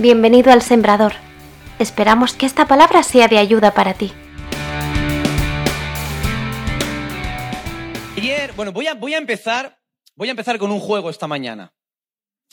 Bienvenido 0.00 0.52
al 0.52 0.62
Sembrador. 0.62 1.14
Esperamos 1.80 2.32
que 2.34 2.46
esta 2.46 2.68
palabra 2.68 3.02
sea 3.02 3.26
de 3.26 3.36
ayuda 3.36 3.74
para 3.74 3.94
ti. 3.94 4.12
Ayer, 8.16 8.52
bueno, 8.52 8.70
voy 8.70 8.86
a, 8.86 9.18
empezar, 9.18 9.76
voy 10.14 10.28
a 10.28 10.30
empezar 10.30 10.56
con 10.58 10.70
un 10.70 10.78
juego 10.78 11.10
esta 11.10 11.26
mañana. 11.26 11.74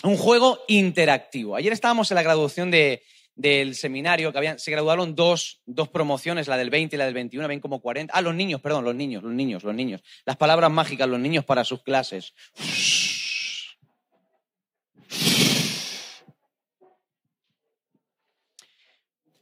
Un 0.03 0.17
juego 0.17 0.57
interactivo. 0.67 1.55
Ayer 1.55 1.71
estábamos 1.71 2.09
en 2.09 2.15
la 2.15 2.23
graduación 2.23 2.71
de, 2.71 3.03
del 3.35 3.75
seminario, 3.75 4.31
que 4.31 4.39
habían, 4.39 4.57
se 4.57 4.71
graduaron 4.71 5.13
dos, 5.13 5.61
dos, 5.67 5.87
promociones, 5.89 6.47
la 6.47 6.57
del 6.57 6.71
20 6.71 6.95
y 6.95 6.97
la 6.97 7.05
del 7.05 7.13
21, 7.13 7.47
ven 7.47 7.59
como 7.59 7.79
40. 7.79 8.11
Ah, 8.11 8.21
los 8.21 8.33
niños, 8.33 8.59
perdón, 8.59 8.85
los 8.85 8.95
niños, 8.95 9.21
los 9.21 9.33
niños, 9.33 9.63
los 9.63 9.75
niños. 9.75 10.01
Las 10.25 10.37
palabras 10.37 10.71
mágicas, 10.71 11.07
los 11.07 11.19
niños 11.19 11.45
para 11.45 11.63
sus 11.63 11.83
clases. 11.83 12.33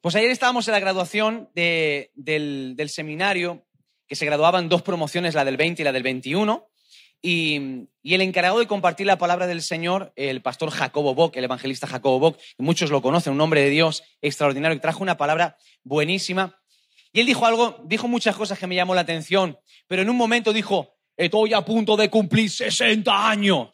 Pues 0.03 0.15
ayer 0.15 0.31
estábamos 0.31 0.67
en 0.67 0.73
la 0.73 0.81
graduación 0.81 1.49
de, 1.55 2.11
del, 2.13 2.89
seminario, 2.89 3.65
que 4.05 4.17
se 4.17 4.25
graduaban 4.25 4.67
dos 4.67 4.81
promociones, 4.81 5.33
la 5.33 5.45
del 5.45 5.55
20 5.55 5.81
y 5.81 5.85
la 5.85 5.93
del 5.93 6.03
21, 6.03 6.67
y, 7.21 7.87
y, 8.01 8.13
el 8.13 8.19
encargado 8.19 8.59
de 8.59 8.67
compartir 8.67 9.07
la 9.07 9.17
palabra 9.17 9.47
del 9.47 9.61
Señor, 9.61 10.11
el 10.17 10.41
pastor 10.41 10.71
Jacobo 10.71 11.15
Bock, 11.15 11.37
el 11.37 11.45
evangelista 11.45 11.87
Jacobo 11.87 12.19
Bock, 12.19 12.39
muchos 12.57 12.91
lo 12.91 13.01
conocen, 13.01 13.31
un 13.31 13.39
hombre 13.39 13.61
de 13.61 13.69
Dios 13.69 14.03
extraordinario, 14.21 14.75
que 14.75 14.81
trajo 14.81 15.01
una 15.01 15.15
palabra 15.15 15.55
buenísima. 15.85 16.59
Y 17.13 17.21
él 17.21 17.25
dijo 17.25 17.45
algo, 17.45 17.79
dijo 17.85 18.09
muchas 18.09 18.35
cosas 18.35 18.59
que 18.59 18.67
me 18.67 18.75
llamó 18.75 18.95
la 18.95 19.01
atención, 19.01 19.57
pero 19.87 20.01
en 20.01 20.09
un 20.09 20.17
momento 20.17 20.51
dijo, 20.51 20.97
estoy 21.15 21.53
a 21.53 21.63
punto 21.63 21.95
de 21.95 22.09
cumplir 22.09 22.49
60 22.49 23.29
años. 23.29 23.69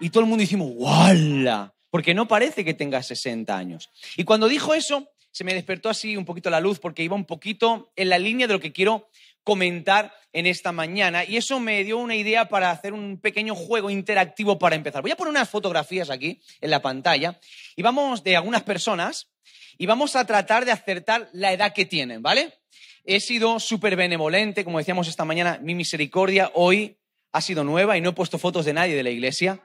Y 0.00 0.08
todo 0.08 0.22
el 0.22 0.26
mundo 0.30 0.40
decimos, 0.40 0.70
¡wala! 0.76 1.74
Porque 1.90 2.14
no 2.14 2.26
parece 2.26 2.64
que 2.64 2.72
tenga 2.72 3.02
60 3.02 3.54
años. 3.54 3.90
Y 4.16 4.24
cuando 4.24 4.48
dijo 4.48 4.72
eso, 4.72 5.06
se 5.32 5.44
me 5.44 5.54
despertó 5.54 5.88
así 5.88 6.16
un 6.16 6.24
poquito 6.24 6.50
la 6.50 6.60
luz 6.60 6.78
porque 6.78 7.02
iba 7.02 7.14
un 7.14 7.24
poquito 7.24 7.92
en 7.96 8.08
la 8.08 8.18
línea 8.18 8.46
de 8.46 8.54
lo 8.54 8.60
que 8.60 8.72
quiero 8.72 9.08
comentar 9.44 10.12
en 10.32 10.46
esta 10.46 10.72
mañana 10.72 11.24
y 11.24 11.36
eso 11.36 11.60
me 11.60 11.82
dio 11.84 11.98
una 11.98 12.14
idea 12.14 12.48
para 12.48 12.70
hacer 12.70 12.92
un 12.92 13.18
pequeño 13.20 13.54
juego 13.54 13.90
interactivo 13.90 14.58
para 14.58 14.76
empezar. 14.76 15.02
Voy 15.02 15.10
a 15.10 15.16
poner 15.16 15.30
unas 15.30 15.48
fotografías 15.48 16.10
aquí 16.10 16.40
en 16.60 16.70
la 16.70 16.82
pantalla 16.82 17.38
y 17.76 17.82
vamos 17.82 18.22
de 18.22 18.36
algunas 18.36 18.62
personas 18.62 19.30
y 19.78 19.86
vamos 19.86 20.14
a 20.14 20.26
tratar 20.26 20.64
de 20.64 20.72
acertar 20.72 21.30
la 21.32 21.52
edad 21.52 21.72
que 21.72 21.86
tienen, 21.86 22.22
¿vale? 22.22 22.52
He 23.04 23.20
sido 23.20 23.58
súper 23.60 23.96
benevolente, 23.96 24.64
como 24.64 24.78
decíamos 24.78 25.08
esta 25.08 25.24
mañana, 25.24 25.58
mi 25.62 25.74
misericordia 25.74 26.50
hoy 26.54 26.98
ha 27.32 27.40
sido 27.40 27.64
nueva 27.64 27.96
y 27.96 28.00
no 28.00 28.10
he 28.10 28.14
puesto 28.14 28.38
fotos 28.38 28.64
de 28.66 28.74
nadie 28.74 28.94
de 28.94 29.02
la 29.02 29.10
iglesia, 29.10 29.62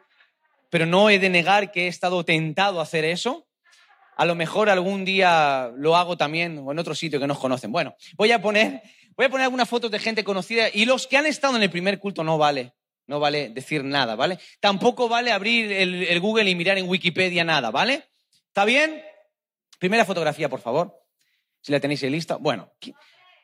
pero 0.69 0.85
no 0.85 1.09
he 1.09 1.19
de 1.19 1.29
negar 1.29 1.71
que 1.71 1.85
he 1.85 1.87
estado 1.87 2.23
tentado 2.23 2.79
a 2.79 2.83
hacer 2.83 3.03
eso 3.03 3.44
a 4.15 4.25
lo 4.25 4.35
mejor 4.35 4.69
algún 4.69 5.05
día 5.05 5.71
lo 5.75 5.95
hago 5.95 6.17
también 6.17 6.57
o 6.59 6.71
en 6.71 6.79
otro 6.79 6.95
sitio 6.95 7.19
que 7.19 7.27
nos 7.27 7.39
conocen. 7.39 7.71
Bueno, 7.71 7.95
voy 8.15 8.31
a 8.31 8.41
poner, 8.41 8.81
voy 9.15 9.25
a 9.25 9.29
poner 9.29 9.43
algunas 9.45 9.67
fotos 9.67 9.91
de 9.91 9.99
gente 9.99 10.23
conocida 10.23 10.69
y 10.73 10.85
los 10.85 11.07
que 11.07 11.17
han 11.17 11.25
estado 11.25 11.55
en 11.55 11.63
el 11.63 11.69
primer 11.69 11.99
culto 11.99 12.23
no 12.23 12.37
vale. 12.37 12.73
No 13.07 13.19
vale 13.19 13.49
decir 13.49 13.83
nada, 13.83 14.15
¿vale? 14.15 14.39
Tampoco 14.59 15.07
vale 15.07 15.31
abrir 15.31 15.71
el, 15.71 16.19
Google 16.19 16.49
y 16.49 16.55
mirar 16.55 16.79
en 16.79 16.89
Wikipedia 16.89 17.43
nada, 17.43 17.69
¿vale? 17.69 18.05
¿Está 18.47 18.65
bien? 18.65 18.99
Primera 19.77 20.05
fotografía, 20.05 20.49
por 20.49 20.59
favor. 20.59 20.97
Si 21.61 21.71
la 21.71 21.79
tenéis 21.79 22.01
lista. 22.03 22.37
Bueno, 22.37 22.73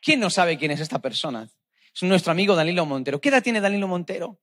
¿quién 0.00 0.18
no 0.18 0.30
sabe 0.30 0.58
quién 0.58 0.72
es 0.72 0.80
esta 0.80 0.98
persona? 0.98 1.48
Es 1.94 2.02
nuestro 2.02 2.32
amigo 2.32 2.56
Danilo 2.56 2.86
Montero. 2.86 3.20
¿Qué 3.20 3.28
edad 3.28 3.42
tiene 3.42 3.60
Danilo 3.60 3.86
Montero? 3.86 4.40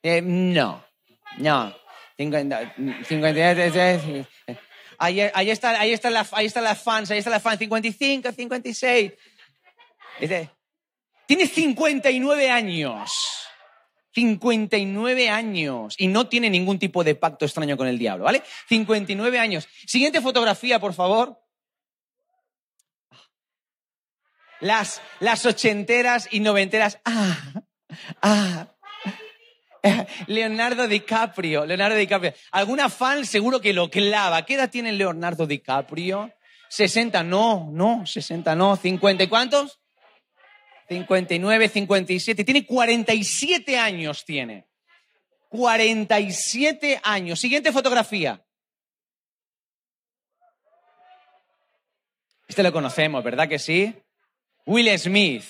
Eh, 0.00 0.22
no, 0.22 0.84
no. 1.38 1.74
50, 2.16 2.74
50, 3.08 4.60
Ahí, 4.98 5.20
ahí, 5.20 5.50
está, 5.50 5.80
ahí, 5.80 5.92
está 5.92 6.10
la, 6.10 6.26
ahí 6.32 6.48
fans, 6.76 7.10
ahí 7.10 7.18
está 7.18 7.30
la 7.30 7.40
fan, 7.40 7.58
55, 7.58 8.32
56. 8.32 9.12
Tiene 11.26 11.46
59 11.46 12.50
años. 12.50 13.12
59 14.14 15.28
años 15.28 15.96
y 15.98 16.06
no 16.06 16.28
tiene 16.28 16.48
ningún 16.48 16.78
tipo 16.78 17.02
de 17.02 17.16
pacto 17.16 17.44
extraño 17.44 17.76
con 17.76 17.88
el 17.88 17.98
diablo, 17.98 18.24
¿vale? 18.24 18.42
59 18.68 19.38
años. 19.38 19.68
Siguiente 19.86 20.20
fotografía, 20.20 20.78
por 20.78 20.94
favor. 20.94 21.40
Las, 24.60 25.02
las 25.18 25.44
ochenteras 25.44 26.28
y 26.30 26.40
noventeras. 26.40 27.00
Ah, 27.04 27.36
ah, 28.22 28.73
Leonardo 30.26 30.88
DiCaprio, 30.88 31.66
Leonardo 31.66 31.96
DiCaprio. 31.96 32.32
¿Alguna 32.52 32.88
fan 32.88 33.26
seguro 33.26 33.60
que 33.60 33.72
lo 33.72 33.90
clava? 33.90 34.44
¿Qué 34.44 34.54
edad 34.54 34.70
tiene 34.70 34.92
Leonardo 34.92 35.46
DiCaprio? 35.46 36.32
60, 36.68 37.22
no, 37.22 37.68
no, 37.70 38.06
60, 38.06 38.54
no, 38.54 38.76
50 38.76 39.24
y 39.24 39.28
cuántos? 39.28 39.80
59, 40.88 41.68
57, 41.68 42.44
tiene 42.44 42.66
47 42.66 43.78
años 43.78 44.24
tiene. 44.24 44.66
47 45.48 47.00
años. 47.02 47.38
Siguiente 47.38 47.72
fotografía. 47.72 48.44
Este 52.48 52.62
lo 52.62 52.72
conocemos, 52.72 53.22
¿verdad 53.24 53.48
que 53.48 53.58
sí? 53.58 53.94
Will 54.66 54.98
Smith. 54.98 55.44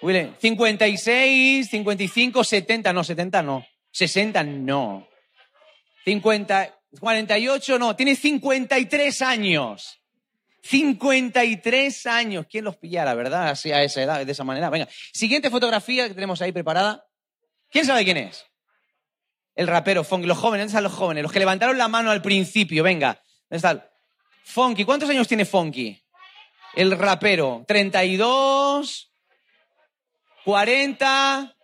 56, 0.00 1.68
55, 1.68 2.44
70, 2.44 2.92
no, 2.92 3.04
70 3.04 3.42
no. 3.42 3.66
60 3.90 4.44
no. 4.44 5.08
50, 6.04 6.78
48 6.98 7.78
no. 7.78 7.96
Tiene 7.96 8.16
53 8.16 9.22
años. 9.22 10.00
53 10.62 12.06
años. 12.06 12.46
¿Quién 12.48 12.64
los 12.64 12.76
pillara, 12.76 13.14
verdad? 13.14 13.48
Así 13.48 13.72
a 13.72 13.82
esa 13.82 14.02
edad, 14.02 14.24
de 14.24 14.32
esa 14.32 14.44
manera. 14.44 14.70
Venga. 14.70 14.88
Siguiente 15.12 15.50
fotografía 15.50 16.08
que 16.08 16.14
tenemos 16.14 16.40
ahí 16.42 16.52
preparada. 16.52 17.06
¿Quién 17.70 17.84
sabe 17.84 18.04
quién 18.04 18.16
es? 18.16 18.46
El 19.54 19.66
rapero 19.66 20.04
Funky. 20.04 20.26
Los 20.26 20.38
jóvenes, 20.38 20.64
¿dónde 20.64 20.70
están 20.70 20.84
los 20.84 20.92
jóvenes? 20.92 21.22
Los 21.22 21.32
que 21.32 21.38
levantaron 21.38 21.76
la 21.76 21.88
mano 21.88 22.10
al 22.10 22.22
principio. 22.22 22.82
Venga. 22.82 23.22
¿Dónde 23.48 23.56
está? 23.56 23.90
Funky. 24.44 24.84
¿Cuántos 24.84 25.08
años 25.10 25.28
tiene 25.28 25.44
Funky? 25.44 26.00
El 26.74 26.96
rapero. 26.98 27.64
32. 27.66 29.09
40, 30.44 31.56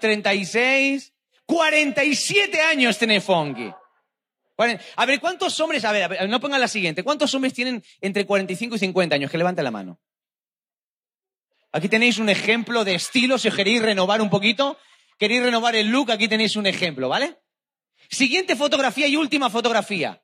36, 0.00 1.12
47 1.46 2.60
años 2.60 2.98
tiene 2.98 3.20
Funky. 3.20 3.72
A 4.96 5.06
ver, 5.06 5.20
¿cuántos 5.20 5.58
hombres, 5.60 5.84
a 5.84 5.92
ver, 5.92 6.28
no 6.28 6.40
pongan 6.40 6.60
la 6.60 6.68
siguiente, 6.68 7.02
¿cuántos 7.02 7.34
hombres 7.34 7.52
tienen 7.54 7.82
entre 8.00 8.24
45 8.24 8.76
y 8.76 8.78
50 8.78 9.14
años? 9.16 9.30
Que 9.30 9.38
levanten 9.38 9.64
la 9.64 9.70
mano. 9.70 10.00
Aquí 11.72 11.88
tenéis 11.88 12.18
un 12.18 12.28
ejemplo 12.28 12.84
de 12.84 12.94
estilo, 12.94 13.36
si 13.36 13.48
os 13.48 13.54
queréis 13.56 13.82
renovar 13.82 14.20
un 14.22 14.30
poquito, 14.30 14.78
queréis 15.18 15.42
renovar 15.42 15.74
el 15.74 15.88
look, 15.88 16.12
aquí 16.12 16.28
tenéis 16.28 16.54
un 16.54 16.66
ejemplo, 16.66 17.08
¿vale? 17.08 17.36
Siguiente 18.08 18.54
fotografía 18.54 19.08
y 19.08 19.16
última 19.16 19.50
fotografía. 19.50 20.22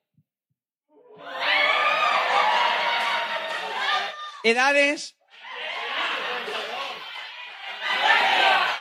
Edades, 4.43 5.17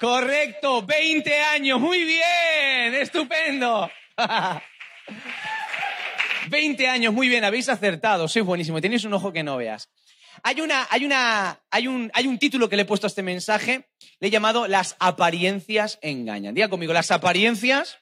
Correcto, 0.00 0.82
20 0.82 1.40
años, 1.42 1.78
muy 1.78 2.04
bien, 2.04 2.94
estupendo. 2.94 3.90
20 6.48 6.88
años, 6.88 7.12
muy 7.12 7.28
bien, 7.28 7.44
habéis 7.44 7.68
acertado, 7.68 8.26
sois 8.26 8.46
buenísimo, 8.46 8.80
tenéis 8.80 9.04
un 9.04 9.12
ojo 9.12 9.30
que 9.30 9.42
no 9.42 9.58
veas. 9.58 9.90
Hay, 10.42 10.62
una, 10.62 10.86
hay, 10.88 11.04
una, 11.04 11.60
hay, 11.70 11.86
un, 11.86 12.10
hay 12.14 12.26
un 12.26 12.38
título 12.38 12.70
que 12.70 12.76
le 12.76 12.82
he 12.82 12.86
puesto 12.86 13.06
a 13.06 13.08
este 13.08 13.22
mensaje, 13.22 13.90
le 14.20 14.28
he 14.28 14.30
llamado 14.30 14.66
Las 14.68 14.96
apariencias 15.00 15.98
engañan. 16.00 16.54
Diga 16.54 16.68
conmigo, 16.68 16.94
las 16.94 17.10
apariencias 17.10 17.98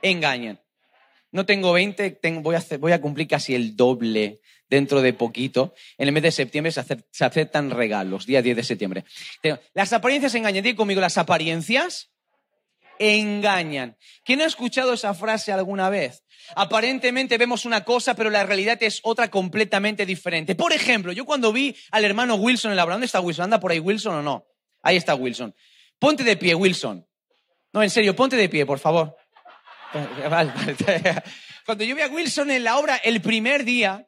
engañan. 0.00 0.63
No 1.34 1.44
tengo 1.44 1.72
20, 1.72 2.12
tengo, 2.12 2.42
voy, 2.78 2.92
a 2.92 3.00
cumplir 3.00 3.26
casi 3.26 3.56
el 3.56 3.74
doble 3.74 4.40
dentro 4.70 5.02
de 5.02 5.12
poquito. 5.12 5.74
En 5.98 6.06
el 6.06 6.14
mes 6.14 6.22
de 6.22 6.30
septiembre 6.30 6.70
se, 6.70 6.80
aceptan 7.24 7.72
regalos, 7.72 8.24
día 8.24 8.40
10 8.40 8.54
de 8.54 8.62
septiembre. 8.62 9.04
Las 9.74 9.92
apariencias 9.92 10.32
engañan. 10.36 10.62
Diga 10.62 10.76
conmigo, 10.76 11.00
las 11.00 11.18
apariencias 11.18 12.12
engañan. 13.00 13.96
¿Quién 14.24 14.42
ha 14.42 14.44
escuchado 14.44 14.92
esa 14.92 15.12
frase 15.12 15.50
alguna 15.50 15.90
vez? 15.90 16.22
Aparentemente 16.54 17.36
vemos 17.36 17.64
una 17.64 17.82
cosa, 17.82 18.14
pero 18.14 18.30
la 18.30 18.46
realidad 18.46 18.80
es 18.80 19.00
otra 19.02 19.28
completamente 19.28 20.06
diferente. 20.06 20.54
Por 20.54 20.72
ejemplo, 20.72 21.10
yo 21.10 21.24
cuando 21.24 21.52
vi 21.52 21.74
al 21.90 22.04
hermano 22.04 22.36
Wilson 22.36 22.70
en 22.70 22.76
la 22.76 22.86
¿dónde 22.86 23.06
está 23.06 23.18
Wilson? 23.18 23.46
¿Anda 23.46 23.58
por 23.58 23.72
ahí 23.72 23.80
Wilson 23.80 24.14
o 24.14 24.22
no? 24.22 24.46
Ahí 24.82 24.94
está 24.94 25.16
Wilson. 25.16 25.52
Ponte 25.98 26.22
de 26.22 26.36
pie, 26.36 26.54
Wilson. 26.54 27.04
No, 27.72 27.82
en 27.82 27.90
serio, 27.90 28.14
ponte 28.14 28.36
de 28.36 28.48
pie, 28.48 28.64
por 28.64 28.78
favor. 28.78 29.16
Cuando 31.66 31.84
yo 31.84 31.94
vi 31.94 32.02
a 32.02 32.08
Wilson 32.08 32.50
en 32.50 32.64
la 32.64 32.78
obra 32.78 32.96
el 32.96 33.20
primer 33.20 33.64
día, 33.64 34.06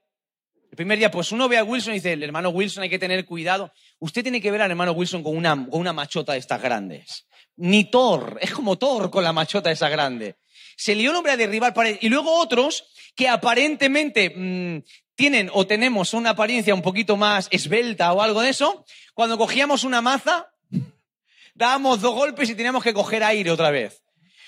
el 0.71 0.77
primer 0.77 0.99
día, 0.99 1.11
pues 1.11 1.33
uno 1.33 1.49
ve 1.49 1.57
a 1.57 1.65
Wilson 1.65 1.95
y 1.95 1.97
dice, 1.97 2.13
el 2.13 2.23
hermano 2.23 2.51
Wilson 2.51 2.83
hay 2.83 2.91
que 2.91 2.99
tener 2.99 3.25
cuidado. 3.25 3.73
Usted 3.99 4.23
tiene 4.23 4.41
que 4.41 4.51
ver 4.51 4.61
al 4.61 4.71
hermano 4.71 4.93
Wilson 4.93 5.23
con 5.23 5.37
una, 5.37 5.55
con 5.71 5.81
una 5.81 5.93
machota 5.93 6.33
de 6.33 6.39
estas 6.39 6.61
grandes. 6.61 7.27
ni 7.57 7.85
Thor, 7.85 8.39
es 8.43 8.51
como 8.51 8.77
Thor 8.77 9.11
con 9.11 9.25
la 9.25 9.33
machota 9.33 9.71
esa 9.71 9.89
grande. 9.89 10.37
Se 10.77 10.95
lió 10.95 11.11
el 11.11 11.17
hombre 11.17 11.33
a 11.33 11.37
derribar 11.39 11.73
paredes. 11.73 11.99
Y 12.03 12.11
luego 12.11 12.39
otros 12.39 12.85
que 13.15 13.29
aparentemente 13.29 14.31
mm, 14.37 14.83
tienen 15.15 15.51
o 15.55 15.67
tenemos 15.67 16.13
una 16.13 16.31
apariencia 16.31 16.75
un 16.75 16.83
poquito 16.83 17.17
más 17.17 17.49
esbelta 17.51 18.13
o 18.13 18.21
algo 18.21 18.43
de 18.43 18.51
eso, 18.51 18.85
cuando 19.15 19.39
cogíamos 19.39 19.83
una 19.83 20.03
maza, 20.03 20.53
dábamos 21.55 22.03
dos 22.03 22.15
golpes 22.15 22.51
y 22.51 22.55
teníamos 22.55 22.85
que 22.85 22.93
coger 22.93 23.25
aire 23.25 23.51
otra 23.51 23.71
vez. 23.71 24.03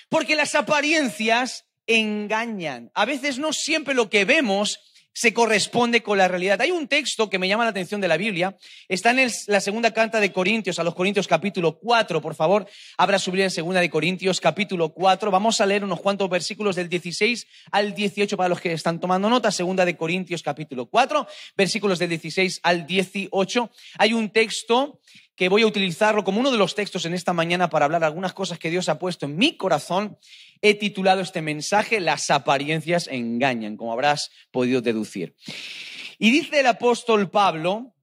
Porque 0.09 0.35
las 0.35 0.55
apariencias 0.55 1.65
engañan. 1.87 2.91
A 2.93 3.05
veces 3.05 3.39
no 3.39 3.53
siempre 3.53 3.93
lo 3.93 4.09
que 4.09 4.25
vemos 4.25 4.79
se 5.19 5.33
corresponde 5.33 6.01
con 6.01 6.17
la 6.17 6.27
realidad. 6.27 6.61
Hay 6.61 6.71
un 6.71 6.87
texto 6.87 7.29
que 7.29 7.39
me 7.39 7.47
llama 7.47 7.65
la 7.65 7.71
atención 7.71 7.99
de 7.99 8.07
la 8.07 8.15
Biblia, 8.15 8.55
está 8.87 9.11
en 9.11 9.29
la 9.47 9.59
segunda 9.59 9.91
carta 9.91 10.19
de 10.19 10.31
Corintios, 10.31 10.79
a 10.79 10.83
los 10.83 10.95
Corintios 10.95 11.27
capítulo 11.27 11.77
4, 11.77 12.21
por 12.21 12.35
favor, 12.35 12.67
abra 12.97 13.19
su 13.19 13.31
Biblia 13.31 13.45
en 13.45 13.51
segunda 13.51 13.81
de 13.81 13.89
Corintios 13.89 14.39
capítulo 14.39 14.93
4, 14.93 15.29
vamos 15.29 15.59
a 15.59 15.65
leer 15.65 15.83
unos 15.83 15.99
cuantos 15.99 16.29
versículos 16.29 16.77
del 16.77 16.87
16 16.87 17.47
al 17.71 17.93
18 17.93 18.37
para 18.37 18.47
los 18.47 18.61
que 18.61 18.71
están 18.71 19.01
tomando 19.01 19.29
nota, 19.29 19.51
segunda 19.51 19.83
de 19.83 19.97
Corintios 19.97 20.41
capítulo 20.41 20.85
4, 20.85 21.27
versículos 21.57 21.99
del 21.99 22.09
16 22.09 22.61
al 22.63 22.85
18. 22.85 23.71
Hay 23.97 24.13
un 24.13 24.29
texto 24.29 25.01
que 25.39 25.47
voy 25.47 25.61
a 25.61 25.67
utilizarlo 25.67 26.25
como 26.25 26.41
uno 26.41 26.51
de 26.51 26.57
los 26.57 26.75
textos 26.75 27.05
en 27.05 27.13
esta 27.13 27.31
mañana 27.31 27.69
para 27.69 27.85
hablar 27.85 28.03
algunas 28.03 28.33
cosas 28.33 28.59
que 28.59 28.69
Dios 28.69 28.89
ha 28.89 28.99
puesto 28.99 29.25
en 29.25 29.37
mi 29.37 29.55
corazón. 29.55 30.17
He 30.61 30.73
titulado 30.73 31.21
este 31.21 31.41
mensaje 31.41 32.01
Las 32.01 32.29
apariencias 32.29 33.07
engañan, 33.07 33.77
como 33.77 33.93
habrás 33.93 34.31
podido 34.51 34.81
deducir. 34.81 35.37
Y 36.17 36.31
dice 36.31 36.59
el 36.59 36.67
apóstol 36.67 37.29
Pablo 37.29 37.93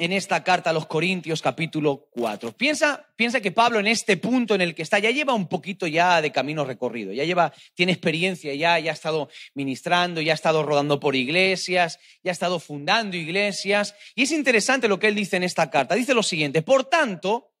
en 0.00 0.12
esta 0.12 0.42
carta 0.42 0.70
a 0.70 0.72
los 0.72 0.86
Corintios 0.86 1.42
capítulo 1.42 2.08
4. 2.12 2.52
Piensa, 2.52 3.06
piensa 3.16 3.42
que 3.42 3.52
Pablo 3.52 3.78
en 3.80 3.86
este 3.86 4.16
punto 4.16 4.54
en 4.54 4.62
el 4.62 4.74
que 4.74 4.80
está 4.80 4.98
ya 4.98 5.10
lleva 5.10 5.34
un 5.34 5.46
poquito 5.46 5.86
ya 5.86 6.22
de 6.22 6.32
camino 6.32 6.64
recorrido, 6.64 7.12
ya 7.12 7.24
lleva, 7.24 7.52
tiene 7.74 7.92
experiencia 7.92 8.54
ya, 8.54 8.78
ya 8.78 8.92
ha 8.92 8.94
estado 8.94 9.28
ministrando, 9.52 10.22
ya 10.22 10.32
ha 10.32 10.34
estado 10.34 10.62
rodando 10.62 10.98
por 10.98 11.14
iglesias, 11.14 11.98
ya 12.24 12.30
ha 12.30 12.32
estado 12.32 12.60
fundando 12.60 13.18
iglesias. 13.18 13.94
Y 14.14 14.22
es 14.22 14.32
interesante 14.32 14.88
lo 14.88 14.98
que 14.98 15.08
él 15.08 15.14
dice 15.14 15.36
en 15.36 15.42
esta 15.42 15.68
carta. 15.68 15.94
Dice 15.94 16.14
lo 16.14 16.22
siguiente, 16.22 16.62
por 16.62 16.84
tanto, 16.84 17.52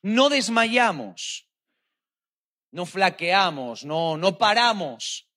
no 0.00 0.28
desmayamos, 0.28 1.48
no 2.70 2.86
flaqueamos, 2.86 3.84
no, 3.84 4.16
no 4.16 4.38
paramos. 4.38 5.28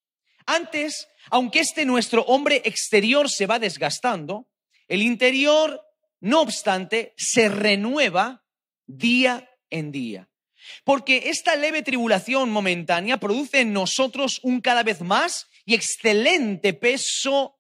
Antes, 0.46 1.08
aunque 1.32 1.62
este 1.62 1.86
nuestro 1.86 2.22
hombre 2.26 2.62
exterior 2.66 3.32
se 3.32 3.48
va 3.48 3.58
desgastando, 3.58 4.48
el 4.88 5.02
interior 5.02 5.82
no 6.22 6.42
obstante, 6.42 7.14
se 7.18 7.50
renueva 7.50 8.46
día 8.86 9.50
en 9.70 9.92
día. 9.92 10.30
Porque 10.84 11.30
esta 11.30 11.56
leve 11.56 11.82
tribulación 11.82 12.52
momentánea 12.52 13.18
produce 13.18 13.62
en 13.62 13.74
nosotros 13.74 14.40
un 14.44 14.62
cada 14.62 14.84
vez 14.84 15.02
más 15.02 15.48
y 15.66 15.74
excelente 15.74 16.74
peso 16.74 17.60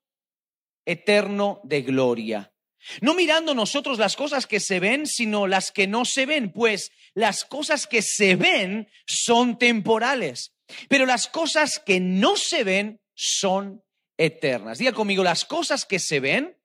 eterno 0.86 1.62
de 1.64 1.82
gloria. 1.82 2.54
No 3.02 3.14
mirando 3.14 3.54
nosotros 3.54 4.00
las 4.00 4.16
cosas 4.16 4.48
que 4.48 4.60
se 4.60 4.80
ven, 4.80 5.06
sino 5.06 5.48
las 5.48 5.72
que 5.72 5.88
no 5.88 6.06
se 6.06 6.26
ven, 6.26 6.52
pues 6.52 6.92
las 7.14 7.44
cosas 7.44 7.86
que 7.86 8.02
se 8.02 8.36
ven 8.36 8.88
son 9.06 9.58
temporales, 9.60 10.56
pero 10.88 11.06
las 11.06 11.28
cosas 11.28 11.80
que 11.84 12.00
no 12.00 12.36
se 12.36 12.64
ven 12.64 13.02
son 13.14 13.84
eternas. 14.18 14.80
Diga 14.80 14.94
conmigo, 14.94 15.24
las 15.24 15.46
cosas 15.46 15.86
que 15.86 16.00
se 16.00 16.20
ven 16.20 16.58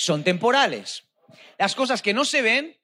son 0.00 0.24
temporales. 0.24 1.04
Las 1.58 1.74
cosas 1.74 2.00
que 2.00 2.14
no 2.14 2.24
se 2.24 2.40
ven 2.40 2.76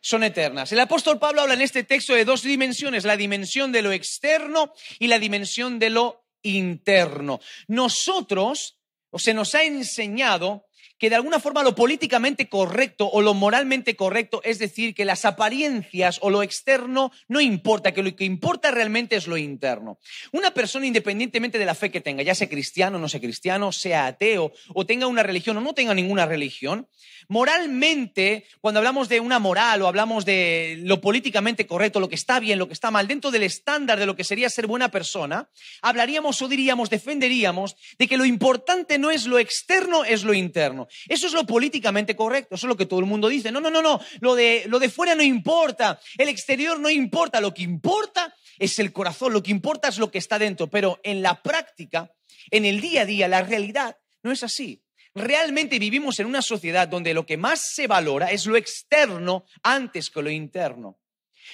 son 0.00 0.22
eternas. 0.22 0.70
El 0.70 0.80
apóstol 0.80 1.18
Pablo 1.18 1.40
habla 1.40 1.54
en 1.54 1.62
este 1.62 1.82
texto 1.82 2.14
de 2.14 2.24
dos 2.24 2.42
dimensiones, 2.42 3.04
la 3.04 3.16
dimensión 3.16 3.72
de 3.72 3.82
lo 3.82 3.90
externo 3.90 4.72
y 4.98 5.08
la 5.08 5.18
dimensión 5.18 5.78
de 5.78 5.90
lo 5.90 6.24
interno. 6.42 7.40
Nosotros, 7.66 8.78
o 9.10 9.18
se 9.18 9.34
nos 9.34 9.54
ha 9.54 9.64
enseñado 9.64 10.66
que 11.04 11.10
de 11.10 11.16
alguna 11.16 11.38
forma 11.38 11.62
lo 11.62 11.74
políticamente 11.74 12.48
correcto 12.48 13.06
o 13.06 13.20
lo 13.20 13.34
moralmente 13.34 13.94
correcto 13.94 14.40
es 14.42 14.58
decir 14.58 14.94
que 14.94 15.04
las 15.04 15.26
apariencias 15.26 16.18
o 16.22 16.30
lo 16.30 16.42
externo 16.42 17.12
no 17.28 17.42
importa, 17.42 17.92
que 17.92 18.02
lo 18.02 18.16
que 18.16 18.24
importa 18.24 18.70
realmente 18.70 19.14
es 19.14 19.26
lo 19.26 19.36
interno. 19.36 19.98
Una 20.32 20.54
persona 20.54 20.86
independientemente 20.86 21.58
de 21.58 21.66
la 21.66 21.74
fe 21.74 21.90
que 21.90 22.00
tenga, 22.00 22.22
ya 22.22 22.34
sea 22.34 22.48
cristiano 22.48 22.98
no 22.98 23.10
sea 23.10 23.20
cristiano, 23.20 23.70
sea 23.70 24.06
ateo 24.06 24.54
o 24.72 24.86
tenga 24.86 25.06
una 25.06 25.22
religión 25.22 25.58
o 25.58 25.60
no 25.60 25.74
tenga 25.74 25.92
ninguna 25.92 26.24
religión, 26.24 26.88
moralmente, 27.28 28.46
cuando 28.60 28.80
hablamos 28.80 29.08
de 29.08 29.20
una 29.20 29.38
moral 29.38 29.82
o 29.82 29.88
hablamos 29.88 30.24
de 30.24 30.78
lo 30.84 31.00
políticamente 31.00 31.66
correcto, 31.66 32.00
lo 32.00 32.08
que 32.08 32.14
está 32.14 32.40
bien, 32.40 32.58
lo 32.58 32.66
que 32.66 32.74
está 32.74 32.90
mal, 32.90 33.08
dentro 33.08 33.30
del 33.30 33.42
estándar 33.42 33.98
de 33.98 34.06
lo 34.06 34.16
que 34.16 34.24
sería 34.24 34.48
ser 34.48 34.66
buena 34.66 34.90
persona, 34.90 35.50
hablaríamos 35.82 36.40
o 36.42 36.48
diríamos, 36.48 36.90
defenderíamos 36.90 37.76
de 37.98 38.08
que 38.08 38.16
lo 38.16 38.24
importante 38.24 38.98
no 38.98 39.10
es 39.10 39.26
lo 39.26 39.38
externo, 39.38 40.04
es 40.04 40.24
lo 40.24 40.34
interno. 40.34 40.88
Eso 41.08 41.26
es 41.26 41.32
lo 41.32 41.44
políticamente 41.44 42.16
correcto, 42.16 42.54
eso 42.54 42.66
es 42.66 42.68
lo 42.68 42.76
que 42.76 42.86
todo 42.86 43.00
el 43.00 43.06
mundo 43.06 43.28
dice. 43.28 43.52
No, 43.52 43.60
no, 43.60 43.70
no, 43.70 43.82
no, 43.82 44.00
lo 44.20 44.34
de, 44.34 44.64
lo 44.68 44.78
de 44.78 44.88
fuera 44.88 45.14
no 45.14 45.22
importa, 45.22 46.00
el 46.18 46.28
exterior 46.28 46.78
no 46.78 46.90
importa, 46.90 47.40
lo 47.40 47.54
que 47.54 47.62
importa 47.62 48.34
es 48.58 48.78
el 48.78 48.92
corazón, 48.92 49.32
lo 49.32 49.42
que 49.42 49.50
importa 49.50 49.88
es 49.88 49.98
lo 49.98 50.10
que 50.10 50.18
está 50.18 50.38
dentro, 50.38 50.68
pero 50.68 51.00
en 51.02 51.22
la 51.22 51.42
práctica, 51.42 52.12
en 52.50 52.64
el 52.64 52.80
día 52.80 53.02
a 53.02 53.06
día, 53.06 53.28
la 53.28 53.42
realidad 53.42 53.96
no 54.22 54.32
es 54.32 54.42
así. 54.42 54.82
Realmente 55.14 55.78
vivimos 55.78 56.18
en 56.18 56.26
una 56.26 56.42
sociedad 56.42 56.88
donde 56.88 57.14
lo 57.14 57.24
que 57.24 57.36
más 57.36 57.72
se 57.72 57.86
valora 57.86 58.32
es 58.32 58.46
lo 58.46 58.56
externo 58.56 59.44
antes 59.62 60.10
que 60.10 60.22
lo 60.22 60.30
interno. 60.30 60.98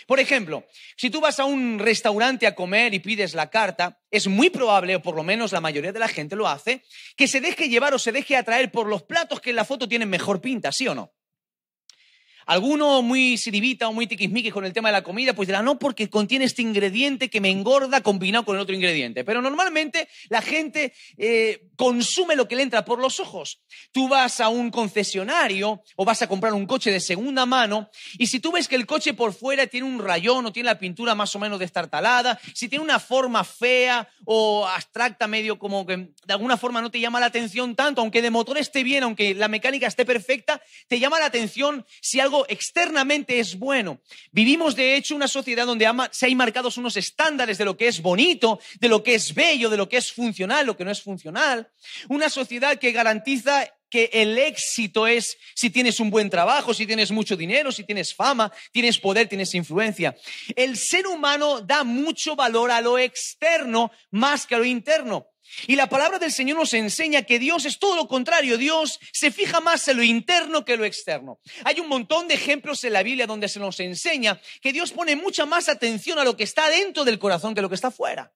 Por 0.07 0.21
ejemplo, 0.21 0.65
si 0.97 1.11
tú 1.11 1.21
vas 1.21 1.41
a 1.41 1.45
un 1.45 1.79
restaurante 1.79 2.47
a 2.47 2.55
comer 2.55 2.95
y 2.95 3.01
pides 3.01 3.35
la 3.35 3.51
carta, 3.51 4.01
es 4.11 4.27
muy 4.27 4.51
probable, 4.51 4.97
o 4.97 5.03
por 5.03 5.17
lo 5.17 5.23
menos 5.23 5.53
la 5.53 5.61
mayoría 5.61 5.93
de 5.93 5.99
la 5.99 6.09
gente 6.09 6.37
lo 6.37 6.49
hace, 6.49 6.83
que 7.17 7.29
se 7.29 7.41
deje 7.41 7.69
llevar 7.69 7.95
o 7.95 7.99
se 7.99 8.13
deje 8.13 8.37
atraer 8.37 8.71
por 8.71 8.87
los 8.87 9.03
platos 9.03 9.41
que 9.41 9.51
en 9.51 9.57
la 9.57 9.65
foto 9.65 9.89
tienen 9.89 10.09
mejor 10.09 10.41
pinta, 10.41 10.73
¿sí 10.73 10.89
o 10.89 10.95
no? 10.95 11.13
Alguno 12.47 13.01
muy 13.03 13.37
sirivita 13.37 13.89
o 13.89 13.93
muy 13.93 14.09
tiquismiquis 14.09 14.53
con 14.53 14.65
el 14.65 14.73
tema 14.73 14.89
de 14.89 14.95
la 14.95 15.03
comida, 15.03 15.35
pues 15.35 15.47
dirá, 15.47 15.63
no, 15.63 15.79
porque 15.79 16.11
contiene 16.11 16.47
este 16.47 16.63
ingrediente 16.63 17.31
que 17.31 17.41
me 17.41 17.49
engorda 17.49 18.01
combinado 18.01 18.45
con 18.45 18.57
el 18.57 18.63
otro 18.63 18.75
ingrediente. 18.75 19.23
Pero 19.23 19.41
normalmente 19.41 20.09
la 20.31 20.43
gente 20.43 20.93
eh, 21.17 21.61
consume 21.81 22.37
lo 22.37 22.47
que 22.47 22.57
le 22.57 22.63
entra 22.63 22.85
por 22.85 22.99
los 22.99 23.21
ojos. 23.21 23.63
Tú 23.91 24.07
vas 24.07 24.39
a 24.43 24.51
un 24.51 24.71
concesionario 24.71 25.83
o 25.97 26.05
vas 26.05 26.21
a 26.21 26.29
comprar 26.29 26.53
un 26.53 26.67
coche 26.67 26.91
de 26.91 27.01
segunda 27.01 27.47
mano 27.47 27.89
y 28.19 28.27
si 28.27 28.39
tú 28.39 28.53
ves 28.53 28.69
que 28.69 28.77
el 28.77 28.85
coche 28.85 29.15
por 29.15 29.33
fuera 29.33 29.67
tiene 29.67 29.87
un 29.87 29.99
rayón 29.99 30.45
o 30.45 30.53
tiene 30.53 30.67
la 30.67 30.79
pintura 30.79 31.15
más 31.15 31.35
o 31.35 31.39
menos 31.39 31.59
destartalada, 31.59 32.39
si 32.55 32.69
tiene 32.69 32.85
una 32.85 33.01
forma 33.01 33.45
fea 33.45 34.07
o 34.27 34.67
abstracta, 34.67 35.27
medio 35.27 35.59
como 35.59 35.87
que 35.87 35.97
de 35.97 36.33
alguna 36.35 36.59
forma 36.59 36.83
no 36.83 36.91
te 36.91 37.01
llama 37.01 37.19
la 37.19 37.25
atención 37.25 37.75
tanto, 37.75 38.03
aunque 38.03 38.21
de 38.21 38.29
motor 38.29 38.59
esté 38.59 38.83
bien, 38.83 39.03
aunque 39.03 39.35
la 39.35 39.49
mecánica 39.49 39.87
esté 39.87 40.05
perfecta, 40.05 40.61
te 40.87 41.01
llama 41.01 41.19
la 41.19 41.25
atención 41.25 41.87
si 42.03 42.21
algo 42.21 42.45
externamente 42.51 43.41
es 43.41 43.59
bueno. 43.59 44.03
Vivimos, 44.33 44.77
de 44.77 44.97
hecho, 44.97 45.17
una 45.17 45.29
sociedad 45.29 45.65
donde 45.65 45.91
se 46.11 46.27
hay 46.27 46.35
marcados 46.35 46.77
unos 46.77 46.99
estándares 46.99 47.57
de 47.57 47.65
lo 47.65 47.79
que 47.79 47.89
es 47.89 48.03
bonito, 48.03 48.61
de 48.79 48.89
lo 48.91 49.03
que 49.03 49.15
es 49.15 49.33
bello, 49.33 49.71
de 49.71 49.79
lo 49.79 49.89
que 49.89 49.97
es 49.97 50.13
funcional, 50.13 50.67
lo 50.67 50.77
que 50.77 50.85
no 50.85 50.91
es 50.91 51.01
funcional. 51.01 51.70
Una 52.09 52.29
sociedad 52.29 52.79
que 52.79 52.93
garantiza 52.93 53.67
que 53.91 54.09
el 54.13 54.39
éxito 54.39 55.07
es 55.07 55.37
si 55.55 55.69
tienes 55.69 56.01
un 56.01 56.11
buen 56.11 56.31
trabajo, 56.31 56.73
si 56.73 56.87
tienes 56.87 57.11
mucho 57.11 57.37
dinero, 57.37 57.73
si 57.73 57.85
tienes 57.85 58.15
fama, 58.15 58.53
tienes 58.73 58.99
poder, 58.99 59.29
tienes 59.29 59.55
influencia. 59.55 60.17
El 60.55 60.77
ser 60.77 61.07
humano 61.07 61.61
da 61.61 61.83
mucho 61.85 62.37
valor 62.37 62.71
a 62.71 62.81
lo 62.81 62.99
externo 62.99 63.91
más 64.11 64.47
que 64.47 64.55
a 64.55 64.59
lo 64.59 64.65
interno. 64.65 65.27
Y 65.67 65.75
la 65.75 65.89
palabra 65.89 66.21
del 66.21 66.31
Señor 66.31 66.59
nos 66.59 66.73
enseña 66.75 67.23
que 67.23 67.41
Dios 67.41 67.65
es 67.65 67.81
todo 67.81 67.97
lo 67.97 68.07
contrario. 68.07 68.57
Dios 68.57 69.01
se 69.13 69.33
fija 69.33 69.61
más 69.61 69.89
en 69.89 69.97
lo 69.97 70.05
interno 70.05 70.65
que 70.65 70.75
en 70.75 70.79
lo 70.79 70.87
externo. 70.87 71.41
Hay 71.65 71.81
un 71.81 71.89
montón 71.89 72.29
de 72.29 72.35
ejemplos 72.35 72.85
en 72.85 72.93
la 72.93 73.03
Biblia 73.03 73.27
donde 73.27 73.49
se 73.49 73.59
nos 73.59 73.81
enseña 73.81 74.41
que 74.63 74.73
Dios 74.73 74.93
pone 74.93 75.17
mucha 75.17 75.47
más 75.47 75.69
atención 75.69 76.21
a 76.21 76.25
lo 76.25 76.37
que 76.37 76.45
está 76.45 76.69
dentro 76.69 77.05
del 77.05 77.19
corazón 77.19 77.55
que 77.55 77.61
a 77.61 77.63
lo 77.63 77.69
que 77.69 77.75
está 77.75 77.91
fuera. 77.91 78.33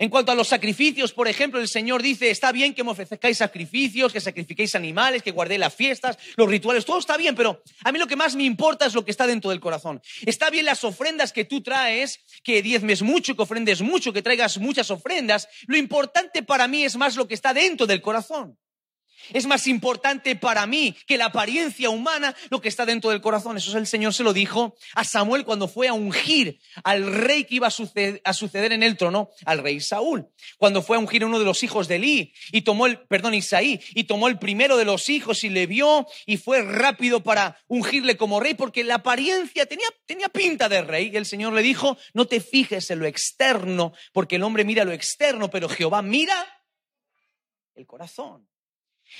En 0.00 0.10
cuanto 0.10 0.30
a 0.30 0.36
los 0.36 0.46
sacrificios, 0.46 1.12
por 1.12 1.26
ejemplo, 1.26 1.60
el 1.60 1.66
Señor 1.66 2.02
dice, 2.02 2.30
está 2.30 2.52
bien 2.52 2.72
que 2.72 2.84
me 2.84 2.92
ofrezcáis 2.92 3.38
sacrificios, 3.38 4.12
que 4.12 4.20
sacrifiquéis 4.20 4.76
animales, 4.76 5.24
que 5.24 5.32
guardéis 5.32 5.58
las 5.58 5.74
fiestas, 5.74 6.16
los 6.36 6.48
rituales, 6.48 6.84
todo 6.84 7.00
está 7.00 7.16
bien, 7.16 7.34
pero 7.34 7.62
a 7.82 7.90
mí 7.90 7.98
lo 7.98 8.06
que 8.06 8.14
más 8.14 8.36
me 8.36 8.44
importa 8.44 8.86
es 8.86 8.94
lo 8.94 9.04
que 9.04 9.10
está 9.10 9.26
dentro 9.26 9.50
del 9.50 9.58
corazón. 9.58 10.00
Está 10.24 10.50
bien 10.50 10.66
las 10.66 10.84
ofrendas 10.84 11.32
que 11.32 11.44
tú 11.44 11.62
traes, 11.62 12.20
que 12.44 12.62
diezmes 12.62 13.02
mucho, 13.02 13.34
que 13.34 13.42
ofrendes 13.42 13.82
mucho, 13.82 14.12
que 14.12 14.22
traigas 14.22 14.58
muchas 14.58 14.88
ofrendas. 14.92 15.48
Lo 15.66 15.76
importante 15.76 16.44
para 16.44 16.68
mí 16.68 16.84
es 16.84 16.96
más 16.96 17.16
lo 17.16 17.26
que 17.26 17.34
está 17.34 17.52
dentro 17.52 17.86
del 17.86 18.00
corazón. 18.00 18.56
Es 19.32 19.46
más 19.46 19.66
importante 19.66 20.36
para 20.36 20.66
mí 20.66 20.96
que 21.06 21.18
la 21.18 21.26
apariencia 21.26 21.90
humana 21.90 22.34
lo 22.50 22.60
que 22.60 22.68
está 22.68 22.86
dentro 22.86 23.10
del 23.10 23.20
corazón. 23.20 23.56
Eso 23.56 23.76
el 23.76 23.86
Señor 23.86 24.14
se 24.14 24.22
lo 24.22 24.32
dijo 24.32 24.76
a 24.94 25.04
Samuel 25.04 25.44
cuando 25.44 25.68
fue 25.68 25.88
a 25.88 25.92
ungir 25.92 26.60
al 26.84 27.06
rey 27.06 27.44
que 27.44 27.56
iba 27.56 27.66
a 27.66 27.70
suceder, 27.70 28.72
en 28.72 28.82
el 28.82 28.96
trono, 28.96 29.30
al 29.44 29.58
rey 29.58 29.80
Saúl. 29.80 30.28
Cuando 30.56 30.82
fue 30.82 30.96
a 30.96 31.00
ungir 31.00 31.22
a 31.22 31.26
uno 31.26 31.38
de 31.38 31.44
los 31.44 31.62
hijos 31.62 31.88
de 31.88 31.96
Elí 31.96 32.32
y 32.52 32.62
tomó 32.62 32.86
el, 32.86 32.98
perdón, 33.00 33.34
Isaí, 33.34 33.80
y 33.94 34.04
tomó 34.04 34.28
el 34.28 34.38
primero 34.38 34.76
de 34.76 34.84
los 34.84 35.08
hijos 35.08 35.44
y 35.44 35.50
le 35.50 35.66
vio 35.66 36.06
y 36.26 36.36
fue 36.36 36.62
rápido 36.62 37.22
para 37.22 37.58
ungirle 37.66 38.16
como 38.16 38.40
rey 38.40 38.54
porque 38.54 38.84
la 38.84 38.96
apariencia 38.96 39.66
tenía, 39.66 39.88
tenía 40.06 40.28
pinta 40.28 40.68
de 40.68 40.82
rey. 40.82 41.10
Y 41.12 41.16
el 41.16 41.26
Señor 41.26 41.52
le 41.52 41.62
dijo, 41.62 41.98
no 42.14 42.26
te 42.26 42.40
fijes 42.40 42.90
en 42.90 43.00
lo 43.00 43.06
externo 43.06 43.92
porque 44.12 44.36
el 44.36 44.42
hombre 44.42 44.64
mira 44.64 44.84
lo 44.84 44.92
externo, 44.92 45.50
pero 45.50 45.68
Jehová 45.68 46.02
mira 46.02 46.46
el 47.74 47.86
corazón. 47.86 48.48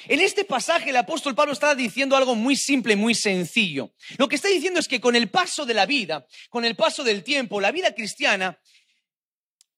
En 0.07 0.21
este 0.21 0.45
pasaje 0.45 0.91
el 0.91 0.97
apóstol 0.97 1.35
Pablo 1.35 1.53
está 1.53 1.75
diciendo 1.75 2.17
algo 2.17 2.35
muy 2.35 2.57
simple, 2.57 2.97
muy 2.97 3.15
sencillo. 3.15 3.93
Lo 4.17 4.29
que 4.29 4.37
está 4.37 4.49
diciendo 4.49 4.81
es 4.81 4.89
que 4.89 5.01
con 5.01 5.17
el 5.17 5.29
paso 5.29 5.67
de 5.67 5.75
la 5.75 5.87
vida, 5.87 6.27
con 6.51 6.65
el 6.65 6.77
paso 6.77 7.05
del 7.05 7.23
tiempo, 7.23 7.61
la 7.61 7.73
vida 7.73 7.95
cristiana 7.95 8.59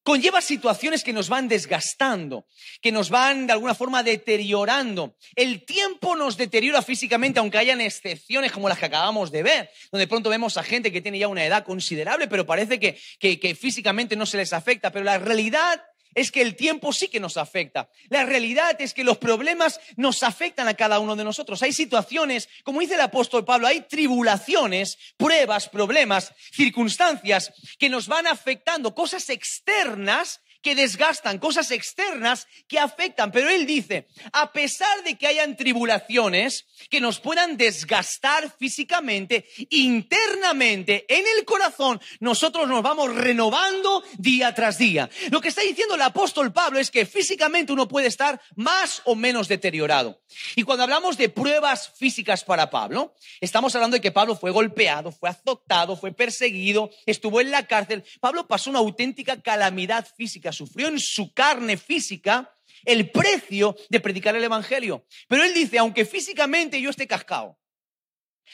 conlleva 0.02 0.40
situaciones 0.40 1.04
que 1.04 1.12
nos 1.12 1.28
van 1.28 1.48
desgastando, 1.48 2.46
que 2.80 2.90
nos 2.90 3.10
van 3.10 3.46
de 3.46 3.52
alguna 3.52 3.74
forma 3.74 4.02
deteriorando. 4.02 5.16
El 5.36 5.64
tiempo 5.64 6.16
nos 6.16 6.36
deteriora 6.36 6.82
físicamente, 6.82 7.38
aunque 7.38 7.58
hayan 7.58 7.80
excepciones 7.80 8.52
como 8.52 8.68
las 8.68 8.78
que 8.78 8.86
acabamos 8.86 9.30
de 9.30 9.42
ver, 9.42 9.70
donde 9.92 10.06
pronto 10.06 10.30
vemos 10.30 10.56
a 10.56 10.62
gente 10.62 10.90
que 10.90 11.00
tiene 11.02 11.18
ya 11.18 11.28
una 11.28 11.44
edad 11.44 11.64
considerable, 11.64 12.28
pero 12.28 12.46
parece 12.46 12.80
que, 12.80 12.98
que 13.18 13.54
físicamente 13.54 14.16
no 14.16 14.26
se 14.26 14.38
les 14.38 14.52
afecta. 14.52 14.90
Pero 14.90 15.04
la 15.04 15.18
realidad 15.18 15.80
es 16.14 16.30
que 16.30 16.42
el 16.42 16.56
tiempo 16.56 16.92
sí 16.92 17.08
que 17.08 17.20
nos 17.20 17.36
afecta. 17.36 17.88
La 18.08 18.24
realidad 18.24 18.80
es 18.80 18.94
que 18.94 19.04
los 19.04 19.18
problemas 19.18 19.80
nos 19.96 20.22
afectan 20.22 20.68
a 20.68 20.74
cada 20.74 20.98
uno 20.98 21.16
de 21.16 21.24
nosotros. 21.24 21.62
Hay 21.62 21.72
situaciones, 21.72 22.48
como 22.64 22.80
dice 22.80 22.94
el 22.94 23.00
apóstol 23.00 23.44
Pablo, 23.44 23.66
hay 23.66 23.82
tribulaciones, 23.82 24.98
pruebas, 25.16 25.68
problemas, 25.68 26.32
circunstancias 26.52 27.52
que 27.78 27.88
nos 27.88 28.08
van 28.08 28.26
afectando, 28.26 28.94
cosas 28.94 29.28
externas 29.30 30.40
que 30.62 30.74
desgastan, 30.74 31.38
cosas 31.38 31.70
externas 31.70 32.46
que 32.68 32.78
afectan. 32.78 33.32
Pero 33.32 33.48
él 33.48 33.66
dice, 33.66 34.08
a 34.32 34.52
pesar 34.52 35.02
de 35.04 35.16
que 35.16 35.26
hayan 35.26 35.56
tribulaciones 35.56 36.66
que 36.90 37.00
nos 37.00 37.20
puedan 37.20 37.56
desgastar 37.56 38.54
físicamente, 38.58 39.46
internamente, 39.70 41.06
en 41.08 41.24
el 41.38 41.44
corazón, 41.44 42.00
nosotros 42.20 42.68
nos 42.68 42.82
vamos 42.82 43.14
renovando 43.14 44.02
día 44.18 44.54
tras 44.54 44.78
día. 44.78 45.08
Lo 45.30 45.40
que 45.40 45.48
está 45.48 45.62
diciendo 45.62 45.94
el 45.94 46.02
apóstol 46.02 46.52
Pablo 46.52 46.78
es 46.78 46.90
que 46.90 47.06
físicamente 47.06 47.72
uno 47.72 47.88
puede 47.88 48.06
estar 48.06 48.40
más 48.56 49.02
o 49.04 49.14
menos 49.14 49.48
deteriorado. 49.48 50.20
Y 50.56 50.62
cuando 50.62 50.84
hablamos 50.84 51.16
de 51.16 51.28
pruebas 51.28 51.92
físicas 51.96 52.44
para 52.44 52.70
Pablo, 52.70 53.14
estamos 53.40 53.74
hablando 53.74 53.96
de 53.96 54.00
que 54.00 54.12
Pablo 54.12 54.36
fue 54.36 54.50
golpeado, 54.50 55.12
fue 55.12 55.28
azotado, 55.28 55.96
fue 55.96 56.12
perseguido, 56.12 56.90
estuvo 57.06 57.40
en 57.40 57.50
la 57.50 57.66
cárcel. 57.66 58.04
Pablo 58.20 58.46
pasó 58.46 58.70
una 58.70 58.78
auténtica 58.78 59.40
calamidad 59.40 60.06
física 60.16 60.49
sufrió 60.52 60.88
en 60.88 60.98
su 60.98 61.32
carne 61.32 61.76
física 61.76 62.52
el 62.84 63.10
precio 63.10 63.76
de 63.88 64.00
predicar 64.00 64.36
el 64.36 64.44
Evangelio. 64.44 65.06
Pero 65.28 65.44
él 65.44 65.54
dice, 65.54 65.78
aunque 65.78 66.04
físicamente 66.04 66.80
yo 66.80 66.90
esté 66.90 67.06
cascado, 67.06 67.58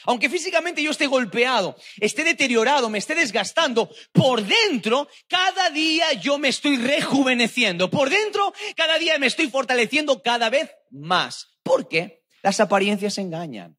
aunque 0.03 0.29
físicamente 0.29 0.83
yo 0.83 0.91
esté 0.91 1.07
golpeado, 1.07 1.75
esté 1.99 2.23
deteriorado, 2.23 2.89
me 2.89 2.99
esté 2.99 3.15
desgastando, 3.15 3.89
por 4.11 4.43
dentro 4.43 5.07
cada 5.27 5.69
día 5.71 6.13
yo 6.13 6.37
me 6.37 6.49
estoy 6.49 6.77
rejuveneciendo. 6.77 7.89
Por 7.89 8.09
dentro 8.09 8.53
cada 8.75 8.99
día 8.99 9.17
me 9.17 9.27
estoy 9.27 9.49
fortaleciendo 9.49 10.21
cada 10.21 10.49
vez 10.49 10.69
más. 10.91 11.57
¿Por 11.63 11.87
qué? 11.87 12.23
Las 12.43 12.59
apariencias 12.59 13.17
engañan. 13.17 13.77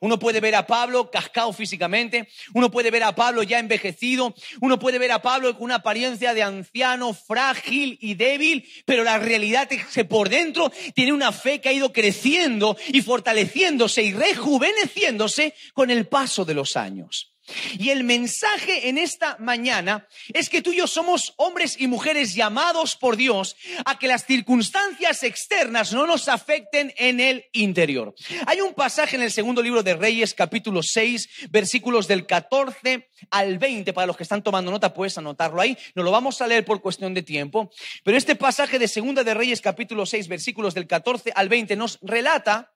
Uno 0.00 0.18
puede 0.18 0.40
ver 0.40 0.54
a 0.54 0.66
Pablo 0.66 1.10
cascado 1.10 1.52
físicamente, 1.52 2.28
uno 2.54 2.70
puede 2.70 2.90
ver 2.90 3.02
a 3.02 3.14
Pablo 3.14 3.42
ya 3.42 3.58
envejecido, 3.58 4.34
uno 4.60 4.78
puede 4.78 4.98
ver 4.98 5.12
a 5.12 5.22
Pablo 5.22 5.52
con 5.54 5.64
una 5.64 5.76
apariencia 5.76 6.34
de 6.34 6.42
anciano 6.42 7.14
frágil 7.14 7.98
y 8.00 8.14
débil, 8.14 8.68
pero 8.84 9.04
la 9.04 9.18
realidad 9.18 9.72
es 9.72 9.86
que 9.86 10.04
por 10.04 10.28
dentro 10.28 10.70
tiene 10.94 11.12
una 11.12 11.32
fe 11.32 11.60
que 11.60 11.68
ha 11.68 11.72
ido 11.72 11.92
creciendo 11.92 12.76
y 12.88 13.02
fortaleciéndose 13.02 14.02
y 14.02 14.12
rejuveneciéndose 14.12 15.54
con 15.74 15.90
el 15.90 16.06
paso 16.06 16.44
de 16.44 16.54
los 16.54 16.76
años. 16.76 17.32
Y 17.78 17.90
el 17.90 18.04
mensaje 18.04 18.88
en 18.88 18.98
esta 18.98 19.36
mañana 19.38 20.06
es 20.32 20.48
que 20.48 20.62
tú 20.62 20.72
y 20.72 20.76
yo 20.76 20.86
somos 20.86 21.34
hombres 21.36 21.76
y 21.78 21.86
mujeres 21.86 22.34
llamados 22.34 22.96
por 22.96 23.16
Dios 23.16 23.56
a 23.84 23.98
que 23.98 24.08
las 24.08 24.26
circunstancias 24.26 25.22
externas 25.22 25.92
no 25.92 26.06
nos 26.06 26.28
afecten 26.28 26.92
en 26.96 27.20
el 27.20 27.44
interior. 27.52 28.14
Hay 28.46 28.60
un 28.60 28.74
pasaje 28.74 29.16
en 29.16 29.22
el 29.22 29.32
segundo 29.32 29.62
libro 29.62 29.82
de 29.82 29.94
Reyes, 29.94 30.34
capítulo 30.34 30.82
6, 30.82 31.48
versículos 31.50 32.08
del 32.08 32.26
14 32.26 33.08
al 33.30 33.58
20. 33.58 33.92
Para 33.92 34.06
los 34.06 34.16
que 34.16 34.22
están 34.22 34.42
tomando 34.42 34.70
nota, 34.70 34.92
puedes 34.92 35.16
anotarlo 35.18 35.60
ahí. 35.60 35.76
No 35.94 36.02
lo 36.02 36.10
vamos 36.10 36.40
a 36.40 36.46
leer 36.46 36.64
por 36.64 36.80
cuestión 36.80 37.14
de 37.14 37.22
tiempo. 37.22 37.70
Pero 38.04 38.16
este 38.16 38.36
pasaje 38.36 38.78
de 38.78 38.88
segunda 38.88 39.24
de 39.24 39.34
Reyes, 39.34 39.60
capítulo 39.60 40.06
6, 40.06 40.28
versículos 40.28 40.74
del 40.74 40.86
14 40.86 41.32
al 41.34 41.48
20, 41.48 41.76
nos 41.76 41.98
relata 42.02 42.72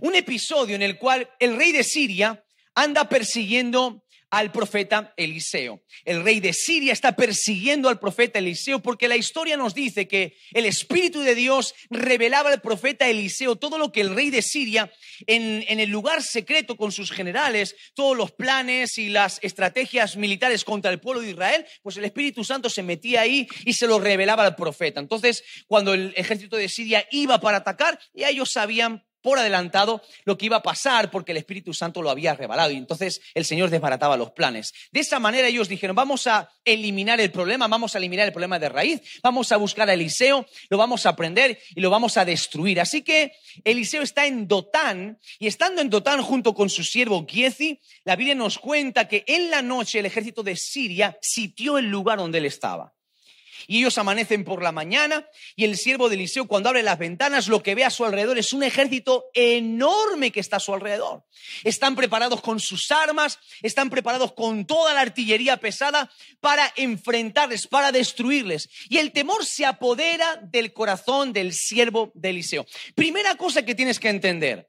un 0.00 0.14
episodio 0.14 0.76
en 0.76 0.82
el 0.82 0.98
cual 0.98 1.28
el 1.38 1.56
rey 1.56 1.72
de 1.72 1.84
Siria 1.84 2.44
anda 2.76 3.08
persiguiendo 3.08 4.04
al 4.30 4.52
profeta 4.52 5.14
Eliseo. 5.16 5.82
El 6.04 6.24
rey 6.24 6.40
de 6.40 6.52
Siria 6.52 6.92
está 6.92 7.14
persiguiendo 7.14 7.88
al 7.88 7.98
profeta 7.98 8.38
Eliseo 8.38 8.82
porque 8.82 9.08
la 9.08 9.16
historia 9.16 9.56
nos 9.56 9.74
dice 9.74 10.08
que 10.08 10.36
el 10.52 10.66
Espíritu 10.66 11.20
de 11.20 11.34
Dios 11.34 11.74
revelaba 11.90 12.50
al 12.50 12.60
profeta 12.60 13.08
Eliseo 13.08 13.56
todo 13.56 13.78
lo 13.78 13.92
que 13.92 14.00
el 14.00 14.14
rey 14.14 14.30
de 14.30 14.42
Siria 14.42 14.92
en, 15.26 15.64
en, 15.68 15.80
el 15.80 15.90
lugar 15.90 16.22
secreto 16.22 16.76
con 16.76 16.92
sus 16.92 17.12
generales, 17.12 17.76
todos 17.94 18.16
los 18.16 18.32
planes 18.32 18.98
y 18.98 19.08
las 19.08 19.38
estrategias 19.42 20.16
militares 20.16 20.64
contra 20.64 20.90
el 20.90 21.00
pueblo 21.00 21.22
de 21.22 21.30
Israel, 21.30 21.64
pues 21.82 21.96
el 21.96 22.04
Espíritu 22.04 22.44
Santo 22.44 22.68
se 22.68 22.82
metía 22.82 23.22
ahí 23.22 23.46
y 23.64 23.74
se 23.74 23.86
lo 23.86 23.98
revelaba 23.98 24.44
al 24.44 24.56
profeta. 24.56 25.00
Entonces, 25.00 25.44
cuando 25.66 25.94
el 25.94 26.12
ejército 26.16 26.56
de 26.56 26.68
Siria 26.68 27.06
iba 27.10 27.40
para 27.40 27.58
atacar, 27.58 27.98
ya 28.12 28.28
ellos 28.28 28.50
sabían 28.50 29.05
por 29.26 29.40
adelantado 29.40 30.02
lo 30.24 30.38
que 30.38 30.46
iba 30.46 30.58
a 30.58 30.62
pasar 30.62 31.10
porque 31.10 31.32
el 31.32 31.38
Espíritu 31.38 31.74
Santo 31.74 32.00
lo 32.00 32.10
había 32.10 32.34
revelado 32.34 32.70
y 32.70 32.76
entonces 32.76 33.20
el 33.34 33.44
Señor 33.44 33.70
desbarataba 33.70 34.16
los 34.16 34.30
planes. 34.30 34.72
De 34.92 35.00
esa 35.00 35.18
manera 35.18 35.48
ellos 35.48 35.68
dijeron, 35.68 35.96
vamos 35.96 36.28
a 36.28 36.48
eliminar 36.64 37.20
el 37.20 37.32
problema, 37.32 37.66
vamos 37.66 37.96
a 37.96 37.98
eliminar 37.98 38.28
el 38.28 38.32
problema 38.32 38.60
de 38.60 38.68
raíz, 38.68 39.00
vamos 39.24 39.50
a 39.50 39.56
buscar 39.56 39.90
a 39.90 39.94
Eliseo, 39.94 40.46
lo 40.68 40.78
vamos 40.78 41.06
a 41.06 41.08
aprender 41.08 41.58
y 41.74 41.80
lo 41.80 41.90
vamos 41.90 42.16
a 42.16 42.24
destruir. 42.24 42.80
Así 42.80 43.02
que 43.02 43.32
Eliseo 43.64 44.02
está 44.02 44.26
en 44.26 44.46
Dotán 44.46 45.18
y 45.40 45.48
estando 45.48 45.82
en 45.82 45.90
Dotán 45.90 46.22
junto 46.22 46.54
con 46.54 46.70
su 46.70 46.84
siervo 46.84 47.26
Giezi, 47.28 47.80
la 48.04 48.14
Biblia 48.14 48.36
nos 48.36 48.60
cuenta 48.60 49.08
que 49.08 49.24
en 49.26 49.50
la 49.50 49.60
noche 49.60 49.98
el 49.98 50.06
ejército 50.06 50.44
de 50.44 50.54
Siria 50.54 51.18
sitió 51.20 51.78
el 51.78 51.86
lugar 51.86 52.18
donde 52.18 52.38
él 52.38 52.44
estaba. 52.44 52.95
Y 53.66 53.78
ellos 53.78 53.98
amanecen 53.98 54.44
por 54.44 54.62
la 54.62 54.72
mañana 54.72 55.28
y 55.54 55.64
el 55.64 55.76
siervo 55.76 56.08
de 56.08 56.16
Eliseo 56.16 56.46
cuando 56.46 56.68
abre 56.68 56.82
las 56.82 56.98
ventanas 56.98 57.48
lo 57.48 57.62
que 57.62 57.74
ve 57.74 57.84
a 57.84 57.90
su 57.90 58.04
alrededor 58.04 58.38
es 58.38 58.52
un 58.52 58.62
ejército 58.62 59.26
enorme 59.34 60.30
que 60.30 60.40
está 60.40 60.56
a 60.56 60.60
su 60.60 60.72
alrededor. 60.72 61.24
Están 61.64 61.96
preparados 61.96 62.40
con 62.40 62.60
sus 62.60 62.90
armas, 62.90 63.38
están 63.62 63.90
preparados 63.90 64.32
con 64.32 64.66
toda 64.66 64.94
la 64.94 65.00
artillería 65.00 65.56
pesada 65.58 66.10
para 66.40 66.72
enfrentarles, 66.76 67.66
para 67.66 67.92
destruirles. 67.92 68.68
Y 68.88 68.98
el 68.98 69.12
temor 69.12 69.44
se 69.44 69.66
apodera 69.66 70.36
del 70.42 70.72
corazón 70.72 71.32
del 71.32 71.52
siervo 71.52 72.12
de 72.14 72.30
Eliseo. 72.30 72.66
Primera 72.94 73.34
cosa 73.36 73.64
que 73.64 73.74
tienes 73.74 74.00
que 74.00 74.08
entender, 74.08 74.68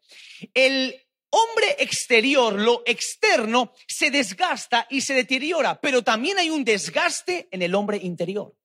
el 0.53 1.07
hombre 1.29 1.75
exterior, 1.79 2.53
lo 2.53 2.83
externo, 2.85 3.73
se 3.87 4.11
desgasta 4.11 4.87
y 4.89 5.01
se 5.01 5.13
deteriora, 5.13 5.79
pero 5.79 6.03
también 6.03 6.37
hay 6.37 6.49
un 6.49 6.63
desgaste 6.63 7.47
en 7.51 7.61
el 7.61 7.75
hombre 7.75 7.97
interior. 7.97 8.56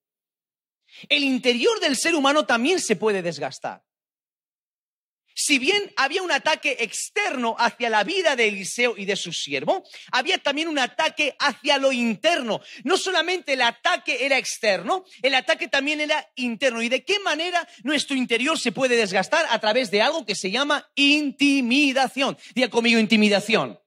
El 1.09 1.25
interior 1.25 1.81
del 1.81 1.97
ser 1.97 2.15
humano 2.15 2.45
también 2.47 2.81
se 2.81 2.97
puede 2.97 3.23
desgastar. 3.23 3.83
Si 5.35 5.59
bien 5.59 5.93
había 5.97 6.23
un 6.23 6.31
ataque 6.31 6.77
externo 6.81 7.57
hacia 7.59 7.89
la 7.89 8.05
vida 8.05 8.37
de 8.37 8.49
Eliseo 8.49 8.95
y 8.97 9.07
de 9.07 9.17
su 9.17 9.33
siervo, 9.33 9.83
había 10.11 10.39
también 10.39 10.69
un 10.69 10.79
ataque 10.79 11.35
hacia 11.39 11.79
lo 11.79 11.93
interno. 11.93 12.61
No 12.85 12.97
solamente 12.97 13.55
el 13.55 13.63
ataque 13.63 14.27
era 14.27 14.37
externo, 14.37 15.05
el 15.23 15.35
ataque 15.35 15.69
también 15.69 16.01
era 16.01 16.31
interno. 16.37 16.83
¿Y 16.83 16.89
de 16.89 17.05
qué 17.05 17.19
manera 17.21 17.67
nuestro 17.83 18.17
interior 18.17 18.59
se 18.59 18.73
puede 18.73 18.97
desgastar? 18.97 19.47
A 19.49 19.59
través 19.59 19.91
de 19.91 20.03
algo 20.03 20.27
que 20.27 20.35
se 20.35 20.51
llama 20.51 20.91
intimidación. 20.95 22.37
Diga 22.55 22.69
conmigo 22.69 23.01
intimidación. 23.01 23.79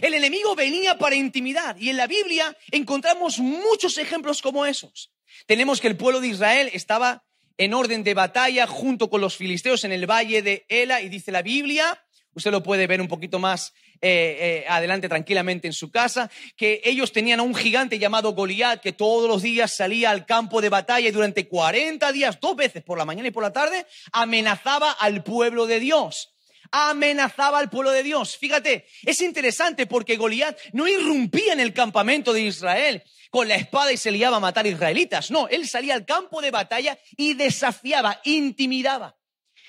El 0.00 0.14
enemigo 0.14 0.54
venía 0.54 0.98
para 0.98 1.14
intimidar 1.14 1.80
y 1.80 1.88
en 1.90 1.96
la 1.96 2.06
Biblia 2.06 2.56
encontramos 2.70 3.38
muchos 3.38 3.96
ejemplos 3.98 4.42
como 4.42 4.66
esos. 4.66 5.15
Tenemos 5.46 5.80
que 5.80 5.88
el 5.88 5.96
pueblo 5.96 6.20
de 6.20 6.28
Israel 6.28 6.70
estaba 6.72 7.24
en 7.58 7.74
orden 7.74 8.04
de 8.04 8.14
batalla 8.14 8.66
junto 8.66 9.08
con 9.08 9.20
los 9.20 9.36
filisteos 9.36 9.84
en 9.84 9.92
el 9.92 10.10
valle 10.10 10.42
de 10.42 10.66
Ela 10.68 11.00
y 11.00 11.08
dice 11.08 11.32
la 11.32 11.42
Biblia, 11.42 12.02
usted 12.34 12.50
lo 12.50 12.62
puede 12.62 12.86
ver 12.86 13.00
un 13.00 13.08
poquito 13.08 13.38
más 13.38 13.72
eh, 14.02 14.62
eh, 14.62 14.64
adelante 14.68 15.08
tranquilamente 15.08 15.66
en 15.66 15.72
su 15.72 15.90
casa, 15.90 16.30
que 16.54 16.82
ellos 16.84 17.12
tenían 17.12 17.40
a 17.40 17.42
un 17.42 17.54
gigante 17.54 17.98
llamado 17.98 18.32
Goliat 18.32 18.82
que 18.82 18.92
todos 18.92 19.28
los 19.28 19.42
días 19.42 19.74
salía 19.74 20.10
al 20.10 20.26
campo 20.26 20.60
de 20.60 20.68
batalla 20.68 21.08
y 21.08 21.12
durante 21.12 21.48
40 21.48 22.12
días, 22.12 22.38
dos 22.40 22.54
veces 22.56 22.82
por 22.82 22.98
la 22.98 23.06
mañana 23.06 23.28
y 23.28 23.30
por 23.32 23.42
la 23.42 23.52
tarde, 23.52 23.86
amenazaba 24.12 24.92
al 24.92 25.22
pueblo 25.22 25.66
de 25.66 25.80
Dios 25.80 26.35
amenazaba 26.70 27.58
al 27.58 27.70
pueblo 27.70 27.90
de 27.90 28.02
Dios. 28.02 28.36
Fíjate, 28.36 28.86
es 29.02 29.20
interesante 29.20 29.86
porque 29.86 30.16
Goliat 30.16 30.58
no 30.72 30.88
irrumpía 30.88 31.52
en 31.52 31.60
el 31.60 31.72
campamento 31.72 32.32
de 32.32 32.42
Israel 32.42 33.02
con 33.30 33.48
la 33.48 33.56
espada 33.56 33.92
y 33.92 33.96
se 33.96 34.10
liaba 34.10 34.38
a 34.38 34.40
matar 34.40 34.66
israelitas. 34.66 35.30
No, 35.30 35.48
él 35.48 35.68
salía 35.68 35.94
al 35.94 36.06
campo 36.06 36.40
de 36.40 36.50
batalla 36.50 36.98
y 37.16 37.34
desafiaba, 37.34 38.20
intimidaba. 38.24 39.16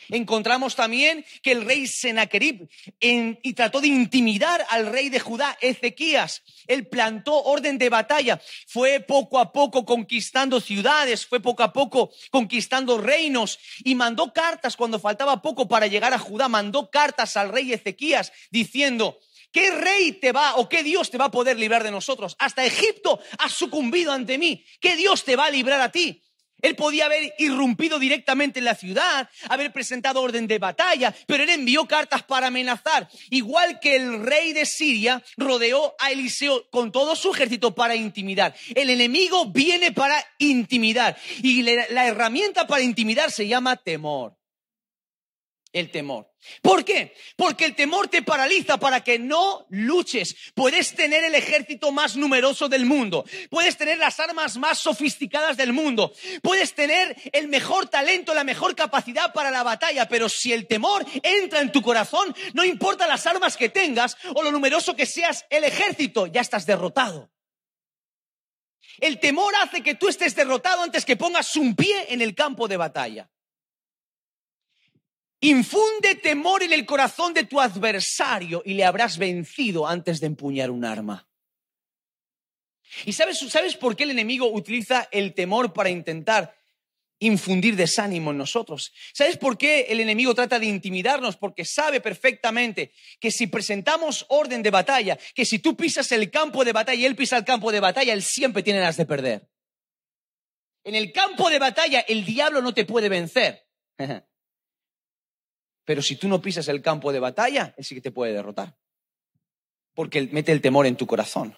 Encontramos 0.10 0.76
también 0.76 1.26
que 1.42 1.52
el 1.52 1.66
rey 1.66 1.88
Senaquerib 1.88 2.70
y 3.00 3.54
trató 3.54 3.82
de 3.82 3.88
intimidar 3.88 4.66
al 4.70 4.88
rey 4.88 5.10
de 5.10 5.20
Judá, 5.20 5.58
Ezequías. 5.62 6.44
Él 6.68 6.88
plantó 6.88 7.44
orden 7.44 7.78
de 7.78 7.90
batalla, 7.90 8.42
fue 8.68 9.00
poco 9.00 9.40
a 9.40 9.52
poco 9.52 9.86
conquistando 9.86 10.60
ciudades, 10.60 11.26
fue 11.26 11.40
poco 11.40 11.64
a 11.64 11.74
poco 11.74 12.12
conquistando 12.32 12.98
reinos 12.98 13.60
y 13.84 13.96
mandó 13.96 14.34
cartas 14.34 14.76
cuando 14.76 15.00
faltaba 15.00 15.42
poco 15.42 15.68
para 15.68 15.88
llegar 15.88 16.14
a 16.14 16.20
Judá, 16.20 16.48
mandó 16.48 16.90
cartas 16.90 17.38
al 17.38 17.50
rey 17.50 17.74
Ezequías 17.74 18.32
diciendo, 18.52 19.20
¿Qué 19.52 19.72
rey 19.72 20.12
te 20.12 20.32
va 20.32 20.56
o 20.58 20.68
qué 20.68 20.84
Dios 20.84 21.10
te 21.10 21.18
va 21.18 21.26
a 21.26 21.32
poder 21.32 21.58
librar 21.58 21.84
de 21.84 21.92
nosotros? 21.92 22.36
Hasta 22.38 22.66
Egipto 22.66 23.20
ha 23.40 23.50
sucumbido 23.50 24.12
ante 24.12 24.38
mí. 24.38 24.66
¿Qué 24.80 24.96
Dios 24.96 25.24
te 25.24 25.36
va 25.36 25.46
a 25.46 25.50
librar 25.50 25.82
a 25.82 25.92
ti? 25.92 26.22
Él 26.62 26.76
podía 26.76 27.06
haber 27.06 27.34
irrumpido 27.38 28.00
directamente 28.00 28.60
en 28.60 28.66
la 28.66 28.76
ciudad, 28.76 29.30
haber 29.50 29.72
presentado 29.72 30.22
orden 30.22 30.48
de 30.48 30.60
batalla, 30.60 31.14
pero 31.26 31.44
él 31.44 31.50
envió 31.50 31.86
cartas 31.86 32.24
para 32.24 32.48
amenazar. 32.48 33.10
Igual 33.30 33.80
que 33.80 33.96
el 33.96 34.24
rey 34.26 34.54
de 34.54 34.66
Siria 34.66 35.24
rodeó 35.38 35.96
a 36.00 36.12
Eliseo 36.12 36.70
con 36.70 36.92
todo 36.92 37.16
su 37.16 37.34
ejército 37.34 37.76
para 37.76 37.96
intimidar. 37.96 38.56
El 38.76 38.90
enemigo 38.90 39.46
viene 39.46 39.92
para 39.92 40.24
intimidar. 40.40 41.18
Y 41.42 41.62
la 41.64 42.08
herramienta 42.08 42.68
para 42.68 42.84
intimidar 42.84 43.32
se 43.32 43.48
llama 43.48 43.76
temor 43.76 44.37
el 45.74 45.92
temor. 45.92 46.32
¿Por 46.62 46.86
qué? 46.86 47.14
Porque 47.36 47.66
el 47.66 47.76
temor 47.76 48.08
te 48.08 48.22
paraliza 48.22 48.78
para 48.78 49.04
que 49.04 49.20
no 49.20 49.66
luches. 49.70 50.36
Puedes 50.56 50.96
tener 50.96 51.24
el 51.24 51.36
ejército 51.36 51.92
más 51.92 52.16
numeroso 52.16 52.70
del 52.70 52.86
mundo, 52.86 53.26
puedes 53.50 53.78
tener 53.78 53.98
las 53.98 54.20
armas 54.20 54.58
más 54.58 54.80
sofisticadas 54.80 55.58
del 55.58 55.74
mundo, 55.74 56.14
puedes 56.42 56.74
tener 56.74 57.16
el 57.32 57.48
mejor 57.48 57.88
talento, 57.88 58.34
la 58.34 58.44
mejor 58.44 58.76
capacidad 58.76 59.34
para 59.34 59.52
la 59.52 59.64
batalla, 59.64 60.08
pero 60.08 60.30
si 60.30 60.54
el 60.54 60.68
temor 60.68 61.06
entra 61.24 61.62
en 61.62 61.72
tu 61.72 61.82
corazón, 61.82 62.36
no 62.54 62.64
importa 62.64 63.08
las 63.08 63.26
armas 63.28 63.58
que 63.58 63.70
tengas 63.70 64.18
o 64.34 64.44
lo 64.44 64.52
numeroso 64.52 64.96
que 64.96 65.06
seas 65.06 65.46
el 65.50 65.64
ejército, 65.64 66.28
ya 66.28 66.42
estás 66.42 66.66
derrotado. 66.66 67.32
El 69.00 69.20
temor 69.20 69.54
hace 69.62 69.84
que 69.84 69.96
tú 69.96 70.08
estés 70.08 70.36
derrotado 70.36 70.82
antes 70.82 71.06
que 71.06 71.16
pongas 71.16 71.56
un 71.56 71.76
pie 71.76 72.08
en 72.10 72.22
el 72.22 72.34
campo 72.34 72.68
de 72.68 72.78
batalla. 72.78 73.30
Infunde 75.40 76.16
temor 76.16 76.64
en 76.64 76.74
el 76.74 76.86
corazón 76.86 77.34
de 77.34 77.44
tu 77.44 77.62
adversario 77.62 78.64
y 78.66 78.74
le 78.74 78.86
habrás 78.86 79.18
vencido 79.18 79.88
antes 79.88 80.20
de 80.20 80.28
empuñar 80.28 80.72
un 80.72 80.84
arma. 80.84 81.28
¿Y 83.06 83.14
sabes, 83.14 83.38
sabes 83.40 83.76
por 83.76 83.96
qué 83.96 84.06
el 84.06 84.12
enemigo 84.12 84.52
utiliza 84.52 85.08
el 85.12 85.34
temor 85.34 85.74
para 85.74 85.90
intentar 85.90 86.56
infundir 87.20 87.76
desánimo 87.76 88.32
en 88.32 88.38
nosotros? 88.38 88.92
¿Sabes 89.14 89.38
por 89.38 89.58
qué 89.58 89.82
el 89.90 90.00
enemigo 90.00 90.34
trata 90.34 90.58
de 90.58 90.66
intimidarnos? 90.66 91.38
Porque 91.38 91.66
sabe 91.66 92.02
perfectamente 92.02 92.92
que 93.20 93.30
si 93.30 93.48
presentamos 93.48 94.26
orden 94.30 94.64
de 94.64 94.72
batalla, 94.72 95.20
que 95.36 95.46
si 95.46 95.60
tú 95.60 95.76
pisas 95.76 96.12
el 96.12 96.32
campo 96.32 96.66
de 96.66 96.74
batalla 96.74 97.02
y 97.02 97.06
él 97.06 97.16
pisa 97.16 97.38
el 97.38 97.46
campo 97.46 97.72
de 97.72 97.80
batalla, 97.80 98.14
él 98.14 98.24
siempre 98.24 98.64
tiene 98.64 98.80
las 98.80 98.98
de 98.98 99.06
perder. 99.06 99.48
En 100.84 100.96
el 100.96 101.12
campo 101.12 101.50
de 101.50 101.60
batalla 101.60 102.00
el 102.02 102.26
diablo 102.26 102.62
no 102.62 102.74
te 102.74 102.86
puede 102.86 103.10
vencer. 103.10 103.68
Pero 105.88 106.02
si 106.02 106.18
tú 106.18 106.28
no 106.28 106.42
pisas 106.42 106.68
el 106.68 106.82
campo 106.82 107.14
de 107.14 107.22
batalla, 107.22 107.74
él 107.78 107.86
sí 107.86 107.96
que 107.96 108.02
te 108.02 108.12
puede 108.12 108.34
derrotar. 108.34 108.76
Porque 109.94 110.28
mete 110.34 110.52
el 110.52 110.60
temor 110.60 110.86
en 110.86 110.98
tu 110.98 111.08
corazón. 111.08 111.58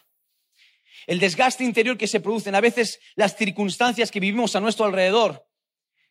El 1.07 1.17
desgaste 1.17 1.63
interior 1.63 1.97
que 1.97 2.05
se 2.05 2.19
producen, 2.19 2.53
a 2.53 2.61
veces 2.61 2.99
las 3.15 3.35
circunstancias 3.35 4.11
que 4.11 4.19
vivimos 4.19 4.55
a 4.55 4.59
nuestro 4.59 4.85
alrededor, 4.85 5.47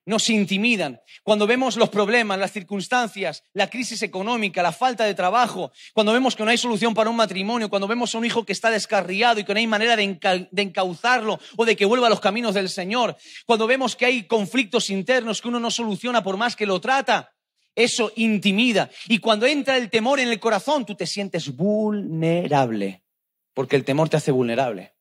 nos 0.04 0.28
intimidan. 0.30 1.00
Cuando 1.22 1.46
vemos 1.46 1.76
los 1.76 1.90
problemas, 1.90 2.40
las 2.40 2.50
circunstancias, 2.50 3.44
la 3.52 3.70
crisis 3.70 4.02
económica, 4.02 4.64
la 4.64 4.72
falta 4.72 5.04
de 5.04 5.14
trabajo, 5.14 5.70
cuando 5.94 6.12
vemos 6.12 6.34
que 6.34 6.42
no 6.42 6.50
hay 6.50 6.58
solución 6.58 6.94
para 6.94 7.10
un 7.10 7.16
matrimonio, 7.16 7.70
cuando 7.70 7.86
vemos 7.86 8.12
a 8.12 8.18
un 8.18 8.24
hijo 8.24 8.44
que 8.44 8.52
está 8.52 8.68
descarriado 8.68 9.38
y 9.38 9.44
que 9.44 9.54
no 9.54 9.60
hay 9.60 9.68
manera 9.68 9.94
de, 9.94 10.18
encauzarlo 10.56 11.38
o 11.56 11.64
de 11.64 11.76
que 11.76 11.84
vuelva 11.84 12.08
a 12.08 12.10
los 12.10 12.18
caminos 12.18 12.54
del 12.54 12.68
Señor, 12.68 13.16
cuando 13.46 13.68
vemos 13.68 13.94
que 13.94 14.06
hay 14.06 14.26
conflictos 14.26 14.90
internos 14.90 15.40
que 15.40 15.46
uno 15.46 15.60
no 15.60 15.70
soluciona 15.70 16.24
por 16.24 16.36
más 16.36 16.56
que 16.56 16.66
lo 16.66 16.80
trata, 16.80 17.30
eso 17.78 18.12
intimida. 18.16 18.90
Y 19.06 19.18
cuando 19.18 19.46
entra 19.46 19.76
el 19.76 19.88
temor 19.88 20.18
en 20.18 20.28
el 20.28 20.40
corazón, 20.40 20.84
tú 20.84 20.96
te 20.96 21.06
sientes 21.06 21.54
vulnerable, 21.54 23.04
porque 23.54 23.76
el 23.76 23.84
temor 23.84 24.08
te 24.08 24.16
hace 24.16 24.32
vulnerable. 24.32 24.94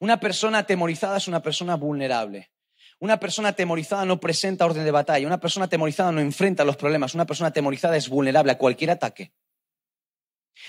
Una 0.00 0.20
persona 0.20 0.58
atemorizada 0.58 1.16
es 1.16 1.28
una 1.28 1.40
persona 1.40 1.76
vulnerable. 1.76 2.50
Una 2.98 3.18
persona 3.18 3.48
atemorizada 3.48 4.04
no 4.04 4.20
presenta 4.20 4.66
orden 4.66 4.84
de 4.84 4.90
batalla. 4.90 5.26
Una 5.26 5.40
persona 5.40 5.64
atemorizada 5.64 6.12
no 6.12 6.20
enfrenta 6.20 6.64
los 6.64 6.76
problemas. 6.76 7.14
Una 7.14 7.26
persona 7.26 7.48
atemorizada 7.48 7.96
es 7.96 8.08
vulnerable 8.08 8.52
a 8.52 8.58
cualquier 8.58 8.90
ataque. 8.90 9.32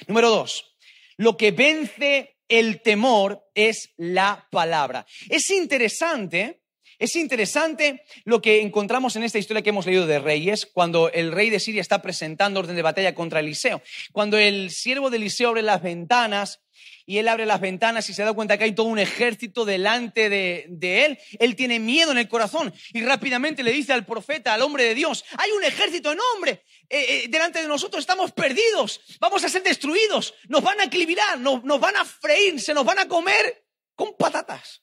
Número 0.08 0.30
dos, 0.30 0.78
lo 1.18 1.36
que 1.36 1.52
vence 1.52 2.38
el 2.48 2.82
temor 2.82 3.46
es 3.54 3.94
la 3.98 4.48
palabra. 4.52 5.06
Es 5.30 5.50
interesante 5.50 6.63
es 7.04 7.18
interesante 7.18 8.06
lo 8.24 8.42
que 8.42 8.62
encontramos 8.62 9.18
en 9.18 9.24
esta 9.24 9.38
historia 9.38 9.62
que 9.62 9.72
hemos 9.72 9.86
leído 9.86 10.08
de 10.08 10.20
Reyes, 10.20 10.66
cuando 10.66 11.12
el 11.12 11.34
rey 11.34 11.50
de 11.50 11.60
Siria 11.60 11.82
está 11.82 12.02
presentando 12.02 12.62
orden 12.62 12.78
de 12.78 12.82
batalla 12.82 13.14
contra 13.14 13.42
Eliseo. 13.42 13.82
Cuando 14.14 14.38
el 14.38 14.72
siervo 14.72 15.10
de 15.10 15.18
Eliseo 15.18 15.50
abre 15.50 15.64
las 15.64 15.82
ventanas 15.82 16.62
y 17.06 17.18
él 17.18 17.28
abre 17.28 17.46
las 17.46 17.60
ventanas 17.60 18.10
y 18.10 18.14
se 18.14 18.24
da 18.24 18.32
cuenta 18.32 18.58
que 18.58 18.64
hay 18.64 18.72
todo 18.72 18.86
un 18.86 19.00
ejército 19.00 19.66
delante 19.66 20.30
de, 20.30 21.06
él, 21.06 21.20
él 21.40 21.56
tiene 21.58 21.78
miedo 21.78 22.14
en 22.14 22.20
el 22.20 22.30
corazón 22.30 22.74
y 22.94 23.02
rápidamente 23.02 23.64
le 23.64 23.74
dice 23.74 23.92
al 23.92 24.06
profeta, 24.06 24.54
al 24.54 24.62
hombre 24.62 24.86
de 24.86 24.96
Dios, 24.96 25.26
hay 25.38 25.52
un 25.52 25.64
ejército 25.66 26.14
enorme 26.14 26.64
eh, 26.90 27.06
eh, 27.10 27.26
delante 27.28 27.62
de 27.62 27.68
nosotros, 27.68 28.00
estamos 28.00 28.32
perdidos, 28.32 29.02
vamos 29.20 29.44
a 29.44 29.50
ser 29.50 29.64
destruidos, 29.64 30.36
nos 30.48 30.64
van 30.64 30.80
a 30.80 30.86
equilibrar, 30.86 31.38
nos 31.38 31.80
van 31.82 31.98
a 31.98 32.06
freír, 32.06 32.62
se 32.62 32.74
nos 32.74 32.86
van 32.86 33.00
a 33.00 33.10
comer 33.10 33.66
con 33.94 34.16
patatas. 34.16 34.83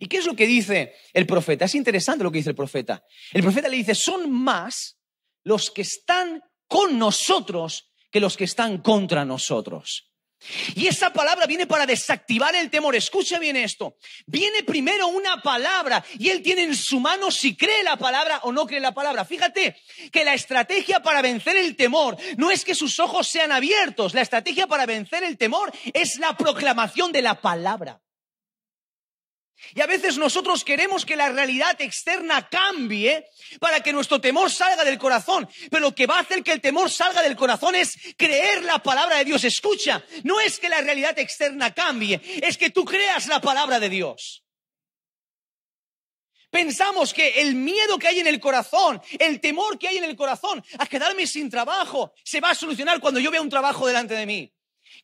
¿Y 0.00 0.08
qué 0.08 0.16
es 0.16 0.24
lo 0.24 0.34
que 0.34 0.46
dice 0.46 0.94
el 1.12 1.26
profeta? 1.26 1.66
Es 1.66 1.74
interesante 1.74 2.24
lo 2.24 2.32
que 2.32 2.38
dice 2.38 2.50
el 2.50 2.56
profeta. 2.56 3.04
El 3.32 3.42
profeta 3.42 3.68
le 3.68 3.76
dice, 3.76 3.94
son 3.94 4.32
más 4.32 4.98
los 5.44 5.70
que 5.70 5.82
están 5.82 6.42
con 6.66 6.98
nosotros 6.98 7.92
que 8.10 8.18
los 8.18 8.36
que 8.38 8.44
están 8.44 8.78
contra 8.78 9.26
nosotros. 9.26 10.10
Y 10.74 10.86
esa 10.86 11.12
palabra 11.12 11.46
viene 11.46 11.66
para 11.66 11.84
desactivar 11.84 12.54
el 12.56 12.70
temor. 12.70 12.96
Escucha 12.96 13.38
bien 13.38 13.56
esto. 13.56 13.98
Viene 14.24 14.62
primero 14.62 15.06
una 15.08 15.42
palabra 15.42 16.02
y 16.18 16.30
él 16.30 16.40
tiene 16.40 16.62
en 16.62 16.74
su 16.74 16.98
mano 16.98 17.30
si 17.30 17.54
cree 17.54 17.82
la 17.82 17.98
palabra 17.98 18.40
o 18.44 18.52
no 18.52 18.66
cree 18.66 18.80
la 18.80 18.94
palabra. 18.94 19.26
Fíjate 19.26 19.76
que 20.10 20.24
la 20.24 20.32
estrategia 20.32 21.02
para 21.02 21.20
vencer 21.20 21.58
el 21.58 21.76
temor 21.76 22.16
no 22.38 22.50
es 22.50 22.64
que 22.64 22.74
sus 22.74 22.98
ojos 23.00 23.28
sean 23.28 23.52
abiertos. 23.52 24.14
La 24.14 24.22
estrategia 24.22 24.66
para 24.66 24.86
vencer 24.86 25.24
el 25.24 25.36
temor 25.36 25.70
es 25.92 26.16
la 26.16 26.34
proclamación 26.38 27.12
de 27.12 27.20
la 27.20 27.38
palabra. 27.42 28.00
Y 29.74 29.80
a 29.80 29.86
veces 29.86 30.18
nosotros 30.18 30.64
queremos 30.64 31.04
que 31.04 31.16
la 31.16 31.30
realidad 31.30 31.80
externa 31.80 32.48
cambie 32.48 33.26
para 33.60 33.80
que 33.80 33.92
nuestro 33.92 34.20
temor 34.20 34.50
salga 34.50 34.84
del 34.84 34.98
corazón. 34.98 35.48
Pero 35.70 35.80
lo 35.80 35.94
que 35.94 36.06
va 36.06 36.18
a 36.18 36.20
hacer 36.20 36.42
que 36.42 36.52
el 36.52 36.60
temor 36.60 36.90
salga 36.90 37.22
del 37.22 37.36
corazón 37.36 37.74
es 37.74 37.96
creer 38.16 38.64
la 38.64 38.80
palabra 38.82 39.18
de 39.18 39.24
Dios. 39.24 39.44
Escucha, 39.44 40.04
no 40.24 40.40
es 40.40 40.58
que 40.58 40.68
la 40.68 40.80
realidad 40.80 41.18
externa 41.18 41.72
cambie, 41.72 42.20
es 42.42 42.56
que 42.56 42.70
tú 42.70 42.84
creas 42.84 43.26
la 43.26 43.40
palabra 43.40 43.78
de 43.78 43.88
Dios. 43.88 44.44
Pensamos 46.50 47.14
que 47.14 47.40
el 47.40 47.54
miedo 47.54 47.98
que 47.98 48.08
hay 48.08 48.18
en 48.18 48.26
el 48.26 48.40
corazón, 48.40 49.00
el 49.18 49.40
temor 49.40 49.78
que 49.78 49.86
hay 49.86 49.98
en 49.98 50.04
el 50.04 50.16
corazón 50.16 50.62
a 50.78 50.86
quedarme 50.86 51.26
sin 51.26 51.48
trabajo, 51.48 52.12
se 52.24 52.40
va 52.40 52.50
a 52.50 52.54
solucionar 52.56 53.00
cuando 53.00 53.20
yo 53.20 53.30
vea 53.30 53.40
un 53.40 53.48
trabajo 53.48 53.86
delante 53.86 54.14
de 54.14 54.26
mí. 54.26 54.52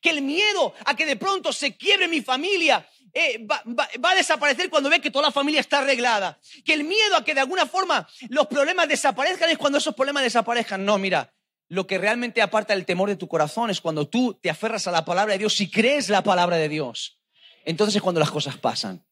Que 0.01 0.11
el 0.11 0.23
miedo 0.23 0.75
a 0.85 0.97
que 0.97 1.07
de 1.07 1.17
pronto 1.17 1.53
se 1.53 1.77
quiebre 1.77 2.09
mi 2.09 2.21
familia 2.21 2.87
eh, 3.19 3.47
va, 3.49 4.11
a 4.11 4.15
desaparecer 4.15 4.69
cuando 4.69 4.91
ve 4.91 5.01
que 5.01 5.11
toda 5.11 5.29
la 5.29 5.33
familia 5.33 5.61
está 5.61 5.79
arreglada. 5.79 6.39
Que 6.67 6.75
el 6.75 6.85
miedo 6.85 7.17
a 7.17 7.25
que 7.25 7.33
de 7.33 7.41
alguna 7.41 7.65
forma 7.65 8.07
los 8.29 8.47
problemas 8.47 8.89
desaparezcan 8.89 9.49
es 9.49 9.57
cuando 9.57 9.79
esos 9.79 9.95
problemas 9.95 10.23
desaparezcan. 10.23 10.85
No, 10.85 10.99
mira, 10.99 11.33
lo 11.69 11.87
que 11.87 11.97
realmente 11.97 12.43
aparta 12.43 12.75
el 12.75 12.85
temor 12.85 13.09
de 13.09 13.17
tu 13.17 13.27
corazón 13.27 13.71
es 13.71 13.81
cuando 13.81 14.07
tú 14.07 14.35
te 14.35 14.51
aferras 14.51 14.87
a 14.87 14.91
la 14.93 15.07
palabra 15.07 15.33
de 15.33 15.39
Dios 15.39 15.59
y 15.63 15.71
crees 15.71 16.11
la 16.11 16.23
palabra 16.23 16.57
de 16.57 16.69
Dios. 16.69 17.19
Entonces 17.65 17.97
es 17.97 18.03
cuando 18.03 18.21
las 18.21 18.31
cosas 18.31 18.59
pasan. 18.59 19.07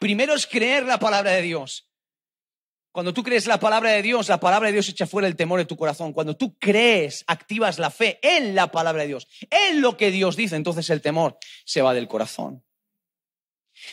Primero 0.00 0.34
es 0.34 0.48
creer 0.48 0.84
la 0.84 0.98
palabra 0.98 1.30
de 1.30 1.42
Dios. 1.42 1.88
Cuando 2.90 3.14
tú 3.14 3.22
crees 3.22 3.46
la 3.46 3.60
palabra 3.60 3.90
de 3.90 4.02
Dios, 4.02 4.28
la 4.28 4.40
palabra 4.40 4.66
de 4.66 4.72
Dios 4.72 4.88
echa 4.88 5.06
fuera 5.06 5.28
el 5.28 5.36
temor 5.36 5.60
de 5.60 5.66
tu 5.66 5.76
corazón. 5.76 6.12
Cuando 6.12 6.36
tú 6.36 6.58
crees, 6.58 7.22
activas 7.28 7.78
la 7.78 7.90
fe 7.90 8.18
en 8.22 8.56
la 8.56 8.72
palabra 8.72 9.02
de 9.02 9.08
Dios, 9.08 9.28
en 9.48 9.80
lo 9.80 9.96
que 9.96 10.10
Dios 10.10 10.34
dice, 10.34 10.56
entonces 10.56 10.90
el 10.90 11.00
temor 11.00 11.38
se 11.64 11.80
va 11.80 11.94
del 11.94 12.08
corazón. 12.08 12.64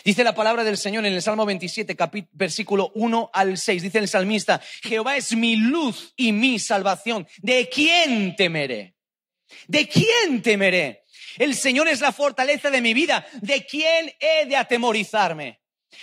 Dice 0.03 0.23
la 0.23 0.35
palabra 0.35 0.63
del 0.63 0.77
Señor 0.77 1.05
en 1.05 1.13
el 1.13 1.21
Salmo 1.21 1.45
27, 1.45 1.95
versículo 2.31 2.91
1 2.95 3.29
al 3.33 3.57
6. 3.57 3.83
Dice 3.83 3.99
el 3.99 4.07
salmista, 4.07 4.61
Jehová 4.83 5.17
es 5.17 5.35
mi 5.35 5.55
luz 5.55 6.13
y 6.15 6.31
mi 6.31 6.59
salvación. 6.59 7.27
¿De 7.37 7.69
quién 7.69 8.35
temeré? 8.35 8.95
¿De 9.67 9.87
quién 9.87 10.41
temeré? 10.41 11.03
El 11.37 11.55
Señor 11.55 11.87
es 11.87 12.01
la 12.01 12.11
fortaleza 12.11 12.69
de 12.69 12.81
mi 12.81 12.93
vida. 12.93 13.25
¿De 13.41 13.65
quién 13.65 14.13
he 14.19 14.45
de 14.45 14.55
atemorizarme? 14.55 15.61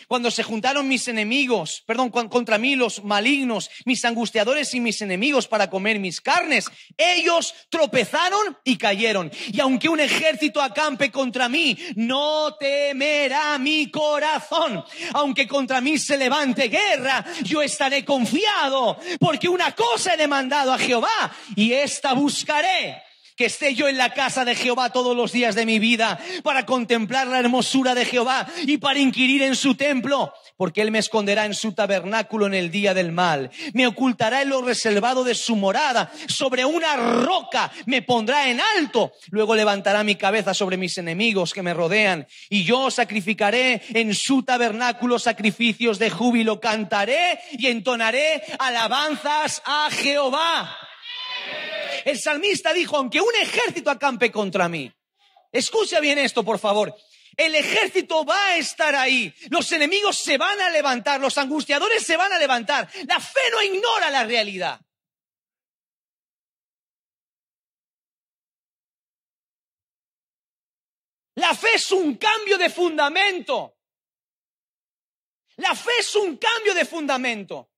Cuando 0.08 0.30
se 0.30 0.42
juntaron 0.42 0.88
mis 0.88 1.08
enemigos, 1.08 1.82
perdón, 1.86 2.10
contra 2.10 2.58
mí 2.58 2.76
los 2.76 3.02
malignos, 3.04 3.70
mis 3.84 4.04
angustiadores 4.04 4.74
y 4.74 4.80
mis 4.80 5.00
enemigos 5.02 5.48
para 5.48 5.70
comer 5.70 5.98
mis 5.98 6.20
carnes, 6.20 6.66
ellos 6.96 7.54
tropezaron 7.70 8.58
y 8.64 8.76
cayeron. 8.76 9.30
Y 9.52 9.60
aunque 9.60 9.88
un 9.88 10.00
ejército 10.00 10.60
acampe 10.60 11.10
contra 11.10 11.48
mí, 11.48 11.76
no 11.96 12.54
temerá 12.56 13.58
mi 13.58 13.90
corazón. 13.90 14.84
Aunque 15.12 15.46
contra 15.46 15.80
mí 15.80 15.98
se 15.98 16.16
levante 16.16 16.68
guerra, 16.68 17.24
yo 17.42 17.62
estaré 17.62 18.04
confiado, 18.04 18.98
porque 19.20 19.48
una 19.48 19.72
cosa 19.72 20.14
he 20.14 20.16
demandado 20.16 20.72
a 20.72 20.78
Jehová 20.78 21.34
y 21.56 21.72
esta 21.72 22.12
buscaré 22.12 23.02
que 23.36 23.46
esté 23.46 23.74
yo 23.74 23.88
en 23.88 23.98
la 23.98 24.14
casa 24.14 24.44
de 24.44 24.54
Jehová 24.54 24.90
todos 24.90 25.16
los 25.16 25.32
días 25.32 25.54
de 25.54 25.66
mi 25.66 25.78
vida 25.78 26.18
para 26.42 26.66
contemplar 26.66 27.26
la 27.26 27.40
hermosura 27.40 27.94
de 27.94 28.04
Jehová 28.04 28.46
y 28.66 28.78
para 28.78 29.00
inquirir 29.00 29.42
en 29.42 29.56
su 29.56 29.74
templo, 29.74 30.32
porque 30.56 30.82
Él 30.82 30.90
me 30.90 31.00
esconderá 31.00 31.44
en 31.44 31.54
su 31.54 31.72
tabernáculo 31.72 32.46
en 32.46 32.54
el 32.54 32.70
día 32.70 32.94
del 32.94 33.12
mal, 33.12 33.50
me 33.72 33.86
ocultará 33.86 34.42
en 34.42 34.50
lo 34.50 34.62
reservado 34.62 35.24
de 35.24 35.34
su 35.34 35.56
morada, 35.56 36.12
sobre 36.28 36.64
una 36.64 36.96
roca 36.96 37.72
me 37.86 38.02
pondrá 38.02 38.48
en 38.48 38.60
alto, 38.78 39.12
luego 39.30 39.56
levantará 39.56 40.04
mi 40.04 40.14
cabeza 40.14 40.54
sobre 40.54 40.76
mis 40.76 40.96
enemigos 40.98 41.52
que 41.52 41.62
me 41.62 41.74
rodean, 41.74 42.26
y 42.48 42.64
yo 42.64 42.90
sacrificaré 42.90 43.82
en 43.94 44.14
su 44.14 44.44
tabernáculo 44.44 45.18
sacrificios 45.18 45.98
de 45.98 46.10
júbilo, 46.10 46.60
cantaré 46.60 47.40
y 47.52 47.66
entonaré 47.66 48.42
alabanzas 48.58 49.62
a 49.64 49.88
Jehová. 49.90 50.76
El 52.04 52.20
salmista 52.20 52.72
dijo, 52.72 52.96
aunque 52.96 53.20
un 53.20 53.34
ejército 53.40 53.90
acampe 53.90 54.30
contra 54.30 54.68
mí. 54.68 54.92
Escucha 55.50 56.00
bien 56.00 56.18
esto, 56.18 56.44
por 56.44 56.58
favor. 56.58 56.94
El 57.36 57.54
ejército 57.54 58.24
va 58.24 58.46
a 58.46 58.56
estar 58.56 58.94
ahí. 58.94 59.34
Los 59.50 59.70
enemigos 59.72 60.18
se 60.18 60.38
van 60.38 60.60
a 60.60 60.70
levantar. 60.70 61.20
Los 61.20 61.38
angustiadores 61.38 62.04
se 62.04 62.16
van 62.16 62.32
a 62.32 62.38
levantar. 62.38 62.88
La 63.06 63.18
fe 63.18 63.40
no 63.50 63.62
ignora 63.62 64.10
la 64.10 64.24
realidad. 64.24 64.80
La 71.36 71.54
fe 71.54 71.74
es 71.74 71.90
un 71.90 72.16
cambio 72.16 72.56
de 72.58 72.70
fundamento. 72.70 73.78
La 75.56 75.74
fe 75.74 75.92
es 75.98 76.14
un 76.14 76.36
cambio 76.36 76.74
de 76.74 76.84
fundamento. 76.84 77.73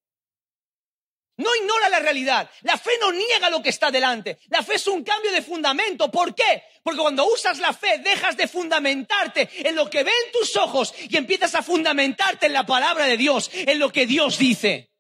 No 1.38 1.54
ignora 1.54 1.90
la 1.90 1.98
realidad. 1.98 2.50
La 2.62 2.78
fe 2.78 2.92
no 3.00 3.12
niega 3.12 3.50
lo 3.50 3.62
que 3.62 3.68
está 3.68 3.90
delante. 3.90 4.38
La 4.48 4.62
fe 4.62 4.76
es 4.76 4.86
un 4.86 5.04
cambio 5.04 5.30
de 5.32 5.42
fundamento. 5.42 6.10
¿Por 6.10 6.34
qué? 6.34 6.62
Porque 6.82 7.00
cuando 7.00 7.26
usas 7.26 7.58
la 7.58 7.74
fe 7.74 7.98
dejas 7.98 8.36
de 8.36 8.48
fundamentarte 8.48 9.48
en 9.68 9.74
lo 9.74 9.90
que 9.90 10.02
ven 10.02 10.14
tus 10.32 10.56
ojos 10.56 10.94
y 11.08 11.16
empiezas 11.16 11.54
a 11.54 11.62
fundamentarte 11.62 12.46
en 12.46 12.54
la 12.54 12.64
palabra 12.64 13.04
de 13.04 13.16
Dios, 13.16 13.50
en 13.52 13.78
lo 13.78 13.92
que 13.92 14.06
Dios 14.06 14.38
dice. 14.38 14.92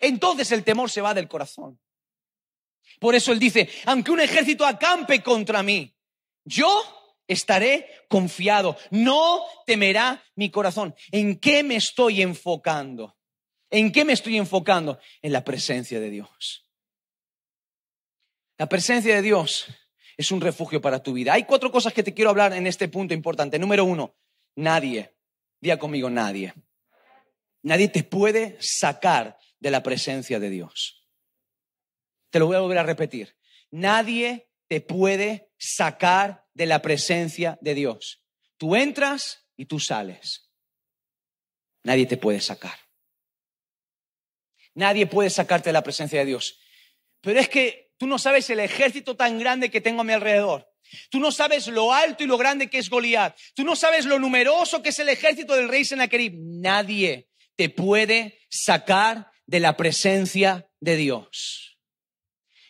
Entonces 0.00 0.52
el 0.52 0.64
temor 0.64 0.90
se 0.90 1.02
va 1.02 1.12
del 1.12 1.28
corazón. 1.28 1.78
Por 2.98 3.14
eso 3.14 3.32
él 3.32 3.38
dice, 3.38 3.68
aunque 3.84 4.10
un 4.10 4.20
ejército 4.20 4.64
acampe 4.64 5.22
contra 5.22 5.62
mí, 5.62 5.94
yo 6.44 6.82
estaré 7.26 8.06
confiado. 8.08 8.76
No 8.90 9.44
temerá 9.66 10.22
mi 10.36 10.50
corazón. 10.50 10.94
¿En 11.10 11.38
qué 11.38 11.62
me 11.62 11.76
estoy 11.76 12.22
enfocando? 12.22 13.13
¿En 13.74 13.90
qué 13.90 14.04
me 14.04 14.12
estoy 14.12 14.36
enfocando? 14.36 15.00
En 15.20 15.32
la 15.32 15.42
presencia 15.42 15.98
de 15.98 16.08
Dios. 16.08 16.70
La 18.56 18.68
presencia 18.68 19.16
de 19.16 19.20
Dios 19.20 19.66
es 20.16 20.30
un 20.30 20.40
refugio 20.40 20.80
para 20.80 21.02
tu 21.02 21.12
vida. 21.12 21.32
Hay 21.32 21.42
cuatro 21.42 21.72
cosas 21.72 21.92
que 21.92 22.04
te 22.04 22.14
quiero 22.14 22.30
hablar 22.30 22.52
en 22.52 22.68
este 22.68 22.86
punto 22.86 23.14
importante. 23.14 23.58
Número 23.58 23.84
uno, 23.84 24.14
nadie, 24.54 25.16
diga 25.60 25.76
conmigo 25.76 26.08
nadie. 26.08 26.54
Nadie 27.62 27.88
te 27.88 28.04
puede 28.04 28.56
sacar 28.60 29.38
de 29.58 29.72
la 29.72 29.82
presencia 29.82 30.38
de 30.38 30.50
Dios. 30.50 31.08
Te 32.30 32.38
lo 32.38 32.46
voy 32.46 32.54
a 32.54 32.60
volver 32.60 32.78
a 32.78 32.84
repetir. 32.84 33.36
Nadie 33.72 34.52
te 34.68 34.82
puede 34.82 35.50
sacar 35.58 36.46
de 36.54 36.66
la 36.66 36.80
presencia 36.80 37.58
de 37.60 37.74
Dios. 37.74 38.22
Tú 38.56 38.76
entras 38.76 39.48
y 39.56 39.66
tú 39.66 39.80
sales. 39.80 40.48
Nadie 41.82 42.06
te 42.06 42.16
puede 42.16 42.40
sacar. 42.40 42.83
Nadie 44.74 45.06
puede 45.06 45.30
sacarte 45.30 45.70
de 45.70 45.74
la 45.74 45.82
presencia 45.82 46.18
de 46.20 46.26
Dios. 46.26 46.58
Pero 47.20 47.40
es 47.40 47.48
que 47.48 47.92
tú 47.96 48.06
no 48.06 48.18
sabes 48.18 48.50
el 48.50 48.60
ejército 48.60 49.16
tan 49.16 49.38
grande 49.38 49.70
que 49.70 49.80
tengo 49.80 50.02
a 50.02 50.04
mi 50.04 50.12
alrededor. 50.12 50.68
Tú 51.10 51.18
no 51.18 51.32
sabes 51.32 51.66
lo 51.68 51.92
alto 51.92 52.24
y 52.24 52.26
lo 52.26 52.36
grande 52.36 52.68
que 52.68 52.78
es 52.78 52.90
Goliat. 52.90 53.36
Tú 53.54 53.64
no 53.64 53.76
sabes 53.76 54.04
lo 54.04 54.18
numeroso 54.18 54.82
que 54.82 54.90
es 54.90 54.98
el 54.98 55.08
ejército 55.08 55.54
del 55.54 55.68
rey 55.68 55.84
Sennacherib. 55.84 56.34
Nadie 56.36 57.28
te 57.56 57.70
puede 57.70 58.38
sacar 58.50 59.30
de 59.46 59.60
la 59.60 59.76
presencia 59.76 60.68
de 60.80 60.96
Dios. 60.96 61.78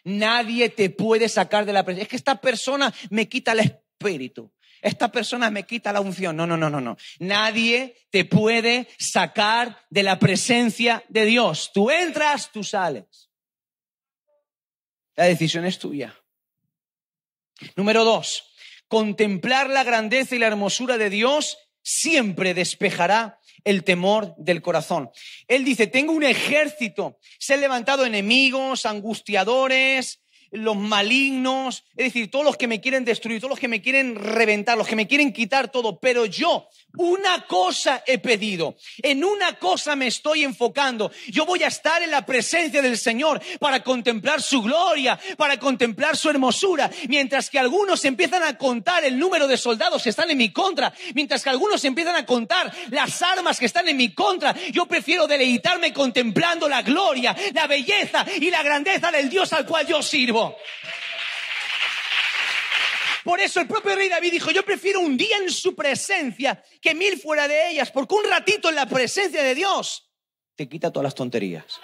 Nadie 0.05 0.69
te 0.69 0.91
puede 0.91 1.29
sacar 1.29 1.65
de 1.65 1.73
la 1.73 1.85
presencia. 1.85 2.05
Es 2.05 2.09
que 2.09 2.17
esta 2.17 2.41
persona 2.41 2.95
me 3.11 3.29
quita 3.29 3.53
el 3.53 3.61
espíritu 3.61 4.53
esta 4.85 5.11
persona 5.11 5.51
me 5.51 5.65
quita 5.65 5.95
la 5.95 6.03
unción. 6.03 6.37
No, 6.37 6.47
no, 6.47 6.59
no, 6.59 6.69
no, 6.69 6.79
no. 6.79 6.99
Nadie 7.19 7.97
te 8.11 8.27
puede 8.27 8.87
sacar 8.99 9.79
de 9.89 10.03
la 10.03 10.19
presencia 10.19 11.03
de 11.09 11.25
Dios. 11.25 11.71
Tú 11.73 11.91
entras, 11.91 12.53
tú 12.53 12.63
sales. 12.63 13.31
La 15.17 15.25
decisión 15.25 15.65
es 15.65 15.79
tuya. 15.79 16.15
Número 17.77 18.05
dos, 18.05 18.53
contemplar 18.87 19.71
la 19.71 19.85
grandeza 19.85 20.37
y 20.37 20.39
la 20.39 20.49
hermosura 20.49 20.99
de 20.99 21.09
Dios 21.09 21.57
siempre 21.83 22.53
despejará 22.53 23.41
el 23.65 23.85
temor 23.85 24.35
del 24.37 24.61
corazón. 24.61 25.11
Él 25.49 25.65
dice, 25.65 25.87
tengo 25.87 26.13
un 26.13 26.25
ejército, 26.25 27.19
se 27.39 27.55
han 27.55 27.63
levantado 27.63 28.05
enemigos, 28.05 28.85
angustiadores, 28.85 30.21
los 30.51 30.77
malignos, 30.77 31.85
es 31.97 32.07
decir, 32.07 32.31
todos 32.31 32.45
los 32.45 32.57
que 32.57 32.67
me 32.67 32.81
quieren 32.81 33.05
destruir, 33.05 33.41
todos 33.41 33.51
los 33.51 33.59
que 33.59 33.69
me 33.69 33.83
quieren 33.83 34.17
reventar, 34.17 34.79
los 34.79 34.87
que 34.87 34.97
me 34.97 35.07
quieren 35.07 35.33
quitar 35.33 35.71
todo, 35.71 35.99
pero 35.99 36.27
yo 36.27 36.69
una 36.97 37.47
cosa 37.47 38.03
he 38.07 38.19
pedido, 38.19 38.77
en 39.03 39.25
una 39.25 39.59
cosa 39.59 39.97
me 39.97 40.07
estoy 40.07 40.45
enfocando. 40.45 41.11
Yo 41.29 41.45
voy 41.45 41.63
a 41.63 41.69
estar 41.69 42.03
en 42.03 42.11
la 42.11 42.25
presencia 42.25 42.83
del 42.83 42.97
Señor 42.97 43.41
para 43.59 43.83
contemplar 43.83 44.41
su 44.41 44.63
gloria, 44.63 45.19
para 45.37 45.59
contemplar 45.59 46.17
su 46.17 46.31
hermosura, 46.31 46.91
mientras 47.09 47.51
que 47.51 47.59
algunos 47.59 48.05
empiezan 48.05 48.43
a 48.45 48.57
contar 48.57 49.05
el 49.05 49.19
número 49.19 49.49
de 49.49 49.57
soldados 49.57 50.03
que 50.03 50.11
están 50.11 50.31
en 50.31 50.39
mi 50.39 50.53
contra, 50.53 50.93
mientras 51.15 51.43
que 51.43 51.51
algunos 51.51 51.85
empiezan 51.85 52.17
a 52.17 52.27
contar 52.27 52.73
las 52.91 53.23
armas 53.23 53.59
que 53.59 53.67
están 53.67 53.89
en 53.89 53.97
mi 53.97 54.15
contra. 54.15 54.55
Yo 54.73 54.87
prefiero 54.87 55.27
deleitarme 55.27 55.93
contemplando 55.93 56.69
la 56.69 56.83
gloria, 56.83 57.35
la 57.53 57.67
belleza 57.67 58.25
y 58.41 58.51
la 58.51 58.63
grandeza 58.63 59.11
del 59.11 59.29
Dios 59.29 59.53
al 59.53 59.67
cual 59.67 59.87
yo 59.87 60.03
sirvo. 60.03 60.44
Por 63.25 63.41
eso 63.41 63.61
el 63.61 63.67
propio 63.67 63.95
rey 63.95 64.09
David 64.09 64.33
dijo, 64.33 64.51
yo 64.51 64.63
prefiero 64.65 65.01
un 65.01 65.17
día 65.17 65.39
en 65.39 65.51
su 65.51 65.75
presencia 65.75 66.63
que 66.81 66.95
mil 66.95 67.19
fuera 67.19 67.49
de 67.49 67.71
ellas, 67.71 67.91
porque 67.91 68.15
un 68.15 68.25
ratito 68.25 68.69
en 68.69 68.75
la 68.75 68.87
presencia 68.87 69.43
de 69.43 69.55
Dios 69.55 70.11
te 70.57 70.69
quita 70.69 70.93
todas 70.93 71.05
las 71.05 71.15
tonterías. 71.15 71.81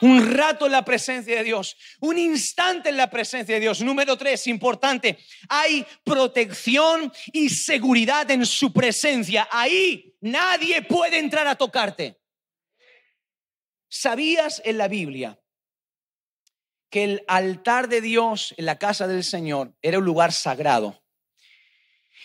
Un 0.00 0.32
rato 0.32 0.66
en 0.66 0.72
la 0.72 0.84
presencia 0.84 1.36
de 1.36 1.42
Dios, 1.42 1.76
un 1.98 2.18
instante 2.18 2.90
en 2.90 2.96
la 2.96 3.10
presencia 3.10 3.56
de 3.56 3.60
Dios. 3.60 3.80
Número 3.80 4.16
tres, 4.16 4.46
importante, 4.46 5.18
hay 5.48 5.84
protección 6.04 7.12
y 7.32 7.48
seguridad 7.48 8.30
en 8.30 8.46
su 8.46 8.72
presencia. 8.72 9.48
Ahí 9.50 10.14
nadie 10.20 10.82
puede 10.82 11.18
entrar 11.18 11.48
a 11.48 11.56
tocarte. 11.56 12.20
¿Sabías 13.88 14.62
en 14.64 14.78
la 14.78 14.86
Biblia 14.86 15.36
que 16.90 17.04
el 17.04 17.24
altar 17.28 17.88
de 17.88 18.00
Dios 18.00 18.54
en 18.56 18.66
la 18.66 18.78
casa 18.78 19.06
del 19.06 19.24
Señor 19.24 19.74
era 19.82 19.98
un 19.98 20.04
lugar 20.04 20.32
sagrado. 20.32 21.02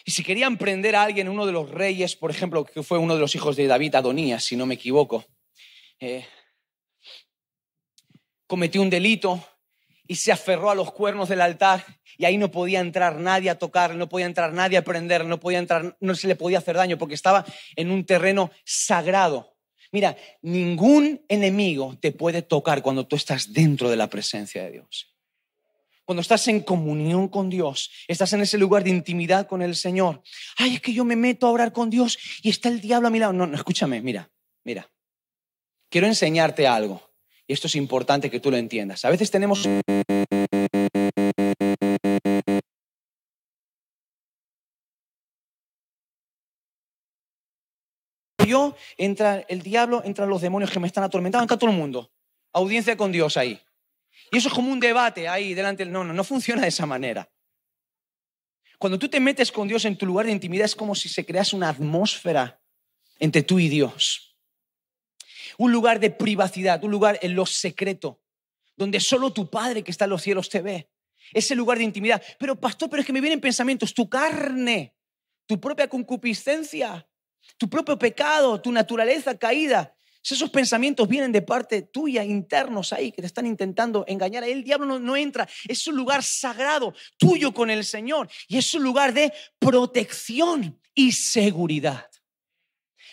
Y 0.05 0.11
si 0.11 0.23
querían 0.23 0.57
prender 0.57 0.95
a 0.95 1.03
alguien, 1.03 1.29
uno 1.29 1.45
de 1.45 1.51
los 1.51 1.69
reyes, 1.69 2.15
por 2.15 2.31
ejemplo, 2.31 2.65
que 2.65 2.83
fue 2.83 2.97
uno 2.97 3.13
de 3.13 3.21
los 3.21 3.35
hijos 3.35 3.55
de 3.55 3.67
David, 3.67 3.95
Adonías, 3.95 4.43
si 4.43 4.55
no 4.55 4.65
me 4.65 4.75
equivoco, 4.75 5.25
eh, 5.99 6.25
cometió 8.47 8.81
un 8.81 8.89
delito 8.89 9.41
y 10.05 10.15
se 10.15 10.31
aferró 10.31 10.69
a 10.69 10.75
los 10.75 10.91
cuernos 10.91 11.29
del 11.29 11.41
altar 11.41 11.85
y 12.17 12.25
ahí 12.25 12.37
no 12.37 12.51
podía 12.51 12.81
entrar 12.81 13.17
nadie 13.17 13.49
a 13.49 13.57
tocar, 13.57 13.95
no 13.95 14.09
podía 14.09 14.25
entrar 14.25 14.53
nadie 14.53 14.77
a 14.77 14.83
prender, 14.83 15.25
no 15.25 15.39
podía 15.39 15.59
entrar, 15.59 15.97
no 15.99 16.15
se 16.15 16.27
le 16.27 16.35
podía 16.35 16.57
hacer 16.57 16.75
daño 16.75 16.97
porque 16.97 17.15
estaba 17.15 17.45
en 17.75 17.89
un 17.89 18.05
terreno 18.05 18.51
sagrado. 18.65 19.52
Mira, 19.93 20.17
ningún 20.41 21.23
enemigo 21.29 21.95
te 22.01 22.11
puede 22.11 22.41
tocar 22.41 22.81
cuando 22.81 23.05
tú 23.05 23.15
estás 23.15 23.53
dentro 23.53 23.91
de 23.91 23.95
la 23.95 24.09
presencia 24.09 24.63
de 24.63 24.71
Dios. 24.71 25.15
Cuando 26.03 26.21
estás 26.21 26.47
en 26.47 26.61
comunión 26.61 27.27
con 27.29 27.51
Dios, 27.51 27.91
estás 28.07 28.33
en 28.33 28.41
ese 28.41 28.57
lugar 28.57 28.83
de 28.83 28.89
intimidad 28.89 29.47
con 29.47 29.61
el 29.61 29.75
Señor. 29.75 30.23
Ay, 30.57 30.73
es 30.73 30.81
que 30.81 30.93
yo 30.93 31.05
me 31.05 31.15
meto 31.15 31.45
a 31.45 31.51
orar 31.51 31.71
con 31.73 31.91
Dios 31.91 32.17
y 32.41 32.49
está 32.49 32.69
el 32.69 32.81
diablo 32.81 33.07
a 33.07 33.11
mi 33.11 33.19
lado. 33.19 33.33
No, 33.33 33.45
no, 33.45 33.55
escúchame, 33.55 34.01
mira, 34.01 34.31
mira. 34.63 34.91
Quiero 35.89 36.07
enseñarte 36.07 36.65
algo. 36.65 37.13
Y 37.45 37.53
esto 37.53 37.67
es 37.67 37.75
importante 37.75 38.31
que 38.31 38.39
tú 38.39 38.49
lo 38.49 38.57
entiendas. 38.57 39.05
A 39.05 39.11
veces 39.11 39.29
tenemos 39.29 39.69
entra 48.97 49.45
el 49.47 49.61
diablo, 49.61 50.01
entran 50.05 50.29
los 50.29 50.41
demonios 50.41 50.71
que 50.71 50.79
me 50.79 50.87
están 50.87 51.03
atormentando, 51.03 51.43
entra 51.43 51.57
todo 51.57 51.69
el 51.69 51.75
mundo. 51.75 52.11
Audiencia 52.51 52.95
con 52.95 53.11
Dios 53.11 53.37
ahí. 53.37 53.59
Y 54.31 54.37
eso 54.37 54.47
es 54.47 54.53
como 54.53 54.71
un 54.71 54.79
debate 54.79 55.27
ahí 55.27 55.53
delante. 55.53 55.85
No, 55.85 56.03
no, 56.03 56.13
no 56.13 56.23
funciona 56.23 56.63
de 56.63 56.67
esa 56.69 56.85
manera. 56.85 57.29
Cuando 58.77 58.99
tú 58.99 59.07
te 59.07 59.19
metes 59.19 59.51
con 59.51 59.67
Dios 59.67 59.85
en 59.85 59.97
tu 59.97 60.05
lugar 60.05 60.25
de 60.25 60.31
intimidad 60.31 60.65
es 60.65 60.75
como 60.75 60.93
si 60.93 61.07
se 61.07 61.25
crease 61.25 61.55
una 61.55 61.69
atmósfera 61.69 62.59
entre 63.19 63.43
tú 63.43 63.59
y 63.59 63.69
Dios. 63.69 64.35
Un 65.57 65.71
lugar 65.71 65.99
de 65.99 66.09
privacidad, 66.09 66.83
un 66.83 66.91
lugar 66.91 67.19
en 67.21 67.35
lo 67.35 67.45
secreto, 67.45 68.21
donde 68.75 68.99
solo 68.99 69.31
tu 69.31 69.49
Padre 69.49 69.83
que 69.83 69.91
está 69.91 70.05
en 70.05 70.11
los 70.11 70.21
cielos 70.21 70.49
te 70.49 70.61
ve. 70.61 70.89
Ese 71.31 71.55
lugar 71.55 71.77
de 71.77 71.85
intimidad. 71.85 72.21
Pero 72.39 72.59
pastor, 72.59 72.89
pero 72.89 73.01
es 73.01 73.05
que 73.05 73.13
me 73.13 73.21
vienen 73.21 73.39
pensamientos, 73.39 73.93
tu 73.93 74.09
carne, 74.09 74.93
tu 75.45 75.59
propia 75.59 75.87
concupiscencia, 75.87 77.07
tu 77.57 77.69
propio 77.69 77.97
pecado, 77.97 78.59
tu 78.61 78.71
naturaleza 78.71 79.37
caída. 79.37 79.95
Esos 80.23 80.49
pensamientos 80.49 81.07
vienen 81.07 81.33
de 81.33 81.41
parte 81.41 81.81
tuya, 81.81 82.23
internos 82.23 82.93
ahí, 82.93 83.11
que 83.11 83.21
te 83.21 83.27
están 83.27 83.45
intentando 83.45 84.05
engañar. 84.07 84.45
El 84.45 84.63
diablo 84.63 84.97
no, 84.97 85.17
entra. 85.17 85.47
Es 85.67 85.85
un 85.85 85.97
lugar 85.97 86.23
sagrado, 86.23 86.93
tuyo 87.17 87.53
con 87.53 87.69
el 87.69 87.83
Señor. 87.83 88.29
Y 88.47 88.57
es 88.57 88.73
un 88.73 88.83
lugar 88.83 89.13
de 89.13 89.33
protección 89.59 90.79
y 90.95 91.11
seguridad. 91.11 92.09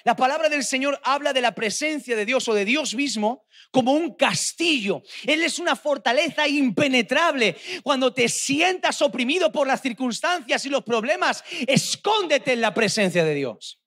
La 0.05 0.17
palabra 0.17 0.49
del 0.49 0.65
Señor 0.65 1.01
habla 1.03 1.33
de 1.33 1.41
la 1.41 1.55
presencia 1.55 2.17
de 2.17 2.25
Dios 2.25 2.49
o 2.49 2.55
de 2.55 2.65
Dios 2.65 2.95
mismo 2.95 3.45
como 3.73 3.93
un 3.93 4.15
castillo. 4.15 5.03
Él 5.25 5.43
es 5.43 5.59
una 5.59 5.77
fortaleza 5.77 6.47
impenetrable. 6.49 7.57
Cuando 7.83 8.15
te 8.15 8.29
sientas 8.29 9.03
oprimido 9.03 9.51
por 9.53 9.67
las 9.67 9.83
circunstancias 9.83 10.65
y 10.65 10.69
los 10.71 10.85
problemas, 10.85 11.45
escóndete 11.67 12.53
en 12.53 12.61
la 12.61 12.73
presencia 12.73 13.25
de 13.25 13.35
Dios. 13.35 13.80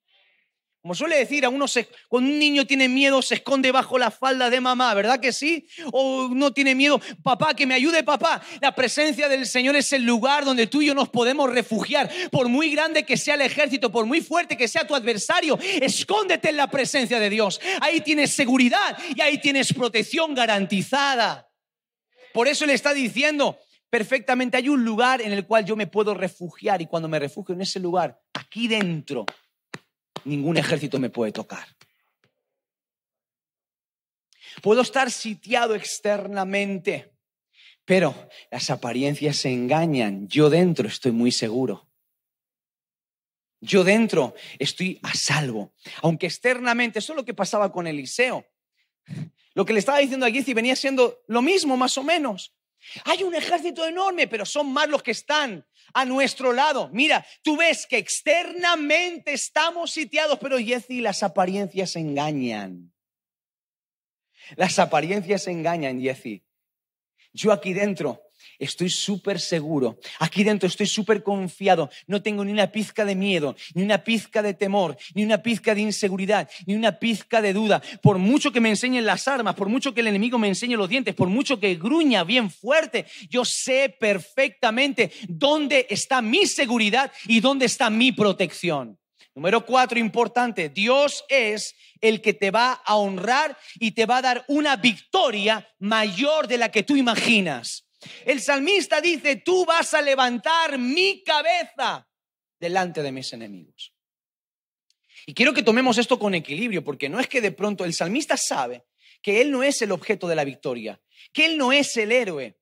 Como 0.84 0.96
suele 0.96 1.16
decir, 1.16 1.46
a 1.46 1.50
uno 1.50 1.66
cuando 2.10 2.30
un 2.30 2.38
niño 2.38 2.68
tiene 2.68 2.90
miedo 2.90 3.22
se 3.22 3.36
esconde 3.36 3.72
bajo 3.72 3.98
la 3.98 4.12
falda 4.12 4.50
de 4.50 4.60
mamá, 4.60 4.94
¿verdad 4.94 5.22
que 5.22 5.32
sí? 5.32 5.66
O 5.94 6.28
no 6.34 6.52
tiene 6.52 6.76
miedo, 6.76 7.00
papá, 7.24 7.54
que 7.54 7.66
me 7.66 7.74
ayude 7.74 8.04
papá. 8.04 8.42
La 8.60 8.76
presencia 8.76 9.30
del 9.30 9.46
Señor 9.46 9.78
es 9.78 9.94
el 9.94 10.04
lugar 10.04 10.44
donde 10.44 10.68
tú 10.68 10.82
y 10.82 10.88
yo 10.88 10.94
nos 10.94 11.08
podemos 11.08 11.50
refugiar. 11.50 12.12
Por 12.30 12.50
muy 12.50 12.70
grande 12.70 13.06
que 13.06 13.16
sea 13.16 13.36
el 13.36 13.42
ejército, 13.44 13.94
por 13.94 14.06
muy 14.06 14.20
fuerte 14.20 14.58
que 14.58 14.68
sea 14.68 14.86
tu 14.86 14.94
adversario, 14.94 15.58
escóndete 15.62 16.50
en 16.50 16.58
la 16.58 16.70
presencia 16.70 17.18
de 17.18 17.30
Dios. 17.30 17.62
Ahí 17.80 18.02
tienes 18.02 18.34
seguridad 18.34 18.98
y 19.16 19.22
ahí 19.22 19.38
tienes 19.38 19.72
protección 19.72 20.36
garantizada. 20.36 21.50
Por 22.34 22.50
eso 22.50 22.66
le 22.66 22.74
está 22.74 22.94
diciendo, 22.94 23.58
perfectamente 23.90 24.58
hay 24.58 24.68
un 24.68 24.84
lugar 24.84 25.22
en 25.22 25.32
el 25.32 25.46
cual 25.46 25.64
yo 25.64 25.78
me 25.78 25.88
puedo 25.88 26.14
refugiar 26.14 26.82
y 26.82 26.88
cuando 26.88 27.08
me 27.08 27.20
refugio 27.20 27.56
en 27.56 27.62
ese 27.62 27.80
lugar, 27.80 28.20
aquí 28.34 28.68
dentro, 28.68 29.26
ningún 30.26 30.58
ejército 30.58 31.00
me 31.00 31.10
puede 31.10 31.32
tocar. 31.32 31.68
Puedo 34.62 34.82
estar 34.82 35.12
sitiado 35.12 35.76
externamente, 35.76 37.14
pero 37.86 38.30
las 38.52 38.70
apariencias 38.70 39.38
se 39.38 39.50
engañan. 39.52 40.28
Yo 40.28 40.50
dentro 40.50 40.88
estoy 40.88 41.12
muy 41.12 41.32
seguro. 41.32 41.90
Yo 43.60 43.84
dentro 43.84 44.36
estoy 44.60 45.00
a 45.04 45.14
salvo. 45.14 45.74
Aunque 46.02 46.28
externamente, 46.28 47.00
eso 47.00 47.14
es 47.14 47.18
lo 47.18 47.26
que 47.26 47.34
pasaba 47.34 47.72
con 47.72 47.88
Eliseo. 47.88 48.46
Lo 49.54 49.66
que 49.66 49.74
le 49.74 49.80
estaba 49.80 50.00
diciendo 50.00 50.26
a 50.26 50.32
Gizi 50.32 50.54
venía 50.54 50.76
siendo 50.76 51.24
lo 51.28 51.42
mismo, 51.42 51.78
más 51.78 51.98
o 51.98 52.04
menos. 52.04 52.54
Hay 53.06 53.24
un 53.24 53.36
ejército 53.36 53.86
enorme, 53.86 54.28
pero 54.28 54.46
son 54.46 54.72
más 54.72 54.90
los 54.90 55.04
que 55.04 55.12
están 55.12 55.66
a 55.94 56.06
nuestro 56.06 56.54
lado. 56.54 56.90
Mira, 56.92 57.26
tú 57.42 57.58
ves 57.58 57.86
que 57.88 57.98
externamente 57.98 59.34
estamos 59.34 59.92
sitiados, 59.92 60.40
pero 60.40 60.58
Jesse, 60.58 61.02
las 61.02 61.24
apariencias 61.24 61.96
engañan. 61.96 62.94
Las 64.56 64.80
apariencias 64.80 65.48
engañan, 65.48 66.02
Jesse. 66.02 66.44
Yo 67.32 67.52
aquí 67.52 67.74
dentro 67.74 68.22
estoy 68.64 68.90
súper 68.90 69.40
seguro. 69.40 70.00
Aquí 70.20 70.44
dentro 70.44 70.68
estoy 70.68 70.88
súper 70.88 71.24
confiado. 71.24 71.90
No 72.08 72.22
tengo 72.22 72.44
ni 72.44 72.52
una 72.52 72.72
pizca 72.72 73.06
de 73.06 73.16
miedo, 73.16 73.56
ni 73.74 73.84
una 73.84 74.04
pizca 74.04 74.42
de 74.42 74.54
temor, 74.54 74.98
ni 75.14 75.24
una 75.24 75.44
pizca 75.44 75.76
de 75.76 75.82
inseguridad, 75.82 76.50
ni 76.66 76.76
una 76.76 77.00
pizca 77.00 77.42
de 77.42 77.54
duda. 77.54 77.82
Por 78.02 78.18
mucho 78.18 78.52
que 78.52 78.62
me 78.62 78.70
enseñen 78.70 79.06
las 79.06 79.28
armas, 79.28 79.56
por 79.56 79.70
mucho 79.70 79.94
que 79.94 80.02
el 80.02 80.08
enemigo 80.08 80.38
me 80.38 80.48
enseñe 80.48 80.76
los 80.76 80.90
dientes, 80.90 81.16
por 81.16 81.30
mucho 81.30 81.60
que 81.60 81.76
gruña 81.76 82.24
bien 82.24 82.50
fuerte, 82.50 83.06
yo 83.30 83.46
sé 83.46 83.96
perfectamente 84.00 85.12
dónde 85.28 85.88
está 85.90 86.22
mi 86.22 86.46
seguridad 86.46 87.12
y 87.28 87.40
dónde 87.40 87.66
está 87.66 87.90
mi 87.90 88.12
protección. 88.12 88.98
Número 89.36 89.66
cuatro, 89.66 89.98
importante, 89.98 90.70
Dios 90.70 91.26
es 91.28 91.76
el 92.02 92.22
que 92.22 92.34
te 92.34 92.52
va 92.52 92.74
a 92.74 92.96
honrar 92.98 93.58
y 93.80 93.92
te 93.92 94.06
va 94.06 94.18
a 94.18 94.22
dar 94.22 94.46
una 94.48 94.76
victoria 94.76 95.68
mayor 95.80 96.48
de 96.48 96.60
la 96.60 96.70
que 96.70 96.84
tú 96.84 96.96
imaginas. 96.96 97.88
El 98.26 98.42
salmista 98.42 99.02
dice, 99.02 99.38
tú 99.38 99.66
vas 99.66 99.94
a 99.94 100.02
levantar 100.02 100.78
mi 100.78 101.24
cabeza 101.24 102.08
delante 102.60 103.02
de 103.04 103.12
mis 103.12 103.32
enemigos. 103.34 103.94
Y 105.26 105.34
quiero 105.34 105.54
que 105.54 105.64
tomemos 105.64 105.98
esto 105.98 106.20
con 106.20 106.36
equilibrio, 106.36 106.84
porque 106.84 107.10
no 107.10 107.20
es 107.20 107.28
que 107.28 107.42
de 107.42 107.52
pronto 107.52 107.86
el 107.86 107.94
salmista 107.94 108.36
sabe 108.38 108.86
que 109.22 109.42
él 109.42 109.52
no 109.52 109.64
es 109.64 109.82
el 109.82 109.92
objeto 109.92 110.28
de 110.28 110.36
la 110.36 110.44
victoria, 110.44 111.02
que 111.32 111.46
él 111.46 111.58
no 111.58 111.72
es 111.72 111.96
el 111.98 112.12
héroe. 112.12 112.60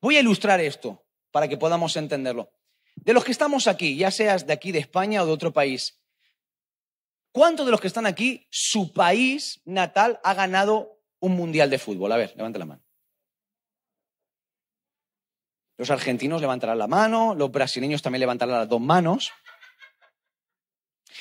Voy 0.00 0.16
a 0.16 0.20
ilustrar 0.20 0.60
esto 0.60 1.06
para 1.30 1.48
que 1.48 1.58
podamos 1.58 1.96
entenderlo. 1.96 2.50
De 2.94 3.12
los 3.12 3.24
que 3.24 3.32
estamos 3.32 3.66
aquí, 3.66 3.96
ya 3.96 4.10
seas 4.10 4.46
de 4.46 4.54
aquí 4.54 4.72
de 4.72 4.78
España 4.78 5.22
o 5.22 5.26
de 5.26 5.32
otro 5.32 5.52
país, 5.52 6.00
¿cuántos 7.30 7.66
de 7.66 7.72
los 7.72 7.80
que 7.80 7.88
están 7.88 8.06
aquí, 8.06 8.46
su 8.50 8.92
país 8.92 9.60
natal 9.66 10.18
ha 10.24 10.32
ganado 10.32 11.02
un 11.20 11.32
mundial 11.32 11.68
de 11.68 11.78
fútbol? 11.78 12.12
A 12.12 12.16
ver, 12.16 12.32
levante 12.36 12.58
la 12.58 12.64
mano. 12.64 12.85
Los 15.78 15.90
argentinos 15.90 16.40
levantarán 16.40 16.78
la 16.78 16.86
mano, 16.86 17.34
los 17.34 17.50
brasileños 17.50 18.00
también 18.00 18.20
levantarán 18.20 18.58
las 18.60 18.68
dos 18.68 18.80
manos. 18.80 19.32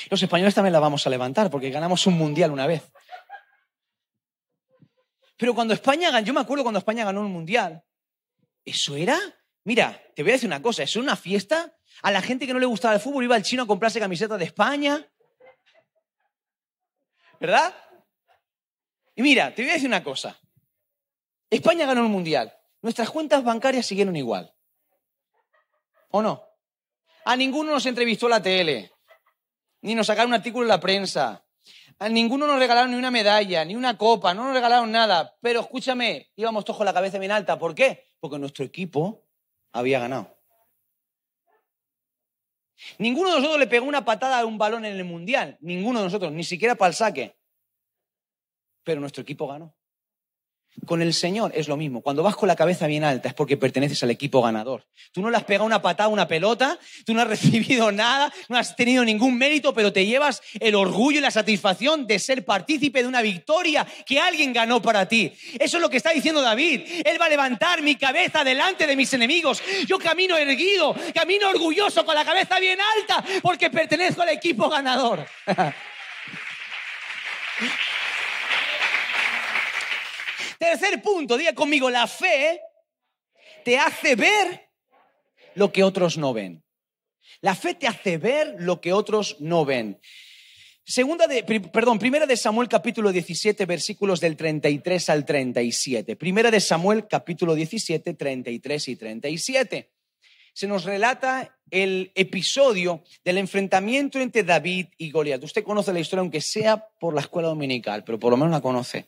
Los 0.10 0.22
españoles 0.22 0.54
también 0.54 0.74
la 0.74 0.80
vamos 0.80 1.06
a 1.06 1.10
levantar 1.10 1.50
porque 1.50 1.70
ganamos 1.70 2.08
un 2.08 2.14
mundial 2.14 2.52
una 2.52 2.68
vez. 2.68 2.92
Pero 5.38 5.54
cuando 5.54 5.74
España 5.74 6.12
ganó, 6.12 6.26
yo 6.26 6.34
me 6.34 6.40
acuerdo 6.40 6.64
cuando 6.64 6.80
España 6.80 7.04
ganó 7.04 7.22
un 7.22 7.32
mundial, 7.32 7.84
eso 8.64 8.96
era, 8.96 9.20
mira, 9.66 10.02
te 10.16 10.24
voy 10.24 10.32
a 10.32 10.36
decir 10.36 10.48
una 10.48 10.62
cosa, 10.62 10.84
eso 10.84 11.00
una 11.00 11.18
fiesta. 11.18 11.76
A 12.02 12.12
la 12.12 12.22
gente 12.22 12.48
que 12.48 12.54
no 12.54 12.60
le 12.60 12.66
gustaba 12.66 12.94
el 12.94 13.02
fútbol 13.02 13.26
iba 13.26 13.36
al 13.36 13.44
chino 13.44 13.64
a 13.64 13.68
comprarse 13.68 14.00
camisetas 14.00 14.40
de 14.40 14.46
España. 14.46 15.06
¿Verdad? 17.40 17.74
Y 19.16 19.22
mira, 19.22 19.54
te 19.54 19.62
voy 19.62 19.72
a 19.72 19.74
decir 19.74 19.88
una 19.88 20.04
cosa. 20.04 20.40
España 21.50 21.86
ganó 21.86 22.02
un 22.02 22.12
mundial 22.12 22.54
nuestras 22.86 23.10
cuentas 23.10 23.44
bancarias 23.44 23.88
siguieron 23.88 24.16
igual. 24.16 24.54
¿O 26.12 26.22
no? 26.22 26.44
A 27.26 27.36
ninguno 27.36 27.72
nos 27.72 27.88
entrevistó 27.88 28.30
la 28.30 28.44
tele, 28.44 28.92
ni 29.82 29.96
nos 29.96 30.06
sacaron 30.06 30.30
un 30.30 30.36
artículo 30.36 30.66
en 30.66 30.68
la 30.68 30.80
prensa, 30.80 31.44
a 31.98 32.10
ninguno 32.10 32.46
nos 32.46 32.60
regalaron 32.60 32.92
ni 32.92 32.98
una 32.98 33.10
medalla, 33.10 33.66
ni 33.66 33.76
una 33.76 33.98
copa, 33.98 34.36
no 34.36 34.44
nos 34.44 34.54
regalaron 34.54 34.92
nada. 34.92 35.36
Pero 35.42 35.62
escúchame, 35.62 36.30
íbamos 36.36 36.64
todos 36.64 36.78
con 36.78 36.86
la 36.86 36.94
cabeza 36.94 37.18
bien 37.18 37.32
alta. 37.32 37.58
¿Por 37.58 37.74
qué? 37.74 38.06
Porque 38.20 38.38
nuestro 38.38 38.64
equipo 38.64 39.24
había 39.72 39.98
ganado. 39.98 40.38
Ninguno 43.00 43.30
de 43.30 43.38
nosotros 43.38 43.60
le 43.60 43.66
pegó 43.66 43.88
una 43.88 44.06
patada 44.06 44.42
a 44.42 44.46
un 44.46 44.60
balón 44.60 44.86
en 44.86 44.96
el 44.96 45.06
mundial. 45.06 45.58
Ninguno 45.60 46.02
de 46.02 46.06
nosotros, 46.06 46.32
ni 46.32 46.44
siquiera 46.44 46.76
para 46.76 46.90
el 46.90 46.94
saque. 46.94 47.36
Pero 48.84 49.02
nuestro 49.02 49.24
equipo 49.24 49.48
ganó. 49.48 49.76
Con 50.86 51.02
el 51.02 51.14
Señor 51.14 51.52
es 51.56 51.68
lo 51.68 51.78
mismo. 51.78 52.02
Cuando 52.02 52.22
vas 52.22 52.36
con 52.36 52.48
la 52.48 52.56
cabeza 52.56 52.86
bien 52.86 53.04
alta 53.04 53.30
es 53.30 53.34
porque 53.34 53.58
perteneces 53.58 54.04
al 54.04 54.12
equipo 54.12 54.42
ganador. 54.42 54.86
Tú 55.12 55.22
no 55.22 55.30
le 55.30 55.38
has 55.38 55.44
pegado 55.44 55.66
una 55.66 55.82
patada 55.82 56.10
a 56.10 56.12
una 56.12 56.28
pelota, 56.28 56.78
tú 57.06 57.14
no 57.14 57.22
has 57.22 57.28
recibido 57.28 57.92
nada, 57.92 58.32
no 58.50 58.58
has 58.58 58.76
tenido 58.76 59.04
ningún 59.04 59.38
mérito, 59.38 59.74
pero 59.74 59.92
te 59.92 60.06
llevas 60.06 60.42
el 60.60 60.76
orgullo 60.76 61.20
y 61.20 61.22
la 61.22 61.32
satisfacción 61.32 62.06
de 62.06 62.20
ser 62.20 62.46
partícipe 62.46 63.02
de 63.02 63.08
una 63.08 63.22
victoria 63.22 63.86
que 64.06 64.20
alguien 64.20 64.54
ganó 64.54 64.82
para 64.82 65.08
ti. 65.08 65.34
Eso 65.60 65.78
es 65.78 65.82
lo 65.82 65.90
que 65.90 65.98
está 65.98 66.12
diciendo 66.12 66.42
David. 66.42 66.82
Él 67.04 67.20
va 67.20 67.26
a 67.26 67.30
levantar 67.30 67.82
mi 67.82 67.96
cabeza 67.96 68.44
delante 68.44 68.86
de 68.86 68.96
mis 68.96 69.12
enemigos. 69.14 69.64
Yo 69.88 69.98
camino 69.98 70.38
erguido, 70.38 70.96
camino 71.14 71.50
orgulloso 71.50 72.06
con 72.06 72.16
la 72.16 72.26
cabeza 72.26 72.60
bien 72.60 72.80
alta 72.98 73.24
porque 73.42 73.70
pertenezco 73.70 74.22
al 74.22 74.30
equipo 74.30 74.70
ganador. 74.70 75.26
Tercer 80.60 81.02
punto, 81.02 81.38
diga 81.38 81.54
conmigo, 81.54 81.90
la 81.90 82.08
fe 82.08 82.62
te 83.64 83.78
hace 83.78 84.16
ver 84.16 84.70
lo 85.56 85.72
que 85.72 85.84
otros 85.84 86.18
no 86.18 86.34
ven. 86.34 86.64
La 87.42 87.56
fe 87.56 87.74
te 87.74 87.88
hace 87.88 88.18
ver 88.18 88.56
lo 88.60 88.82
que 88.82 88.94
otros 88.94 89.38
no 89.40 89.66
ven. 89.66 90.00
Segunda 90.88 91.26
de, 91.26 91.44
perdón, 91.44 91.98
primera 91.98 92.28
de 92.28 92.38
Samuel 92.38 92.70
capítulo 92.70 93.12
17 93.12 93.66
versículos 93.66 94.22
del 94.22 94.38
33 94.38 95.10
al 95.10 95.26
37. 95.26 96.16
Primera 96.16 96.52
de 96.52 96.60
Samuel 96.60 97.08
capítulo 97.08 97.56
17, 97.56 98.14
33 98.14 98.88
y 98.90 98.96
37. 98.96 99.92
Se 100.54 100.68
nos 100.68 100.84
relata 100.84 101.58
el 101.72 102.12
episodio 102.14 103.04
del 103.24 103.40
enfrentamiento 103.40 104.20
entre 104.20 104.44
David 104.44 104.88
y 105.00 105.10
Goliat. 105.10 105.44
Usted 105.44 105.64
conoce 105.64 105.92
la 105.92 106.00
historia, 106.00 106.22
aunque 106.22 106.40
sea 106.40 106.88
por 107.00 107.16
la 107.16 107.22
escuela 107.22 107.48
dominical, 107.48 108.04
pero 108.04 108.20
por 108.20 108.30
lo 108.30 108.38
menos 108.38 108.52
la 108.52 108.62
conoce. 108.62 109.08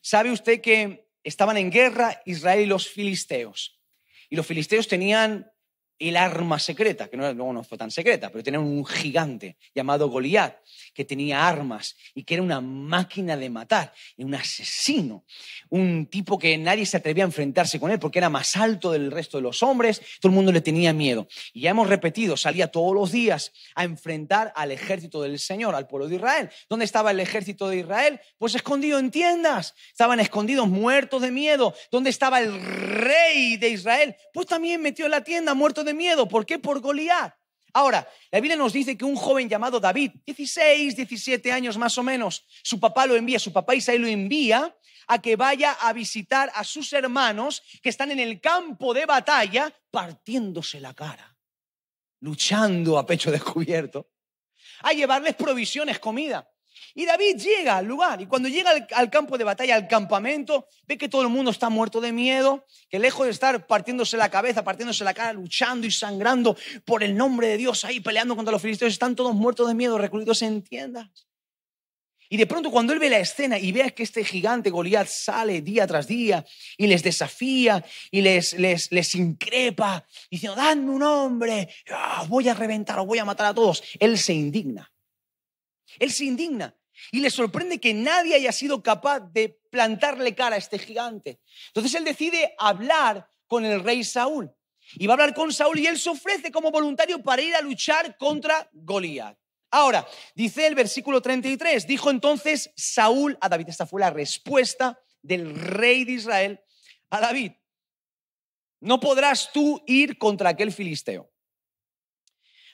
¿Sabe 0.00 0.30
usted 0.30 0.60
que 0.60 1.08
estaban 1.22 1.56
en 1.56 1.70
guerra 1.70 2.22
Israel 2.24 2.62
y 2.62 2.66
los 2.66 2.88
filisteos? 2.88 3.80
Y 4.28 4.36
los 4.36 4.46
filisteos 4.46 4.88
tenían 4.88 5.50
el 6.00 6.16
arma 6.16 6.58
secreta, 6.58 7.08
que 7.08 7.16
no, 7.18 7.32
no 7.34 7.62
fue 7.62 7.76
tan 7.76 7.90
secreta, 7.90 8.30
pero 8.30 8.42
tenían 8.42 8.62
un 8.62 8.86
gigante 8.86 9.58
llamado 9.74 10.08
Goliat, 10.08 10.56
que 10.94 11.04
tenía 11.04 11.46
armas 11.46 11.94
y 12.14 12.24
que 12.24 12.34
era 12.34 12.42
una 12.42 12.62
máquina 12.62 13.36
de 13.36 13.50
matar, 13.50 13.92
un 14.16 14.34
asesino, 14.34 15.24
un 15.68 16.06
tipo 16.06 16.38
que 16.38 16.56
nadie 16.56 16.86
se 16.86 16.96
atrevía 16.96 17.24
a 17.24 17.26
enfrentarse 17.26 17.78
con 17.78 17.90
él 17.90 17.98
porque 17.98 18.18
era 18.18 18.30
más 18.30 18.56
alto 18.56 18.90
del 18.92 19.10
resto 19.10 19.36
de 19.36 19.42
los 19.42 19.62
hombres, 19.62 20.00
todo 20.20 20.30
el 20.30 20.34
mundo 20.34 20.52
le 20.52 20.62
tenía 20.62 20.94
miedo. 20.94 21.28
Y 21.52 21.62
ya 21.62 21.70
hemos 21.70 21.88
repetido, 21.88 22.36
salía 22.36 22.68
todos 22.68 22.94
los 22.94 23.12
días 23.12 23.52
a 23.74 23.84
enfrentar 23.84 24.54
al 24.56 24.72
ejército 24.72 25.20
del 25.20 25.38
Señor, 25.38 25.74
al 25.74 25.86
pueblo 25.86 26.08
de 26.08 26.16
Israel. 26.16 26.50
¿Dónde 26.70 26.86
estaba 26.86 27.10
el 27.10 27.20
ejército 27.20 27.68
de 27.68 27.78
Israel? 27.78 28.20
Pues 28.38 28.54
escondido 28.54 28.98
en 28.98 29.10
tiendas, 29.10 29.74
estaban 29.90 30.18
escondidos, 30.18 30.66
muertos 30.66 31.20
de 31.20 31.30
miedo. 31.30 31.74
¿Dónde 31.90 32.08
estaba 32.08 32.40
el 32.40 32.58
rey 32.62 33.58
de 33.58 33.68
Israel? 33.68 34.16
Pues 34.32 34.46
también 34.46 34.80
metió 34.80 35.04
en 35.04 35.10
la 35.10 35.22
tienda, 35.22 35.52
muerto 35.52 35.84
de 35.84 35.89
miedo. 35.94 36.28
¿Por 36.28 36.46
qué? 36.46 36.58
Por 36.58 36.80
Goliat. 36.80 37.34
Ahora, 37.72 38.08
la 38.30 38.40
Biblia 38.40 38.56
nos 38.56 38.72
dice 38.72 38.96
que 38.96 39.04
un 39.04 39.16
joven 39.16 39.48
llamado 39.48 39.78
David, 39.78 40.12
16, 40.26 40.96
17 40.96 41.52
años 41.52 41.78
más 41.78 41.96
o 41.98 42.02
menos, 42.02 42.44
su 42.62 42.80
papá 42.80 43.06
lo 43.06 43.16
envía, 43.16 43.38
su 43.38 43.52
papá 43.52 43.74
Isaí 43.74 43.98
lo 43.98 44.08
envía 44.08 44.76
a 45.06 45.20
que 45.20 45.36
vaya 45.36 45.72
a 45.72 45.92
visitar 45.92 46.50
a 46.54 46.64
sus 46.64 46.92
hermanos 46.92 47.62
que 47.82 47.88
están 47.88 48.10
en 48.10 48.20
el 48.20 48.40
campo 48.40 48.94
de 48.94 49.06
batalla 49.06 49.72
partiéndose 49.90 50.80
la 50.80 50.94
cara, 50.94 51.36
luchando 52.20 52.98
a 52.98 53.06
pecho 53.06 53.30
descubierto, 53.32 54.10
a 54.82 54.92
llevarles 54.92 55.34
provisiones, 55.34 55.98
comida. 55.98 56.48
Y 56.94 57.06
David 57.06 57.36
llega 57.36 57.76
al 57.76 57.86
lugar 57.86 58.20
y 58.20 58.26
cuando 58.26 58.48
llega 58.48 58.70
al, 58.92 59.10
campo 59.10 59.38
de 59.38 59.44
batalla, 59.44 59.76
al 59.76 59.86
campamento, 59.86 60.66
ve 60.86 60.98
que 60.98 61.08
todo 61.08 61.22
el 61.22 61.28
mundo 61.28 61.50
está 61.50 61.68
muerto 61.68 62.00
de 62.00 62.12
miedo, 62.12 62.66
que 62.88 62.98
lejos 62.98 63.26
de 63.26 63.32
estar 63.32 63.66
partiéndose 63.66 64.16
la 64.16 64.28
cabeza, 64.28 64.64
partiéndose 64.64 65.04
la 65.04 65.14
cara, 65.14 65.32
luchando 65.32 65.86
y 65.86 65.90
sangrando 65.90 66.56
por 66.84 67.02
el 67.02 67.16
nombre 67.16 67.48
de 67.48 67.56
Dios 67.56 67.84
ahí 67.84 68.00
peleando 68.00 68.34
contra 68.34 68.52
los 68.52 68.62
filisteos, 68.62 68.92
están 68.92 69.14
todos 69.14 69.34
muertos 69.34 69.68
de 69.68 69.74
miedo, 69.74 69.98
recluidos 69.98 70.42
en 70.42 70.62
tiendas. 70.62 71.08
Y 72.32 72.36
de 72.36 72.46
pronto 72.46 72.70
cuando 72.70 72.92
él 72.92 73.00
ve 73.00 73.10
la 73.10 73.18
escena 73.18 73.58
y 73.58 73.72
ve 73.72 73.92
que 73.92 74.04
este 74.04 74.24
gigante 74.24 74.70
Goliat 74.70 75.08
sale 75.08 75.62
día 75.62 75.84
tras 75.88 76.06
día 76.06 76.46
y 76.78 76.86
les 76.86 77.02
desafía 77.02 77.84
y 78.12 78.20
les, 78.20 78.52
les, 78.52 78.92
les 78.92 79.14
increpa, 79.16 80.06
diciendo, 80.30 80.54
dadme 80.54 80.90
un 80.90 81.02
hombre, 81.02 81.68
ah, 81.90 82.24
voy 82.28 82.48
a 82.48 82.54
reventar, 82.54 83.04
voy 83.04 83.18
a 83.18 83.24
matar 83.24 83.46
a 83.46 83.54
todos, 83.54 83.82
él 83.98 84.16
se 84.16 84.32
indigna. 84.32 84.92
Él 85.98 86.12
se 86.12 86.24
indigna 86.24 86.72
y 87.12 87.20
le 87.20 87.30
sorprende 87.30 87.80
que 87.80 87.94
nadie 87.94 88.34
haya 88.34 88.52
sido 88.52 88.82
capaz 88.82 89.20
de 89.20 89.60
plantarle 89.70 90.34
cara 90.34 90.56
a 90.56 90.58
este 90.58 90.78
gigante. 90.78 91.40
Entonces 91.68 91.94
él 91.94 92.04
decide 92.04 92.54
hablar 92.58 93.28
con 93.46 93.64
el 93.64 93.82
rey 93.82 94.04
Saúl. 94.04 94.50
Y 94.94 95.06
va 95.06 95.12
a 95.12 95.14
hablar 95.14 95.34
con 95.34 95.52
Saúl 95.52 95.78
y 95.78 95.86
él 95.86 95.98
se 95.98 96.10
ofrece 96.10 96.50
como 96.50 96.70
voluntario 96.70 97.22
para 97.22 97.42
ir 97.42 97.54
a 97.54 97.60
luchar 97.60 98.16
contra 98.16 98.68
Goliat. 98.72 99.36
Ahora, 99.70 100.06
dice 100.34 100.66
el 100.66 100.74
versículo 100.74 101.22
33, 101.22 101.86
dijo 101.86 102.10
entonces 102.10 102.72
Saúl 102.74 103.38
a 103.40 103.48
David, 103.48 103.68
esta 103.68 103.86
fue 103.86 104.00
la 104.00 104.10
respuesta 104.10 105.00
del 105.22 105.54
rey 105.54 106.04
de 106.04 106.12
Israel 106.12 106.60
a 107.10 107.20
David, 107.20 107.52
no 108.80 108.98
podrás 108.98 109.52
tú 109.52 109.82
ir 109.86 110.18
contra 110.18 110.50
aquel 110.50 110.72
filisteo. 110.72 111.30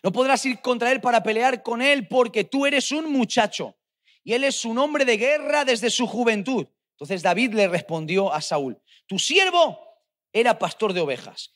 No 0.03 0.13
podrás 0.13 0.45
ir 0.47 0.61
contra 0.61 0.93
él 0.93 1.01
para 1.01 1.23
pelear 1.23 1.63
con 1.63 1.83
él 1.83 2.07
porque 2.07 2.45
tú 2.45 2.65
eres 2.65 2.93
un 2.93 3.11
muchacho 3.11 3.77
y 4.27 4.35
él 4.35 4.43
es 4.43 4.65
un 4.65 4.77
hombre 4.77 5.05
de 5.05 5.19
guerra 5.19 5.65
desde 5.65 5.89
su 5.89 6.09
juventud. 6.09 6.67
Entonces 6.97 7.23
David 7.23 7.55
le 7.55 7.69
respondió 7.69 8.33
a 8.33 8.41
Saúl, 8.41 8.83
tu 9.07 9.21
siervo 9.21 9.79
era 10.33 10.59
pastor 10.59 10.93
de 10.93 11.01
ovejas 11.01 11.56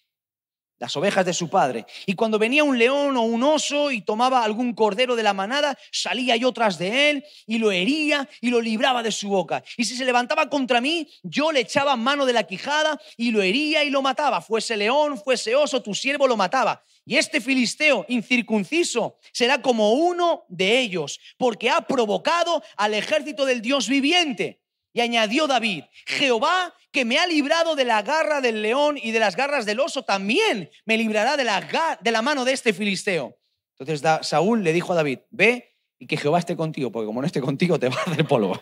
las 0.81 0.97
ovejas 0.97 1.25
de 1.25 1.35
su 1.35 1.49
padre. 1.49 1.87
Y 2.07 2.15
cuando 2.15 2.39
venía 2.39 2.65
un 2.65 2.79
león 2.79 3.17
o 3.17 3.23
un 3.23 3.43
oso 3.43 3.93
y 3.93 4.01
tomaba 4.01 4.43
algún 4.43 4.75
cordero 4.75 5.15
de 5.15 5.23
la 5.23 5.35
manada, 5.35 5.79
salía 5.93 6.37
yo 6.37 6.53
tras 6.53 6.79
de 6.79 7.11
él 7.11 7.25
y 7.47 7.59
lo 7.59 7.71
hería 7.71 8.29
y 8.41 8.49
lo 8.49 8.61
libraba 8.61 9.03
de 9.03 9.13
su 9.13 9.29
boca. 9.29 9.63
Y 9.77 9.85
si 9.85 9.95
se 9.95 10.07
levantaba 10.07 10.49
contra 10.49 10.81
mí, 10.81 11.07
yo 11.23 11.53
le 11.53 11.61
echaba 11.61 11.97
mano 11.97 12.25
de 12.25 12.33
la 12.33 12.45
quijada 12.45 12.99
y 13.17 13.31
lo 13.31 13.43
hería 13.43 13.85
y 13.85 13.91
lo 13.91 14.01
mataba. 14.01 14.41
Fuese 14.41 14.77
león, 14.77 15.21
fuese 15.23 15.55
oso, 15.55 15.83
tu 15.83 15.95
siervo 15.95 16.27
lo 16.27 16.37
mataba. 16.37 16.83
Y 17.05 17.17
este 17.17 17.41
filisteo 17.41 18.07
incircunciso 18.09 19.19
será 19.33 19.61
como 19.61 19.93
uno 19.93 20.45
de 20.49 20.81
ellos, 20.81 21.21
porque 21.37 21.69
ha 21.69 21.83
provocado 21.83 22.63
al 22.77 22.95
ejército 22.95 23.45
del 23.45 23.61
Dios 23.61 23.89
viviente. 23.89 24.61
Y 24.93 25.01
añadió 25.01 25.47
David, 25.47 25.85
Jehová 26.07 26.75
que 26.91 27.05
me 27.05 27.19
ha 27.19 27.27
librado 27.27 27.77
de 27.77 27.85
la 27.85 28.03
garra 28.03 28.41
del 28.41 28.63
león 28.63 28.99
y 29.01 29.13
de 29.13 29.21
las 29.21 29.37
garras 29.37 29.65
del 29.65 29.81
oso, 29.81 30.05
también 30.05 30.71
me 30.85 30.97
librará 30.97 31.37
de 31.37 31.45
la, 31.45 32.23
mano 32.23 32.45
de 32.45 32.53
este 32.53 32.73
filisteo. 32.73 33.39
Entonces 33.79 34.27
Saúl 34.27 34.65
le 34.65 34.73
dijo 34.73 34.93
a 34.93 34.97
David, 34.97 35.21
ve 35.31 35.77
y 35.99 36.07
que 36.07 36.17
Jehová 36.17 36.39
esté 36.39 36.57
contigo, 36.57 36.91
porque 36.91 37.07
como 37.07 37.21
no 37.21 37.27
esté 37.27 37.41
contigo 37.41 37.79
te 37.79 37.89
va 37.89 37.97
a 37.97 38.11
hacer 38.11 38.27
polvo. 38.27 38.61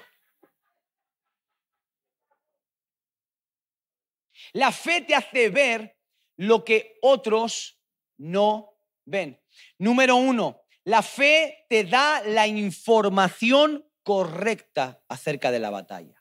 La 4.52 4.72
fe 4.72 5.02
te 5.02 5.14
hace 5.14 5.50
ver 5.50 5.96
lo 6.36 6.64
que 6.64 6.98
otros 7.02 7.80
no 8.16 8.78
ven. 9.04 9.40
Número 9.78 10.16
uno, 10.16 10.62
la 10.84 11.02
fe 11.02 11.66
te 11.68 11.84
da 11.84 12.22
la 12.22 12.46
información 12.46 13.86
correcta 14.02 15.02
acerca 15.08 15.50
de 15.50 15.58
la 15.58 15.70
batalla. 15.70 16.17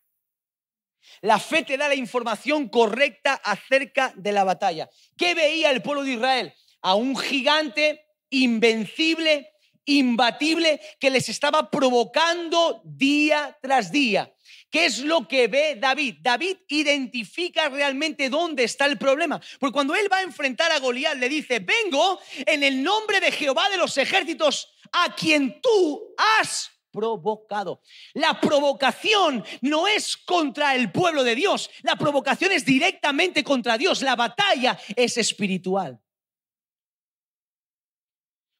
La 1.22 1.39
fe 1.39 1.63
te 1.63 1.78
da 1.78 1.88
la 1.88 1.96
información 1.96 2.70
correcta 2.70 3.34
acerca 3.36 4.13
de 4.15 4.32
la 4.32 4.43
batalla. 4.43 4.89
¿Qué 5.17 5.34
veía 5.34 5.72
el 5.72 5.82
pueblo 5.82 6.04
de 6.04 6.13
Israel? 6.13 6.54
A 6.82 6.96
un 6.96 7.17
gigante 7.17 8.06
invencible, 8.30 9.50
imbatible, 9.86 10.80
que 11.00 11.10
les 11.10 11.30
estaba 11.30 11.70
provocando 11.72 12.82
día 12.84 13.58
tras 13.62 13.91
día. 13.91 14.34
¿Qué 14.70 14.86
es 14.86 15.00
lo 15.00 15.28
que 15.28 15.48
ve 15.48 15.78
David? 15.80 16.17
David 16.20 16.58
identifica 16.67 17.70
realmente 17.70 18.30
dónde 18.30 18.65
está 18.65 18.86
el 18.86 18.98
problema. 18.98 19.41
Porque 19.60 19.74
cuando 19.74 19.96
él 19.96 20.12
va 20.12 20.17
a 20.17 20.24
enfrentar 20.24 20.72
a 20.72 20.80
Goliat, 20.80 21.17
le 21.17 21.30
dice, 21.30 21.60
vengo 21.60 22.20
en 22.46 22.63
el 22.63 22.84
nombre 22.84 23.20
de 23.20 23.32
Jehová 23.32 23.70
de 23.70 23.78
los 23.78 23.98
ejércitos, 23.98 24.74
a 24.91 25.15
quien 25.15 25.62
tú 25.62 26.13
has 26.17 26.70
provocado. 26.97 27.81
La 28.15 28.39
provocación 28.41 29.45
no 29.62 29.88
es 29.88 30.17
contra 30.17 30.73
el 30.73 30.91
pueblo 30.91 31.23
de 31.23 31.36
Dios, 31.36 31.69
la 31.83 31.95
provocación 31.95 32.51
es 32.51 32.65
directamente 32.65 33.43
contra 33.43 33.77
Dios, 33.77 34.01
la 34.01 34.15
batalla 34.15 34.79
es 34.95 35.15
espiritual. 35.17 35.99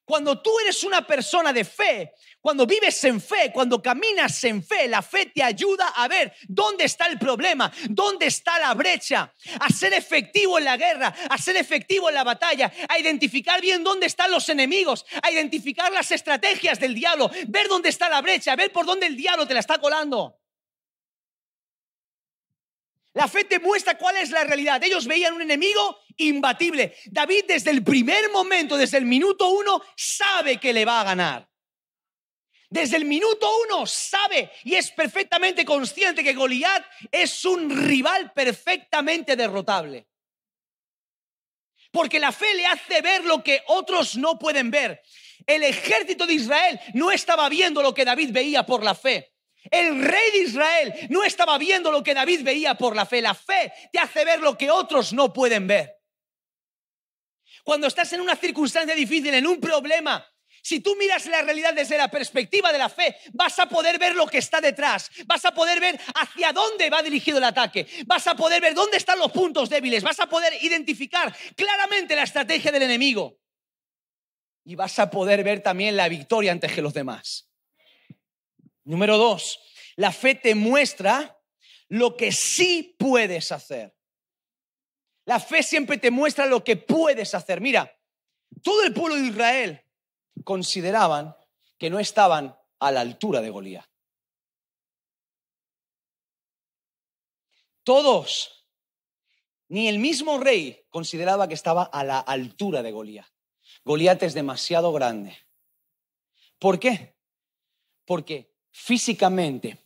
Cuando 0.04 0.40
tú 0.40 0.50
eres 0.60 0.84
una 0.84 1.04
persona 1.04 1.52
de 1.52 1.64
fe, 1.64 2.12
cuando 2.48 2.66
vives 2.66 3.04
en 3.04 3.20
fe, 3.20 3.50
cuando 3.52 3.82
caminas 3.82 4.42
en 4.44 4.64
fe, 4.64 4.88
la 4.88 5.02
fe 5.02 5.26
te 5.26 5.42
ayuda 5.42 5.88
a 5.88 6.08
ver 6.08 6.32
dónde 6.48 6.84
está 6.84 7.04
el 7.04 7.18
problema, 7.18 7.70
dónde 7.90 8.24
está 8.24 8.58
la 8.58 8.72
brecha, 8.72 9.34
a 9.60 9.68
ser 9.68 9.92
efectivo 9.92 10.56
en 10.56 10.64
la 10.64 10.78
guerra, 10.78 11.14
a 11.28 11.36
ser 11.36 11.58
efectivo 11.58 12.08
en 12.08 12.14
la 12.14 12.24
batalla, 12.24 12.72
a 12.88 12.98
identificar 12.98 13.60
bien 13.60 13.84
dónde 13.84 14.06
están 14.06 14.30
los 14.30 14.48
enemigos, 14.48 15.04
a 15.22 15.30
identificar 15.30 15.92
las 15.92 16.10
estrategias 16.10 16.80
del 16.80 16.94
diablo, 16.94 17.30
ver 17.48 17.68
dónde 17.68 17.90
está 17.90 18.08
la 18.08 18.22
brecha, 18.22 18.56
ver 18.56 18.72
por 18.72 18.86
dónde 18.86 19.04
el 19.04 19.14
diablo 19.14 19.46
te 19.46 19.52
la 19.52 19.60
está 19.60 19.76
colando. 19.76 20.40
La 23.12 23.28
fe 23.28 23.44
te 23.44 23.58
muestra 23.58 23.98
cuál 23.98 24.16
es 24.16 24.30
la 24.30 24.44
realidad. 24.44 24.82
Ellos 24.82 25.06
veían 25.06 25.34
un 25.34 25.42
enemigo 25.42 25.98
imbatible. 26.16 26.96
David 27.10 27.44
desde 27.46 27.72
el 27.72 27.84
primer 27.84 28.30
momento, 28.30 28.78
desde 28.78 28.96
el 28.96 29.04
minuto 29.04 29.50
uno, 29.50 29.82
sabe 29.94 30.56
que 30.56 30.72
le 30.72 30.86
va 30.86 31.02
a 31.02 31.04
ganar. 31.04 31.47
Desde 32.70 32.98
el 32.98 33.06
minuto 33.06 33.48
uno 33.66 33.86
sabe 33.86 34.50
y 34.64 34.74
es 34.74 34.90
perfectamente 34.90 35.64
consciente 35.64 36.22
que 36.22 36.34
Goliat 36.34 36.84
es 37.10 37.44
un 37.44 37.70
rival 37.70 38.32
perfectamente 38.32 39.36
derrotable. 39.36 40.08
Porque 41.90 42.18
la 42.18 42.32
fe 42.32 42.54
le 42.54 42.66
hace 42.66 43.00
ver 43.00 43.24
lo 43.24 43.42
que 43.42 43.62
otros 43.68 44.16
no 44.16 44.38
pueden 44.38 44.70
ver. 44.70 45.02
El 45.46 45.62
ejército 45.62 46.26
de 46.26 46.34
Israel 46.34 46.78
no 46.92 47.10
estaba 47.10 47.48
viendo 47.48 47.82
lo 47.82 47.94
que 47.94 48.04
David 48.04 48.32
veía 48.32 48.66
por 48.66 48.84
la 48.84 48.94
fe. 48.94 49.32
El 49.70 50.02
rey 50.02 50.30
de 50.32 50.38
Israel 50.38 50.94
no 51.08 51.24
estaba 51.24 51.56
viendo 51.56 51.90
lo 51.90 52.02
que 52.02 52.14
David 52.14 52.42
veía 52.42 52.74
por 52.74 52.94
la 52.94 53.06
fe. 53.06 53.22
La 53.22 53.34
fe 53.34 53.72
te 53.90 53.98
hace 53.98 54.26
ver 54.26 54.40
lo 54.40 54.58
que 54.58 54.70
otros 54.70 55.14
no 55.14 55.32
pueden 55.32 55.66
ver. 55.66 55.96
Cuando 57.64 57.86
estás 57.86 58.12
en 58.12 58.20
una 58.20 58.36
circunstancia 58.36 58.94
difícil, 58.94 59.32
en 59.32 59.46
un 59.46 59.60
problema, 59.60 60.26
si 60.68 60.80
tú 60.80 60.94
miras 60.96 61.24
la 61.24 61.40
realidad 61.40 61.72
desde 61.72 61.96
la 61.96 62.08
perspectiva 62.08 62.70
de 62.70 62.76
la 62.76 62.90
fe, 62.90 63.16
vas 63.32 63.58
a 63.58 63.70
poder 63.70 63.98
ver 63.98 64.14
lo 64.14 64.26
que 64.26 64.36
está 64.36 64.60
detrás, 64.60 65.10
vas 65.24 65.42
a 65.46 65.54
poder 65.54 65.80
ver 65.80 65.98
hacia 66.14 66.52
dónde 66.52 66.90
va 66.90 67.02
dirigido 67.02 67.38
el 67.38 67.44
ataque, 67.44 67.86
vas 68.04 68.26
a 68.26 68.34
poder 68.34 68.60
ver 68.60 68.74
dónde 68.74 68.98
están 68.98 69.18
los 69.18 69.32
puntos 69.32 69.70
débiles, 69.70 70.02
vas 70.02 70.20
a 70.20 70.26
poder 70.26 70.52
identificar 70.62 71.34
claramente 71.56 72.14
la 72.14 72.24
estrategia 72.24 72.70
del 72.70 72.82
enemigo 72.82 73.40
y 74.62 74.74
vas 74.74 74.98
a 74.98 75.08
poder 75.08 75.42
ver 75.42 75.62
también 75.62 75.96
la 75.96 76.06
victoria 76.06 76.52
ante 76.52 76.82
los 76.82 76.92
demás. 76.92 77.50
Número 78.84 79.16
dos, 79.16 79.58
la 79.96 80.12
fe 80.12 80.34
te 80.34 80.54
muestra 80.54 81.40
lo 81.88 82.14
que 82.14 82.30
sí 82.30 82.94
puedes 82.98 83.52
hacer. 83.52 83.96
La 85.24 85.40
fe 85.40 85.62
siempre 85.62 85.96
te 85.96 86.10
muestra 86.10 86.44
lo 86.44 86.62
que 86.62 86.76
puedes 86.76 87.34
hacer. 87.34 87.62
Mira, 87.62 87.90
todo 88.62 88.82
el 88.82 88.92
pueblo 88.92 89.16
de 89.16 89.28
Israel 89.28 89.87
consideraban 90.48 91.36
que 91.76 91.90
no 91.90 91.98
estaban 91.98 92.56
a 92.78 92.90
la 92.90 93.02
altura 93.02 93.42
de 93.42 93.50
Goliat. 93.50 93.84
Todos, 97.82 98.64
ni 99.68 99.88
el 99.88 99.98
mismo 99.98 100.40
rey 100.40 100.86
consideraba 100.88 101.48
que 101.48 101.54
estaba 101.54 101.82
a 101.82 102.02
la 102.02 102.18
altura 102.20 102.82
de 102.82 102.92
Goliat. 102.92 103.26
Goliat 103.84 104.22
es 104.22 104.32
demasiado 104.32 104.90
grande. 104.90 105.36
¿Por 106.58 106.80
qué? 106.80 107.18
Porque 108.06 108.56
físicamente, 108.70 109.84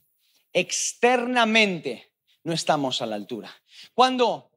externamente, 0.53 2.15
no 2.45 2.53
estamos 2.53 3.03
a 3.03 3.07
la 3.07 3.17
altura. 3.17 3.53
Cuando 3.95 4.53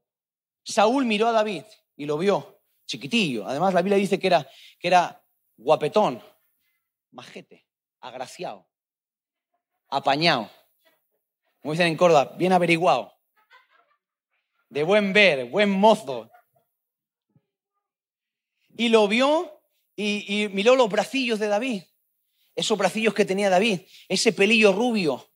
Saúl 0.63 1.05
miró 1.05 1.29
a 1.29 1.31
David 1.31 1.63
y 1.97 2.05
lo 2.05 2.19
vio 2.19 2.61
chiquitillo, 2.85 3.47
además 3.47 3.73
la 3.73 3.81
Biblia 3.81 3.97
dice 3.97 4.19
que 4.19 4.27
era, 4.27 4.47
que 4.77 4.87
era 4.87 5.24
guapetón, 5.57 6.21
majete, 7.11 7.65
agraciado, 7.99 8.67
apañado. 9.89 10.49
Como 11.61 11.73
dicen 11.73 11.87
en 11.87 11.97
Córdoba, 11.97 12.33
bien 12.37 12.53
averiguado, 12.53 13.13
de 14.69 14.83
buen 14.83 15.13
ver, 15.13 15.45
buen 15.45 15.69
mozo. 15.69 16.29
Y 18.77 18.89
lo 18.89 19.07
vio 19.07 19.61
y, 19.95 20.49
miró 20.51 20.75
los 20.75 20.89
bracillos 20.89 21.39
de 21.39 21.47
David, 21.47 21.83
esos 22.55 22.77
bracillos 22.77 23.13
que 23.13 23.25
tenía 23.25 23.49
David, 23.49 23.81
ese 24.09 24.33
pelillo 24.33 24.73
rubio, 24.73 25.29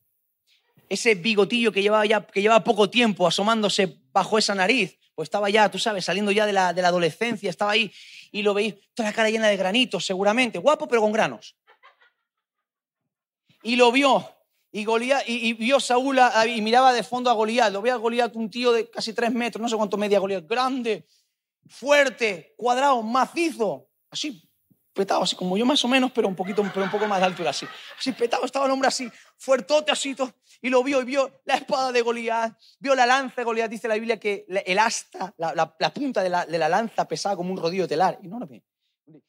ese 0.90 1.16
bigotillo 1.16 1.72
que 1.72 1.82
llevaba 1.82 2.06
ya 2.06 2.26
que 2.26 2.42
llevaba 2.42 2.64
poco 2.64 2.90
tiempo 2.90 3.28
asomándose 3.28 4.02
bajo 4.12 4.38
esa 4.38 4.56
nariz, 4.56 5.00
pues 5.16 5.28
estaba 5.28 5.50
ya, 5.50 5.70
tú 5.72 5.80
sabes, 5.80 6.06
saliendo 6.06 6.32
ya 6.32 6.46
de 6.46 6.54
la, 6.54 6.74
de 6.74 6.82
la 6.82 6.90
adolescencia, 6.90 7.50
estaba 7.50 7.72
ahí 7.72 7.92
y 8.32 8.42
lo 8.42 8.54
veis, 8.54 8.76
toda 8.94 9.10
la 9.10 9.16
cara 9.16 9.30
llena 9.30 9.48
de 9.48 9.58
granitos, 9.58 10.06
seguramente, 10.06 10.60
guapo 10.60 10.88
pero 10.88 11.02
con 11.02 11.12
granos. 11.12 11.56
Y 13.64 13.76
lo 13.76 13.92
vio, 13.92 14.26
y, 14.72 14.86
y, 15.28 15.54
vio 15.54 15.80
Saúl 15.80 16.20
y 16.48 16.62
miraba 16.62 16.94
de 16.94 17.04
fondo 17.04 17.30
a 17.30 17.34
Goliat, 17.34 17.72
lo 17.72 17.82
veía 17.82 17.96
a 17.96 17.98
Goliat, 17.98 18.36
un 18.36 18.50
tío 18.50 18.72
de 18.72 18.90
casi 18.90 19.14
tres 19.14 19.32
metros, 19.34 19.62
no 19.62 19.70
sé 19.70 19.76
cuánto 19.76 19.98
media 19.98 20.20
Goliat, 20.20 20.48
grande, 20.48 21.06
fuerte, 21.68 22.54
cuadrado, 22.58 23.02
macizo, 23.04 23.90
así, 24.10 24.49
petado, 25.00 25.24
así 25.24 25.34
como 25.34 25.56
yo 25.56 25.66
más 25.66 25.82
o 25.86 25.88
menos, 25.88 26.12
pero 26.12 26.28
un 26.28 26.36
poquito, 26.36 26.62
pero 26.74 26.84
un 26.84 26.92
poco 26.92 27.08
más 27.08 27.22
de 27.22 27.26
altura, 27.26 27.52
así. 27.52 27.66
Así 27.98 28.12
petado, 28.12 28.44
estaba 28.44 28.66
el 28.66 28.72
hombre 28.72 28.90
así, 28.90 29.10
fuertote, 29.38 29.94
así, 29.94 30.14
y 30.62 30.70
lo 30.70 30.84
vio, 30.84 31.02
y 31.02 31.06
vio 31.06 31.40
la 31.46 31.56
espada 31.56 31.94
de 31.94 32.02
Goliat, 32.02 32.54
vio 32.80 32.96
la 32.96 33.06
lanza 33.06 33.36
de 33.38 33.46
Goliat, 33.46 33.72
dice 33.72 33.88
la 33.88 33.94
Biblia 33.94 34.20
que 34.20 34.46
el 34.50 34.78
asta, 34.78 35.34
la, 35.38 35.94
punta 35.94 36.22
de 36.22 36.30
la, 36.30 36.70
lanza 36.70 37.08
pesaba 37.08 37.38
como 37.38 37.54
un 37.54 37.58
rodillo 37.58 37.88
telar, 37.88 38.20
enorme. 38.22 38.66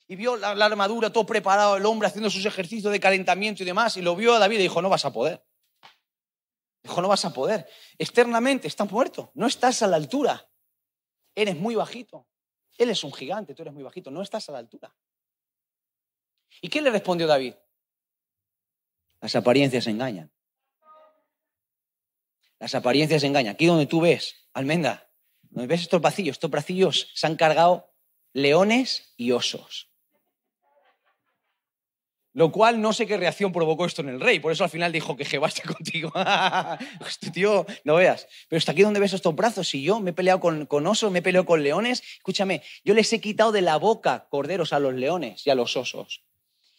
Y 0.09 0.17
vio 0.17 0.37
la, 0.37 0.51
armadura, 0.51 1.13
todo 1.13 1.25
preparado, 1.25 1.77
el 1.77 1.87
hombre 1.87 2.09
haciendo 2.09 2.31
sus 2.31 2.45
ejercicios 2.45 2.93
de 2.93 2.99
calentamiento 2.99 3.63
y 3.63 3.67
demás, 3.67 3.97
y 3.97 4.03
lo 4.03 4.17
vio 4.17 4.35
a 4.35 4.41
David 4.41 4.59
y 4.59 4.63
dijo, 4.63 4.83
no 4.83 4.89
vas 4.89 5.05
a 5.05 5.13
poder. 5.13 5.41
Dijo, 6.83 7.01
no 7.01 7.07
vas 7.07 7.25
a 7.25 7.33
poder. 7.33 7.69
Externamente 7.97 8.67
estás 8.67 8.91
muerto, 8.91 9.31
no 9.35 9.47
estás 9.47 9.83
a 9.83 9.87
la 9.87 9.95
altura. 9.95 10.49
Eres 11.37 11.55
muy 11.55 11.77
bajito. 11.77 12.27
Él 12.77 12.91
es 12.91 13.05
un 13.05 13.13
gigante, 13.13 13.55
tú 13.55 13.63
eres 13.63 13.73
muy 13.73 13.85
bajito, 13.85 14.11
no 14.11 14.21
estás 14.21 14.49
a 14.49 14.53
la 14.53 14.59
altura. 14.59 14.93
¿Y 16.61 16.69
qué 16.69 16.83
le 16.83 16.91
respondió 16.91 17.27
David? 17.27 17.55
Las 19.21 19.37
apariencias 19.37 19.87
engañan. 19.87 20.33
Las 22.59 22.75
apariencias 22.75 23.23
engañan. 23.23 23.55
Aquí 23.55 23.67
donde 23.67 23.87
tú 23.87 24.01
ves, 24.01 24.49
almenda, 24.53 25.11
donde 25.43 25.67
ves 25.67 25.83
estos 25.83 26.01
vacillos, 26.01 26.37
estos 26.37 26.51
vacillos 26.51 27.11
se 27.15 27.27
han 27.27 27.37
cargado 27.37 27.93
leones 28.33 29.15
y 29.17 29.33
osos. 29.33 29.91
Lo 32.33 32.53
cual 32.53 32.81
no 32.81 32.93
sé 32.93 33.07
qué 33.07 33.17
reacción 33.17 33.53
provocó 33.53 33.87
esto 33.87 34.03
en 34.03 34.11
el 34.11 34.21
rey. 34.21 34.39
Por 34.39 34.53
eso 34.53 34.63
al 34.63 34.71
final 34.71 34.93
dijo 34.93 35.17
que 35.17 35.25
Jehová 35.25 35.49
esté 35.49 35.63
contigo. 35.63 36.13
este 37.07 37.31
tío, 37.33 37.67
no 37.83 37.97
veas. 37.97 38.29
Pero 38.49 38.59
hasta 38.59 38.71
aquí 38.71 38.83
donde 38.83 39.01
ves 39.01 39.13
estos 39.15 39.35
brazos. 39.35 39.75
Y 39.75 39.83
yo 39.83 39.99
me 39.99 40.11
he 40.11 40.13
peleado 40.13 40.39
con, 40.39 40.67
con, 40.67 40.87
osos, 40.87 41.11
me 41.11 41.19
he 41.19 41.23
peleado 41.23 41.45
con 41.45 41.63
leones. 41.63 42.03
Escúchame, 42.19 42.63
yo 42.85 42.95
les 42.95 43.13
he 43.13 43.21
quitado 43.21 43.51
de 43.51 43.63
la 43.63 43.77
boca 43.79 44.29
corderos 44.31 44.73
a 44.73 44.79
los 44.79 44.95
leones 44.95 45.45
y 45.45 45.51
a 45.51 45.57
los 45.57 45.77
osos. 45.77 46.23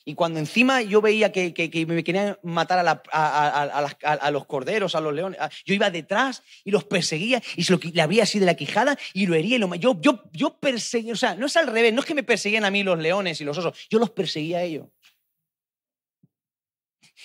Y 0.03 0.15
cuando 0.15 0.39
encima 0.39 0.81
yo 0.81 1.01
veía 1.01 1.31
que, 1.31 1.53
me 1.87 2.03
querían 2.03 2.37
matar 2.41 2.85
a, 3.11 4.31
los 4.31 4.45
corderos, 4.45 4.95
a 4.95 5.01
los 5.01 5.13
leones, 5.13 5.39
yo 5.65 5.73
iba 5.73 5.89
detrás 5.91 6.43
y 6.63 6.71
los 6.71 6.83
perseguía 6.83 7.41
y 7.55 7.63
se 7.63 7.73
lo, 7.73 7.79
le 7.81 8.01
había 8.01 8.23
así 8.23 8.39
de 8.39 8.45
la 8.45 8.55
quijada 8.55 8.97
y 9.13 9.27
lo 9.27 9.35
hería. 9.35 9.57
Y 9.57 9.79
yo, 9.79 9.99
yo, 10.01 10.23
yo 10.31 10.57
perseguía, 10.57 11.13
o 11.13 11.17
sea, 11.17 11.35
no 11.35 11.45
es 11.45 11.55
al 11.55 11.67
revés, 11.67 11.93
no 11.93 12.01
es 12.01 12.05
que 12.05 12.15
me 12.15 12.23
perseguían 12.23 12.65
a 12.65 12.71
mí 12.71 12.83
los 12.83 12.97
leones 12.97 13.39
y 13.41 13.43
los 13.43 13.57
osos, 13.57 13.77
yo 13.89 13.99
los 13.99 14.09
perseguía 14.09 14.59
a 14.59 14.63
ellos. 14.63 14.87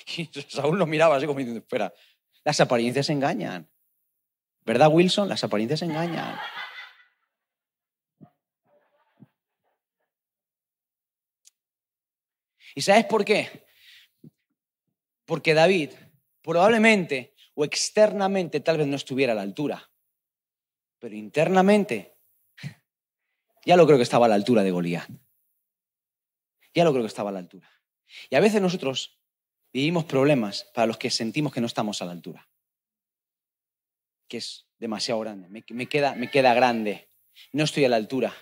Y 0.17 0.29
Saúl 0.49 0.79
los 0.79 0.87
miraba 0.87 1.17
así 1.17 1.27
como 1.27 1.39
diciendo, 1.39 1.61
espera, 1.61 1.93
las 2.45 2.61
apariencias 2.61 3.09
engañan. 3.11 3.69
¿Verdad, 4.65 4.89
Wilson? 4.91 5.29
Las 5.29 5.43
apariencias 5.45 5.83
engañan. 5.83 6.39
¿Y 12.77 12.83
sabes 12.83 13.07
por 13.07 13.25
qué? 13.25 13.67
Porque 15.25 15.55
David 15.55 15.93
probablemente 16.43 17.35
o 17.55 17.65
externamente 17.65 18.61
tal 18.61 18.77
vez 18.77 18.87
no 18.87 18.97
estuviera 18.97 19.33
a 19.33 19.37
la 19.37 19.43
altura, 19.43 19.91
pero 20.99 21.17
internamente 21.17 22.19
ya 23.65 23.77
lo 23.77 23.87
creo 23.87 23.97
que 23.97 24.03
estaba 24.03 24.27
a 24.27 24.29
la 24.29 24.35
altura 24.35 24.63
de 24.63 24.71
Goliat. 24.71 25.09
Ya 26.75 26.85
lo 26.85 26.93
creo 26.93 27.03
que 27.03 27.09
estaba 27.09 27.31
a 27.31 27.33
la 27.33 27.39
altura. 27.39 27.69
Y 28.29 28.37
a 28.37 28.41
veces 28.41 28.61
nosotros 28.61 29.19
vivimos 29.73 30.05
problemas 30.05 30.71
para 30.75 30.87
los 30.87 30.99
que 30.99 31.11
sentimos 31.11 31.55
que 31.55 31.63
no 31.63 31.67
estamos 31.67 32.03
a 32.03 32.05
la 32.05 32.13
altura, 32.13 32.47
que 34.29 34.37
es 34.37 34.69
demasiado 34.79 35.21
grande, 35.21 35.49
me, 35.49 35.89
queda, 35.89 36.15
me 36.15 36.31
queda 36.31 36.53
grande, 36.53 37.11
no 37.53 37.65
estoy 37.65 37.87
a 37.87 37.89
la 37.89 37.97
altura. 37.97 38.35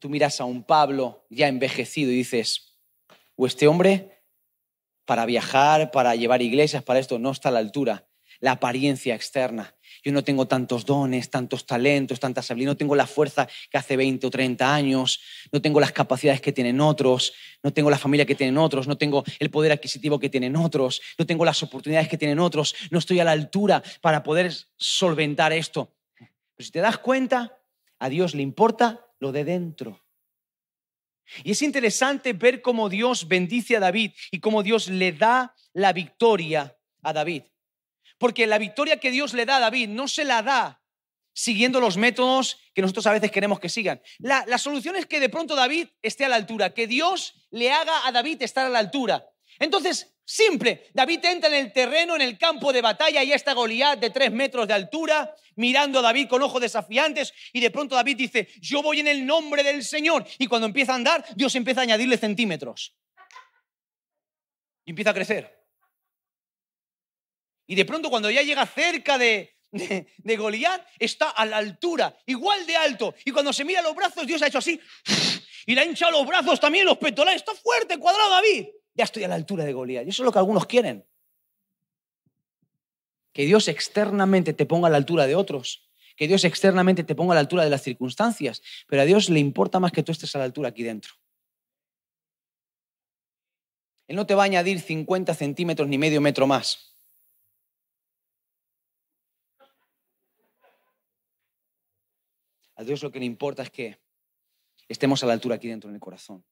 Tú 0.00 0.08
miras 0.08 0.40
a 0.40 0.44
un 0.44 0.64
Pablo 0.64 1.24
ya 1.30 1.46
envejecido 1.46 2.10
y 2.10 2.16
dices, 2.16 2.75
o 3.36 3.46
este 3.46 3.68
hombre 3.68 4.22
para 5.04 5.24
viajar, 5.24 5.90
para 5.90 6.14
llevar 6.16 6.42
iglesias, 6.42 6.82
para 6.82 6.98
esto, 6.98 7.18
no 7.18 7.30
está 7.30 7.48
a 7.50 7.52
la 7.52 7.60
altura. 7.60 8.08
La 8.40 8.52
apariencia 8.52 9.14
externa. 9.14 9.74
Yo 10.04 10.12
no 10.12 10.22
tengo 10.22 10.46
tantos 10.46 10.84
dones, 10.84 11.30
tantos 11.30 11.64
talentos, 11.64 12.20
tantas 12.20 12.50
habilidades, 12.50 12.74
no 12.74 12.76
tengo 12.76 12.94
la 12.94 13.06
fuerza 13.06 13.48
que 13.70 13.78
hace 13.78 13.96
20 13.96 14.26
o 14.26 14.30
30 14.30 14.74
años, 14.74 15.20
no 15.52 15.62
tengo 15.62 15.80
las 15.80 15.92
capacidades 15.92 16.42
que 16.42 16.52
tienen 16.52 16.80
otros, 16.80 17.32
no 17.62 17.72
tengo 17.72 17.88
la 17.88 17.96
familia 17.96 18.26
que 18.26 18.34
tienen 18.34 18.58
otros, 18.58 18.86
no 18.86 18.98
tengo 18.98 19.24
el 19.38 19.50
poder 19.50 19.72
adquisitivo 19.72 20.18
que 20.18 20.28
tienen 20.28 20.54
otros, 20.54 21.00
no 21.18 21.24
tengo 21.24 21.46
las 21.46 21.62
oportunidades 21.62 22.08
que 22.08 22.18
tienen 22.18 22.38
otros, 22.38 22.74
no 22.90 22.98
estoy 22.98 23.20
a 23.20 23.24
la 23.24 23.32
altura 23.32 23.82
para 24.02 24.22
poder 24.22 24.52
solventar 24.76 25.52
esto. 25.52 25.94
Pero 26.18 26.66
si 26.66 26.70
te 26.70 26.80
das 26.80 26.98
cuenta, 26.98 27.58
a 27.98 28.08
Dios 28.10 28.34
le 28.34 28.42
importa 28.42 29.06
lo 29.18 29.32
de 29.32 29.44
dentro. 29.44 30.05
Y 31.44 31.52
es 31.52 31.62
interesante 31.62 32.32
ver 32.32 32.62
cómo 32.62 32.88
Dios 32.88 33.28
bendice 33.28 33.76
a 33.76 33.80
David 33.80 34.12
y 34.30 34.40
cómo 34.40 34.62
Dios 34.62 34.88
le 34.88 35.12
da 35.12 35.54
la 35.72 35.92
victoria 35.92 36.76
a 37.02 37.12
David. 37.12 37.42
Porque 38.18 38.46
la 38.46 38.58
victoria 38.58 38.98
que 38.98 39.10
Dios 39.10 39.34
le 39.34 39.44
da 39.44 39.56
a 39.56 39.60
David 39.60 39.88
no 39.88 40.08
se 40.08 40.24
la 40.24 40.42
da 40.42 40.82
siguiendo 41.36 41.80
los 41.80 41.98
métodos 41.98 42.58
que 42.74 42.80
nosotros 42.80 43.06
a 43.06 43.12
veces 43.12 43.30
queremos 43.30 43.60
que 43.60 43.68
sigan. 43.68 44.00
La, 44.18 44.56
solución 44.56 44.96
es 44.96 45.04
que 45.04 45.20
de 45.20 45.28
pronto 45.28 45.54
David 45.54 45.88
esté 46.00 46.24
a 46.24 46.30
la 46.30 46.36
altura, 46.36 46.72
que 46.72 46.86
Dios 46.86 47.34
le 47.50 47.70
haga 47.70 48.06
a 48.06 48.12
David 48.12 48.40
estar 48.40 48.64
a 48.64 48.70
la 48.70 48.78
altura. 48.78 49.28
Entonces, 49.58 50.15
simple, 50.26 50.90
David 50.92 51.24
entra 51.24 51.48
en 51.48 51.54
el 51.54 51.72
terreno, 51.72 52.16
en 52.16 52.20
el 52.20 52.36
campo 52.36 52.72
de 52.72 52.82
batalla, 52.82 53.22
y 53.22 53.32
está 53.32 53.54
Goliat 53.54 53.98
de 53.98 54.10
tres 54.10 54.32
metros 54.32 54.68
de 54.68 54.74
altura, 54.74 55.34
mirando 55.54 56.00
a 56.00 56.02
David 56.02 56.28
con 56.28 56.42
ojos 56.42 56.60
desafiantes, 56.60 57.32
y 57.52 57.60
de 57.60 57.70
pronto 57.70 57.94
David 57.94 58.16
dice, 58.16 58.48
yo 58.60 58.82
voy 58.82 59.00
en 59.00 59.08
el 59.08 59.24
nombre 59.24 59.62
del 59.62 59.84
Señor. 59.84 60.26
Y 60.38 60.46
cuando 60.46 60.66
empieza 60.66 60.92
a 60.92 60.96
andar, 60.96 61.24
Dios 61.34 61.54
empieza 61.54 61.80
a 61.80 61.84
añadirle 61.84 62.18
centímetros. 62.18 62.94
Y 64.84 64.90
empieza 64.90 65.10
a 65.10 65.14
crecer. 65.14 65.56
Y 67.66 67.74
de 67.74 67.84
pronto 67.84 68.10
cuando 68.10 68.30
ya 68.30 68.42
llega 68.42 68.66
cerca 68.66 69.18
de, 69.18 69.56
de, 69.70 70.36
Goliat, 70.36 70.86
está 70.98 71.30
a 71.30 71.46
la 71.46 71.56
altura, 71.56 72.16
igual 72.26 72.66
de 72.66 72.76
alto. 72.76 73.14
Y 73.24 73.30
cuando 73.30 73.52
se 73.52 73.64
mira 73.64 73.82
los 73.82 73.94
brazos, 73.94 74.26
Dios 74.26 74.42
ha 74.42 74.48
hecho 74.48 74.58
así. 74.58 74.80
Y 75.66 75.74
le 75.74 75.80
ha 75.80 75.84
hinchado 75.84 76.12
los 76.12 76.26
brazos 76.26 76.60
también, 76.60 76.86
los 76.86 76.98
pectorales. 76.98 77.42
Está 77.42 77.54
fuerte, 77.54 77.98
cuadrado 77.98 78.30
David. 78.30 78.66
Ya 78.96 79.04
estoy 79.04 79.24
a 79.24 79.28
la 79.28 79.34
altura 79.34 79.64
de 79.64 79.74
Goliat. 79.74 80.06
Y 80.06 80.08
eso 80.08 80.22
es 80.22 80.24
lo 80.24 80.32
que 80.32 80.38
algunos 80.38 80.64
quieren. 80.64 81.06
Que 83.32 83.44
Dios 83.44 83.68
externamente 83.68 84.54
te 84.54 84.64
ponga 84.64 84.88
a 84.88 84.90
la 84.90 84.96
altura 84.96 85.26
de 85.26 85.34
otros. 85.34 85.90
Que 86.16 86.26
Dios 86.26 86.44
externamente 86.44 87.04
te 87.04 87.14
ponga 87.14 87.32
a 87.32 87.34
la 87.34 87.40
altura 87.40 87.62
de 87.62 87.68
las 87.68 87.82
circunstancias. 87.82 88.62
Pero 88.86 89.02
a 89.02 89.04
Dios 89.04 89.28
le 89.28 89.38
importa 89.38 89.78
más 89.80 89.92
que 89.92 90.02
tú 90.02 90.12
estés 90.12 90.34
a 90.34 90.38
la 90.38 90.44
altura 90.44 90.70
aquí 90.70 90.82
dentro. 90.82 91.12
Él 94.06 94.16
no 94.16 94.26
te 94.26 94.34
va 94.34 94.44
a 94.44 94.46
añadir 94.46 94.80
50 94.80 95.34
centímetros 95.34 95.88
ni 95.88 95.98
medio 95.98 96.22
metro 96.22 96.46
más. 96.46 96.96
A 102.76 102.84
Dios 102.84 103.02
lo 103.02 103.10
que 103.10 103.18
le 103.18 103.26
importa 103.26 103.62
es 103.62 103.70
que 103.70 104.00
estemos 104.88 105.22
a 105.22 105.26
la 105.26 105.34
altura 105.34 105.56
aquí 105.56 105.68
dentro 105.68 105.90
en 105.90 105.96
el 105.96 106.00
corazón. 106.00 106.44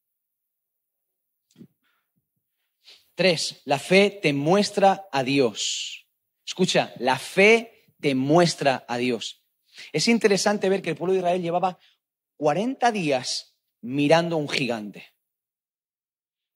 Tres, 3.14 3.62
la 3.64 3.78
fe 3.78 4.10
te 4.22 4.32
muestra 4.32 5.06
a 5.12 5.22
Dios. 5.22 6.08
Escucha, 6.44 6.92
la 6.98 7.18
fe 7.18 7.94
te 8.00 8.14
muestra 8.14 8.84
a 8.88 8.96
Dios. 8.96 9.44
Es 9.92 10.08
interesante 10.08 10.68
ver 10.68 10.82
que 10.82 10.90
el 10.90 10.96
pueblo 10.96 11.12
de 11.12 11.20
Israel 11.20 11.42
llevaba 11.42 11.78
40 12.36 12.90
días 12.92 13.56
mirando 13.80 14.36
a 14.36 14.38
un 14.38 14.48
gigante. 14.48 15.14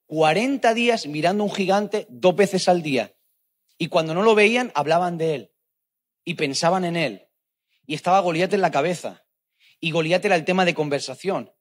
40 0.06 0.74
días 0.74 1.06
mirando 1.06 1.44
a 1.44 1.46
un 1.46 1.52
gigante 1.52 2.06
dos 2.10 2.34
veces 2.34 2.68
al 2.68 2.82
día. 2.82 3.14
Y 3.76 3.88
cuando 3.88 4.14
no 4.14 4.22
lo 4.22 4.34
veían, 4.34 4.72
hablaban 4.74 5.18
de 5.18 5.34
él. 5.34 5.54
Y 6.24 6.34
pensaban 6.34 6.84
en 6.84 6.96
él. 6.96 7.28
Y 7.86 7.94
estaba 7.94 8.20
Goliat 8.20 8.52
en 8.52 8.60
la 8.60 8.70
cabeza. 8.70 9.24
Y 9.80 9.92
Goliat 9.92 10.24
era 10.24 10.34
el 10.34 10.44
tema 10.44 10.64
de 10.64 10.74
conversación. 10.74 11.52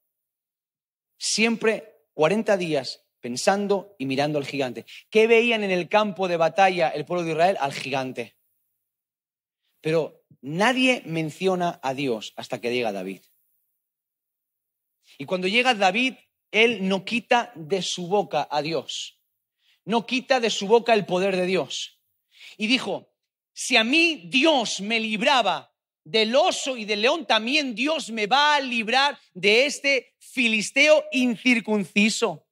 Siempre 1.18 2.04
40 2.14 2.56
días 2.56 3.07
pensando 3.20 3.94
y 3.98 4.06
mirando 4.06 4.38
al 4.38 4.46
gigante. 4.46 4.86
¿Qué 5.10 5.26
veían 5.26 5.64
en 5.64 5.70
el 5.70 5.88
campo 5.88 6.28
de 6.28 6.36
batalla 6.36 6.88
el 6.88 7.04
pueblo 7.04 7.24
de 7.24 7.32
Israel? 7.32 7.56
Al 7.60 7.72
gigante. 7.72 8.36
Pero 9.80 10.24
nadie 10.40 11.02
menciona 11.04 11.80
a 11.82 11.94
Dios 11.94 12.32
hasta 12.36 12.60
que 12.60 12.72
llega 12.72 12.92
David. 12.92 13.22
Y 15.18 15.24
cuando 15.24 15.48
llega 15.48 15.74
David, 15.74 16.14
él 16.50 16.88
no 16.88 17.04
quita 17.04 17.52
de 17.54 17.82
su 17.82 18.08
boca 18.08 18.46
a 18.50 18.62
Dios. 18.62 19.20
No 19.84 20.06
quita 20.06 20.40
de 20.40 20.50
su 20.50 20.66
boca 20.66 20.94
el 20.94 21.06
poder 21.06 21.36
de 21.36 21.46
Dios. 21.46 22.00
Y 22.56 22.66
dijo, 22.66 23.12
si 23.52 23.76
a 23.76 23.84
mí 23.84 24.24
Dios 24.26 24.80
me 24.80 25.00
libraba 25.00 25.74
del 26.04 26.34
oso 26.36 26.76
y 26.76 26.84
del 26.84 27.02
león, 27.02 27.26
también 27.26 27.74
Dios 27.74 28.10
me 28.10 28.26
va 28.26 28.56
a 28.56 28.60
librar 28.60 29.18
de 29.34 29.66
este 29.66 30.14
filisteo 30.18 31.04
incircunciso. 31.12 32.47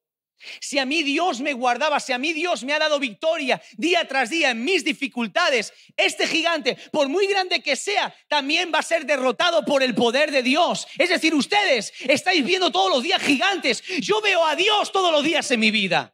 Si 0.59 0.77
a 0.79 0.85
mí 0.85 1.03
Dios 1.03 1.39
me 1.41 1.53
guardaba, 1.53 1.99
si 1.99 2.13
a 2.13 2.17
mí 2.17 2.33
Dios 2.33 2.63
me 2.63 2.73
ha 2.73 2.79
dado 2.79 2.99
victoria 2.99 3.61
día 3.77 4.07
tras 4.07 4.29
día 4.29 4.51
en 4.51 4.63
mis 4.63 4.83
dificultades, 4.83 5.73
este 5.95 6.27
gigante, 6.27 6.77
por 6.91 7.09
muy 7.09 7.27
grande 7.27 7.61
que 7.61 7.75
sea, 7.75 8.15
también 8.27 8.71
va 8.73 8.79
a 8.79 8.83
ser 8.83 9.05
derrotado 9.05 9.65
por 9.65 9.83
el 9.83 9.95
poder 9.95 10.31
de 10.31 10.43
Dios. 10.43 10.87
Es 10.97 11.09
decir, 11.09 11.33
ustedes 11.33 11.93
estáis 12.01 12.45
viendo 12.45 12.71
todos 12.71 12.91
los 12.91 13.03
días 13.03 13.21
gigantes. 13.21 13.83
Yo 13.99 14.21
veo 14.21 14.45
a 14.45 14.55
Dios 14.55 14.91
todos 14.91 15.11
los 15.11 15.23
días 15.23 15.49
en 15.51 15.59
mi 15.59 15.71
vida. 15.71 16.13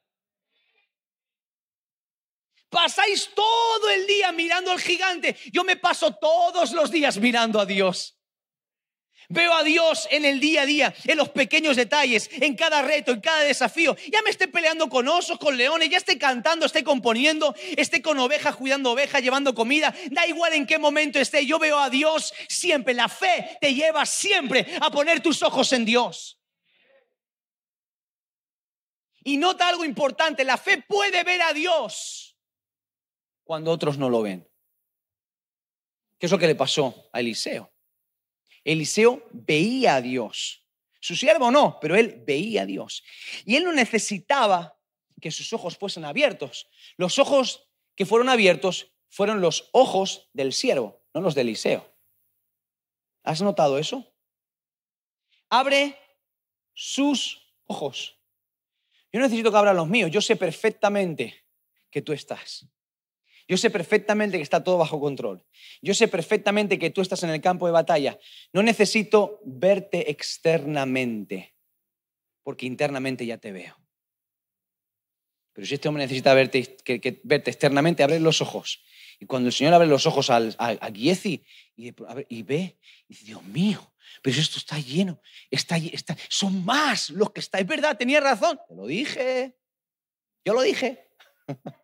Pasáis 2.69 3.29
todo 3.35 3.89
el 3.91 4.07
día 4.07 4.31
mirando 4.31 4.71
al 4.71 4.79
gigante. 4.79 5.37
Yo 5.51 5.63
me 5.63 5.75
paso 5.75 6.15
todos 6.15 6.71
los 6.71 6.89
días 6.89 7.17
mirando 7.17 7.59
a 7.59 7.67
Dios. 7.67 8.17
Veo 9.29 9.53
a 9.53 9.63
Dios 9.63 10.07
en 10.11 10.25
el 10.25 10.39
día 10.39 10.63
a 10.63 10.65
día, 10.65 10.93
en 11.05 11.17
los 11.17 11.29
pequeños 11.29 11.75
detalles, 11.75 12.29
en 12.31 12.55
cada 12.55 12.81
reto, 12.81 13.11
en 13.11 13.21
cada 13.21 13.41
desafío. 13.41 13.95
Ya 14.11 14.21
me 14.21 14.29
esté 14.29 14.47
peleando 14.47 14.89
con 14.89 15.07
osos, 15.07 15.37
con 15.39 15.57
leones, 15.57 15.89
ya 15.89 15.97
esté 15.97 16.17
cantando, 16.17 16.65
esté 16.65 16.83
componiendo, 16.83 17.55
esté 17.77 18.01
con 18.01 18.19
ovejas, 18.19 18.55
cuidando 18.55 18.91
ovejas, 18.91 19.21
llevando 19.21 19.53
comida. 19.53 19.93
Da 20.11 20.27
igual 20.27 20.53
en 20.53 20.65
qué 20.65 20.77
momento 20.77 21.19
esté, 21.19 21.45
yo 21.45 21.59
veo 21.59 21.79
a 21.79 21.89
Dios 21.89 22.33
siempre. 22.47 22.93
La 22.93 23.09
fe 23.09 23.57
te 23.59 23.73
lleva 23.73 24.05
siempre 24.05 24.65
a 24.81 24.91
poner 24.91 25.21
tus 25.21 25.41
ojos 25.43 25.73
en 25.73 25.85
Dios. 25.85 26.39
Y 29.23 29.37
nota 29.37 29.69
algo 29.69 29.85
importante, 29.85 30.43
la 30.43 30.57
fe 30.57 30.83
puede 30.85 31.23
ver 31.23 31.41
a 31.41 31.53
Dios 31.53 32.37
cuando 33.43 33.71
otros 33.71 33.97
no 33.97 34.09
lo 34.09 34.21
ven. 34.21 34.49
¿Qué 36.17 36.25
es 36.27 36.31
lo 36.31 36.39
que 36.39 36.47
le 36.47 36.55
pasó 36.55 37.09
a 37.11 37.19
Eliseo? 37.19 37.72
Eliseo 38.63 39.27
veía 39.31 39.95
a 39.95 40.01
Dios. 40.01 40.65
Su 40.99 41.15
siervo 41.15 41.51
no, 41.51 41.79
pero 41.81 41.95
él 41.95 42.23
veía 42.25 42.61
a 42.61 42.65
Dios. 42.65 43.03
Y 43.45 43.55
él 43.55 43.65
no 43.65 43.73
necesitaba 43.73 44.79
que 45.21 45.31
sus 45.31 45.51
ojos 45.53 45.77
fuesen 45.77 46.05
abiertos. 46.05 46.69
Los 46.97 47.19
ojos 47.19 47.69
que 47.95 48.05
fueron 48.05 48.29
abiertos 48.29 48.91
fueron 49.09 49.41
los 49.41 49.69
ojos 49.73 50.29
del 50.33 50.53
siervo, 50.53 51.01
no 51.13 51.21
los 51.21 51.35
de 51.35 51.41
Eliseo. 51.41 51.93
¿Has 53.23 53.41
notado 53.41 53.77
eso? 53.77 54.13
Abre 55.49 55.97
sus 56.73 57.53
ojos. 57.65 58.19
Yo 59.11 59.19
no 59.19 59.25
necesito 59.25 59.51
que 59.51 59.57
abran 59.57 59.75
los 59.75 59.87
míos, 59.87 60.09
yo 60.09 60.21
sé 60.21 60.35
perfectamente 60.35 61.45
que 61.91 62.01
tú 62.01 62.13
estás. 62.13 62.65
Yo 63.53 63.57
sé 63.57 63.69
perfectamente 63.69 64.37
que 64.37 64.41
está 64.41 64.63
todo 64.63 64.79
bajo 64.79 64.99
control. 64.99 65.45
Yo 65.79 65.93
sé 65.93 66.07
perfectamente 66.07 66.79
que 66.79 66.89
tú 66.89 67.01
estás 67.01 67.21
en 67.21 67.29
el 67.29 67.39
campo 67.39 67.67
de 67.67 67.71
batalla. 67.71 68.17
No 68.51 68.63
necesito 68.63 69.41
verte 69.45 70.09
externamente, 70.09 71.53
porque 72.41 72.65
internamente 72.65 73.27
ya 73.27 73.37
te 73.37 73.51
veo. 73.51 73.77
Pero 75.53 75.67
si 75.67 75.75
este 75.75 75.87
hombre 75.87 76.05
necesita 76.05 76.33
verte, 76.33 76.77
que, 76.83 77.21
verte 77.23 77.51
externamente, 77.51 78.01
abre 78.01 78.19
los 78.19 78.41
ojos. 78.41 78.83
Y 79.19 79.27
cuando 79.27 79.49
el 79.49 79.53
Señor 79.53 79.75
abre 79.75 79.87
los 79.87 80.07
ojos 80.07 80.31
a, 80.31 80.37
a, 80.37 80.91
Giezi 80.91 81.45
y, 81.75 81.89
y, 82.29 82.41
ve, 82.41 82.79
y 83.07 83.13
dice, 83.13 83.25
Dios 83.25 83.43
mío, 83.43 83.93
pero 84.23 84.35
esto 84.35 84.57
está 84.57 84.79
lleno, 84.79 85.21
está, 85.51 85.77
está, 85.77 86.17
son 86.27 86.65
más 86.65 87.11
los 87.11 87.29
que 87.29 87.39
está. 87.39 87.59
Es 87.59 87.67
verdad, 87.67 87.99
tenía 87.99 88.19
razón. 88.19 88.59
Te 88.67 88.73
lo 88.73 88.87
dije, 88.87 89.55
yo 90.43 90.55
lo 90.55 90.63
dije. 90.63 91.07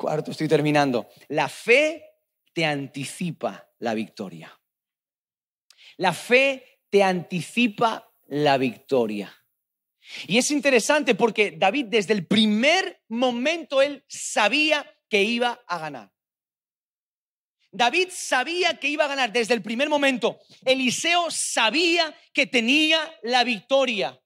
Cuarto, 0.00 0.30
estoy 0.30 0.48
terminando. 0.48 1.10
La 1.28 1.46
fe 1.46 2.02
te 2.54 2.64
anticipa 2.64 3.68
la 3.80 3.92
victoria. 3.92 4.58
La 5.98 6.14
fe 6.14 6.80
te 6.88 7.02
anticipa 7.02 8.10
la 8.28 8.56
victoria. 8.56 9.30
Y 10.26 10.38
es 10.38 10.50
interesante 10.52 11.14
porque 11.14 11.50
David 11.50 11.88
desde 11.90 12.14
el 12.14 12.26
primer 12.26 13.02
momento 13.08 13.82
él 13.82 14.02
sabía 14.08 14.90
que 15.06 15.22
iba 15.22 15.62
a 15.66 15.78
ganar. 15.78 16.10
David 17.70 18.08
sabía 18.10 18.80
que 18.80 18.88
iba 18.88 19.04
a 19.04 19.08
ganar 19.08 19.30
desde 19.30 19.52
el 19.52 19.60
primer 19.60 19.90
momento. 19.90 20.40
Eliseo 20.64 21.30
sabía 21.30 22.16
que 22.32 22.46
tenía 22.46 23.18
la 23.22 23.44
victoria. 23.44 24.18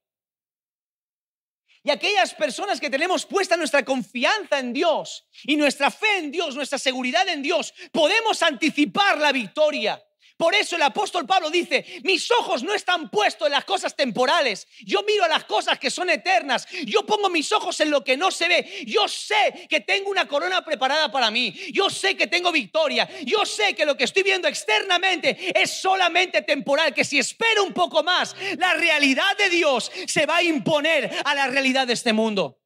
Y 1.85 1.91
aquellas 1.91 2.33
personas 2.33 2.81
que 2.81 2.89
tenemos 2.89 3.27
puesta 3.27 3.55
nuestra 3.55 3.85
confianza 3.85 4.57
en 4.57 4.73
Dios 4.73 5.27
y 5.43 5.55
nuestra 5.55 5.91
fe 5.91 6.17
en 6.17 6.31
Dios, 6.31 6.55
nuestra 6.55 6.79
seguridad 6.79 7.29
en 7.29 7.43
Dios, 7.43 7.75
podemos 7.91 8.41
anticipar 8.41 9.19
la 9.19 9.31
victoria. 9.31 10.03
Por 10.37 10.53
eso 10.53 10.75
el 10.75 10.81
apóstol 10.81 11.25
Pablo 11.25 11.49
dice, 11.49 11.85
mis 12.03 12.29
ojos 12.31 12.61
no 12.61 12.73
están 12.73 13.09
puestos 13.09 13.47
en 13.47 13.53
las 13.53 13.63
cosas 13.63 13.95
temporales, 13.95 14.67
yo 14.85 15.01
miro 15.03 15.23
a 15.23 15.29
las 15.29 15.45
cosas 15.45 15.79
que 15.79 15.89
son 15.89 16.09
eternas, 16.09 16.67
yo 16.85 17.05
pongo 17.05 17.29
mis 17.29 17.51
ojos 17.53 17.79
en 17.79 17.89
lo 17.89 18.03
que 18.03 18.17
no 18.17 18.31
se 18.31 18.49
ve, 18.49 18.83
yo 18.85 19.07
sé 19.07 19.67
que 19.69 19.79
tengo 19.79 20.09
una 20.09 20.27
corona 20.27 20.63
preparada 20.63 21.09
para 21.09 21.31
mí, 21.31 21.53
yo 21.71 21.89
sé 21.89 22.17
que 22.17 22.27
tengo 22.27 22.51
victoria, 22.51 23.07
yo 23.23 23.45
sé 23.45 23.73
que 23.75 23.85
lo 23.85 23.95
que 23.95 24.03
estoy 24.03 24.23
viendo 24.23 24.49
externamente 24.49 25.53
es 25.57 25.71
solamente 25.71 26.41
temporal, 26.41 26.93
que 26.93 27.05
si 27.05 27.17
espero 27.17 27.63
un 27.63 27.73
poco 27.73 28.03
más, 28.03 28.35
la 28.57 28.73
realidad 28.73 29.37
de 29.37 29.49
Dios 29.49 29.89
se 30.05 30.25
va 30.25 30.37
a 30.37 30.43
imponer 30.43 31.11
a 31.23 31.33
la 31.33 31.47
realidad 31.47 31.87
de 31.87 31.93
este 31.93 32.11
mundo. 32.11 32.64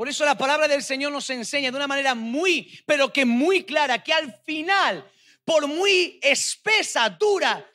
Por 0.00 0.08
eso 0.08 0.24
la 0.24 0.38
palabra 0.38 0.66
del 0.66 0.82
Señor 0.82 1.12
nos 1.12 1.28
enseña 1.28 1.70
de 1.70 1.76
una 1.76 1.86
manera 1.86 2.14
muy, 2.14 2.80
pero 2.86 3.12
que 3.12 3.26
muy 3.26 3.64
clara, 3.64 4.02
que 4.02 4.14
al 4.14 4.32
final, 4.46 5.06
por 5.44 5.66
muy 5.66 6.18
espesa, 6.22 7.10
dura 7.10 7.70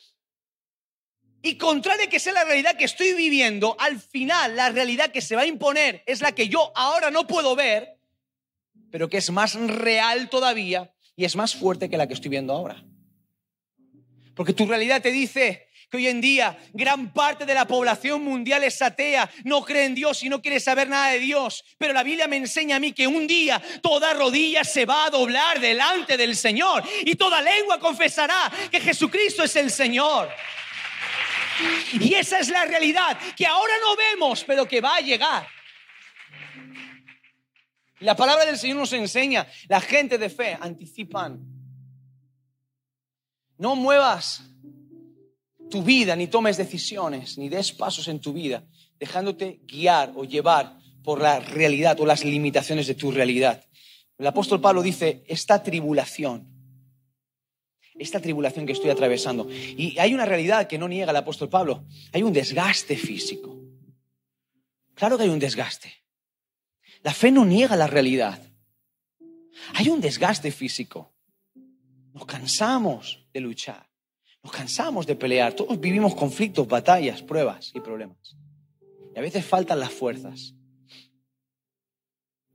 y 1.44 1.56
contraria 1.56 2.10
que 2.10 2.20
sea 2.20 2.34
la 2.34 2.44
realidad 2.44 2.78
que 2.78 2.86
estoy 2.86 3.14
viviendo, 3.14 3.78
al 3.80 4.00
final 4.00 4.56
la 4.56 4.70
realidad 4.70 5.12
que 5.12 5.22
se 5.22 5.36
va 5.36 5.44
a 5.44 5.46
imponer 5.46 6.02
es 6.08 6.22
la 6.22 6.32
que 6.32 6.50
yo 6.50 6.72
ahora 6.74 7.12
no 7.12 7.28
puedo 7.28 7.56
ver, 7.56 8.00
pero 8.90 9.08
que 9.08 9.18
es 9.18 9.30
más 9.30 9.54
real 9.54 10.28
todavía 10.28 10.92
y 11.16 11.26
es 11.26 11.36
más 11.36 11.54
fuerte 11.54 11.92
que 11.92 11.98
la 11.98 12.08
que 12.08 12.16
estoy 12.16 12.30
viendo 12.30 12.54
ahora. 12.54 12.84
Porque 14.34 14.54
tu 14.54 14.66
realidad 14.66 15.00
te 15.00 15.12
dice 15.12 15.65
que 15.90 15.98
hoy 15.98 16.08
en 16.08 16.22
día 16.22 16.58
gran 16.74 17.14
parte 17.14 17.46
de 17.46 17.54
la 17.54 17.66
población 17.66 18.24
mundial 18.24 18.64
es 18.64 18.82
atea, 18.82 19.30
no 19.44 19.64
cree 19.64 19.86
en 19.86 19.96
Dios 19.96 20.24
y 20.24 20.30
no 20.30 20.42
quiere 20.42 20.60
saber 20.60 20.90
nada 20.90 21.12
de 21.12 21.20
Dios. 21.20 21.64
Pero 21.78 21.94
la 21.94 22.04
Biblia 22.04 22.28
me 22.28 22.38
enseña 22.38 22.78
a 22.78 22.80
mí 22.80 22.94
que 22.94 23.08
un 23.08 23.28
día 23.28 23.62
toda 23.82 24.14
rodilla 24.14 24.64
se 24.64 24.86
va 24.86 25.06
a 25.06 25.10
doblar 25.10 25.60
delante 25.60 26.18
del 26.18 26.36
Señor 26.36 26.84
y 27.02 27.16
toda 27.16 27.42
lengua 27.42 27.80
confesará 27.80 28.52
que 28.72 28.80
Jesucristo 28.80 29.44
es 29.44 29.56
el 29.56 29.72
Señor. 29.72 30.30
Y 31.94 32.14
esa 32.14 32.40
es 32.40 32.50
la 32.50 32.66
realidad 32.66 33.18
que 33.36 33.46
ahora 33.46 33.74
no 33.82 33.96
vemos, 33.96 34.44
pero 34.44 34.68
que 34.68 34.82
va 34.82 34.98
a 34.98 35.02
llegar. 35.02 35.48
La 38.00 38.16
palabra 38.16 38.46
del 38.46 38.58
Señor 38.58 38.78
nos 38.78 38.94
enseña, 38.94 39.48
la 39.68 39.80
gente 39.80 40.18
de 40.18 40.30
fe 40.30 40.58
anticipan. 40.60 41.40
No 43.58 43.76
muevas 43.76 44.44
tu 45.70 45.84
vida, 45.84 46.16
ni 46.16 46.28
tomes 46.28 46.58
decisiones, 46.58 47.38
ni 47.38 47.50
des 47.50 47.72
pasos 47.72 48.08
en 48.08 48.20
tu 48.20 48.34
vida, 48.34 48.64
dejándote 49.00 49.62
guiar 49.66 50.14
o 50.16 50.24
llevar 50.24 50.78
por 51.04 51.22
la 51.22 51.40
realidad 51.40 52.00
o 52.00 52.06
las 52.06 52.24
limitaciones 52.24 52.88
de 52.88 52.96
tu 52.96 53.12
realidad. 53.12 53.64
El 54.18 54.28
apóstol 54.28 54.62
Pablo 54.62 54.82
dice, 54.82 55.24
esta 55.28 55.62
tribulación, 55.62 56.48
esta 57.96 58.20
tribulación 58.20 58.66
que 58.66 58.74
estoy 58.74 58.90
atravesando, 58.90 59.50
y 59.50 59.98
hay 60.00 60.14
una 60.14 60.26
realidad 60.26 60.68
que 60.68 60.78
no 60.78 60.88
niega 60.88 61.12
el 61.12 61.18
apóstol 61.18 61.50
Pablo, 61.50 61.86
hay 62.12 62.24
un 62.24 62.34
desgaste 62.34 62.96
físico. 62.98 63.60
Claro 64.94 65.18
que 65.18 65.24
hay 65.24 65.30
un 65.30 65.40
desgaste. 65.40 65.92
La 67.04 67.14
fe 67.14 67.32
no 67.32 67.46
niega 67.46 67.76
la 67.76 67.88
realidad. 67.88 68.42
Hay 69.74 69.90
un 69.90 70.02
desgaste 70.02 70.52
físico. 70.52 71.14
Nos 72.14 72.26
cansamos 72.26 73.28
de 73.34 73.42
luchar. 73.42 73.95
Nos 74.46 74.54
cansamos 74.54 75.08
de 75.08 75.16
pelear. 75.16 75.56
Todos 75.56 75.80
vivimos 75.80 76.14
conflictos, 76.14 76.68
batallas, 76.68 77.24
pruebas 77.24 77.72
y 77.74 77.80
problemas. 77.80 78.38
Y 79.16 79.18
a 79.18 79.22
veces 79.24 79.44
faltan 79.44 79.80
las 79.80 79.92
fuerzas. 79.92 80.54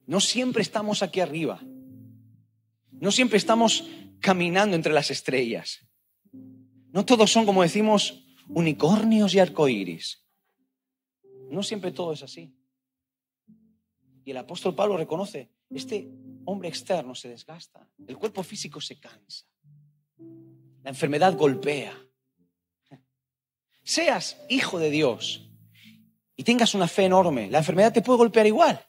No 0.07 0.21
siempre 0.21 0.63
estamos 0.63 1.03
aquí 1.03 1.19
arriba. 1.19 1.61
No 2.93 3.11
siempre 3.11 3.39
estamos 3.39 3.89
caminando 4.21 4.77
entre 4.77 4.93
las 4.93 5.11
estrellas. 5.11 5.85
No 6.93 7.05
todos 7.05 7.33
son, 7.33 7.45
como 7.45 7.63
decimos, 7.63 8.25
unicornios 8.47 9.35
y 9.35 9.41
arcoíris. 9.41 10.25
No 11.51 11.65
siempre 11.65 11.91
todo 11.91 12.13
es 12.13 12.23
así. 12.23 12.55
Y 14.25 14.31
el 14.31 14.37
apóstol 14.37 14.77
Pablo 14.77 14.97
reconoce, 14.97 15.51
este 15.71 16.09
hombre 16.45 16.69
externo 16.69 17.17
se 17.17 17.29
desgasta, 17.29 17.91
el 18.07 18.17
cuerpo 18.17 18.45
físico 18.45 18.81
se 18.81 19.01
cansa, 19.01 19.50
la 20.83 20.91
enfermedad 20.91 21.37
golpea. 21.37 21.97
Seas 23.83 24.37
hijo 24.49 24.79
de 24.79 24.91
Dios 24.91 25.51
y 26.37 26.45
tengas 26.45 26.75
una 26.75 26.89
fe 26.89 27.05
enorme, 27.05 27.51
la 27.51 27.59
enfermedad 27.59 27.93
te 27.93 28.03
puede 28.03 28.19
golpear 28.19 28.47
igual. 28.47 28.87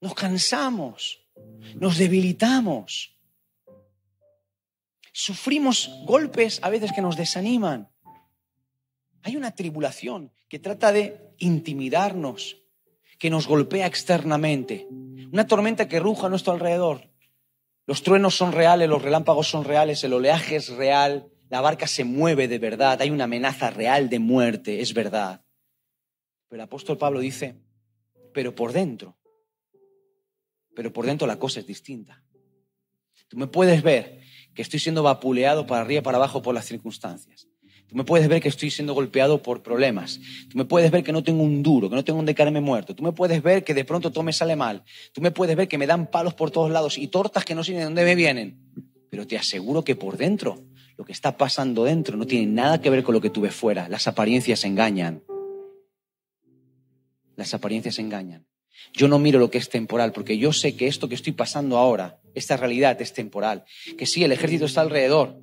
Nos 0.00 0.14
cansamos, 0.14 1.28
nos 1.74 1.98
debilitamos, 1.98 3.18
sufrimos 5.12 5.90
golpes 6.04 6.60
a 6.62 6.70
veces 6.70 6.92
que 6.92 7.02
nos 7.02 7.16
desaniman. 7.16 7.90
Hay 9.22 9.36
una 9.36 9.50
tribulación 9.50 10.32
que 10.48 10.60
trata 10.60 10.92
de 10.92 11.34
intimidarnos, 11.38 12.62
que 13.18 13.28
nos 13.28 13.48
golpea 13.48 13.86
externamente. 13.86 14.86
Una 15.32 15.46
tormenta 15.46 15.88
que 15.88 15.98
ruja 15.98 16.28
a 16.28 16.30
nuestro 16.30 16.52
alrededor. 16.52 17.07
Los 17.88 18.02
truenos 18.02 18.34
son 18.34 18.52
reales, 18.52 18.86
los 18.86 19.00
relámpagos 19.00 19.48
son 19.48 19.64
reales, 19.64 20.04
el 20.04 20.12
oleaje 20.12 20.56
es 20.56 20.68
real, 20.68 21.32
la 21.48 21.62
barca 21.62 21.86
se 21.86 22.04
mueve 22.04 22.46
de 22.46 22.58
verdad, 22.58 23.00
hay 23.00 23.08
una 23.08 23.24
amenaza 23.24 23.70
real 23.70 24.10
de 24.10 24.18
muerte, 24.18 24.82
es 24.82 24.92
verdad. 24.92 25.42
Pero 26.48 26.60
el 26.60 26.66
apóstol 26.66 26.98
Pablo 26.98 27.18
dice, 27.18 27.58
pero 28.34 28.54
por 28.54 28.72
dentro, 28.72 29.16
pero 30.76 30.92
por 30.92 31.06
dentro 31.06 31.26
la 31.26 31.38
cosa 31.38 31.60
es 31.60 31.66
distinta. 31.66 32.22
Tú 33.26 33.38
me 33.38 33.46
puedes 33.46 33.82
ver 33.82 34.20
que 34.54 34.60
estoy 34.60 34.80
siendo 34.80 35.02
vapuleado 35.02 35.66
para 35.66 35.80
arriba 35.80 36.00
y 36.00 36.04
para 36.04 36.18
abajo 36.18 36.42
por 36.42 36.54
las 36.54 36.66
circunstancias. 36.66 37.47
Tú 37.88 37.96
me 37.96 38.04
puedes 38.04 38.28
ver 38.28 38.42
que 38.42 38.48
estoy 38.48 38.70
siendo 38.70 38.92
golpeado 38.92 39.42
por 39.42 39.62
problemas. 39.62 40.20
Tú 40.50 40.58
me 40.58 40.66
puedes 40.66 40.90
ver 40.90 41.02
que 41.02 41.12
no 41.12 41.22
tengo 41.22 41.42
un 41.42 41.62
duro, 41.62 41.88
que 41.88 41.96
no 41.96 42.04
tengo 42.04 42.18
un 42.18 42.26
decarme 42.26 42.60
muerto. 42.60 42.94
Tú 42.94 43.02
me 43.02 43.12
puedes 43.12 43.42
ver 43.42 43.64
que 43.64 43.72
de 43.72 43.84
pronto 43.86 44.12
todo 44.12 44.22
me 44.22 44.34
sale 44.34 44.56
mal. 44.56 44.84
Tú 45.14 45.22
me 45.22 45.30
puedes 45.30 45.56
ver 45.56 45.68
que 45.68 45.78
me 45.78 45.86
dan 45.86 46.10
palos 46.10 46.34
por 46.34 46.50
todos 46.50 46.70
lados 46.70 46.98
y 46.98 47.08
tortas 47.08 47.46
que 47.46 47.54
no 47.54 47.64
sé 47.64 47.72
de 47.72 47.84
dónde 47.84 48.04
me 48.04 48.14
vienen. 48.14 48.60
Pero 49.08 49.26
te 49.26 49.38
aseguro 49.38 49.84
que 49.84 49.96
por 49.96 50.18
dentro, 50.18 50.62
lo 50.98 51.06
que 51.06 51.12
está 51.12 51.38
pasando 51.38 51.84
dentro 51.84 52.18
no 52.18 52.26
tiene 52.26 52.46
nada 52.46 52.82
que 52.82 52.90
ver 52.90 53.02
con 53.02 53.14
lo 53.14 53.22
que 53.22 53.30
tú 53.30 53.40
ves 53.40 53.54
fuera. 53.54 53.88
Las 53.88 54.06
apariencias 54.06 54.64
engañan. 54.64 55.22
Las 57.36 57.54
apariencias 57.54 57.98
engañan. 57.98 58.46
Yo 58.92 59.08
no 59.08 59.18
miro 59.18 59.38
lo 59.38 59.50
que 59.50 59.58
es 59.58 59.70
temporal, 59.70 60.12
porque 60.12 60.36
yo 60.36 60.52
sé 60.52 60.76
que 60.76 60.88
esto 60.88 61.08
que 61.08 61.14
estoy 61.14 61.32
pasando 61.32 61.78
ahora, 61.78 62.20
esta 62.34 62.58
realidad 62.58 63.00
es 63.00 63.14
temporal. 63.14 63.64
Que 63.96 64.04
sí, 64.04 64.24
el 64.24 64.32
ejército 64.32 64.66
está 64.66 64.82
alrededor. 64.82 65.40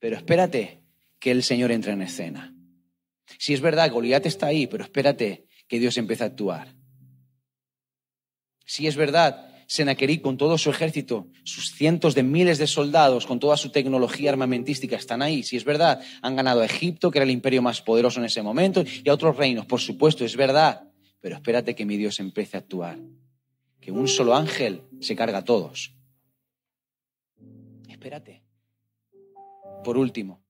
Pero 0.00 0.16
espérate, 0.16 0.83
que 1.24 1.30
el 1.30 1.42
Señor 1.42 1.72
entre 1.72 1.92
en 1.92 2.02
escena. 2.02 2.54
Si 3.38 3.54
es 3.54 3.62
verdad, 3.62 3.90
Goliat 3.90 4.26
está 4.26 4.48
ahí, 4.48 4.66
pero 4.66 4.84
espérate 4.84 5.46
que 5.66 5.80
Dios 5.80 5.96
empiece 5.96 6.22
a 6.22 6.26
actuar. 6.26 6.76
Si 8.66 8.86
es 8.86 8.94
verdad, 8.94 9.50
Senaquerí 9.66 10.18
con 10.18 10.36
todo 10.36 10.58
su 10.58 10.68
ejército, 10.68 11.28
sus 11.44 11.72
cientos 11.72 12.14
de 12.14 12.24
miles 12.24 12.58
de 12.58 12.66
soldados, 12.66 13.24
con 13.24 13.40
toda 13.40 13.56
su 13.56 13.70
tecnología 13.70 14.32
armamentística, 14.32 14.96
están 14.96 15.22
ahí. 15.22 15.42
Si 15.42 15.56
es 15.56 15.64
verdad, 15.64 16.02
han 16.20 16.36
ganado 16.36 16.60
a 16.60 16.66
Egipto, 16.66 17.10
que 17.10 17.16
era 17.16 17.24
el 17.24 17.30
imperio 17.30 17.62
más 17.62 17.80
poderoso 17.80 18.20
en 18.20 18.26
ese 18.26 18.42
momento, 18.42 18.84
y 18.84 19.08
a 19.08 19.14
otros 19.14 19.34
reinos. 19.34 19.64
Por 19.64 19.80
supuesto, 19.80 20.26
es 20.26 20.36
verdad. 20.36 20.90
Pero 21.22 21.36
espérate 21.36 21.74
que 21.74 21.86
mi 21.86 21.96
Dios 21.96 22.20
empiece 22.20 22.58
a 22.58 22.60
actuar. 22.60 22.98
Que 23.80 23.90
un 23.90 24.08
solo 24.08 24.34
ángel 24.34 24.82
se 25.00 25.16
carga 25.16 25.38
a 25.38 25.44
todos. 25.44 25.94
Espérate. 27.88 28.42
Por 29.82 29.96
último, 29.96 30.43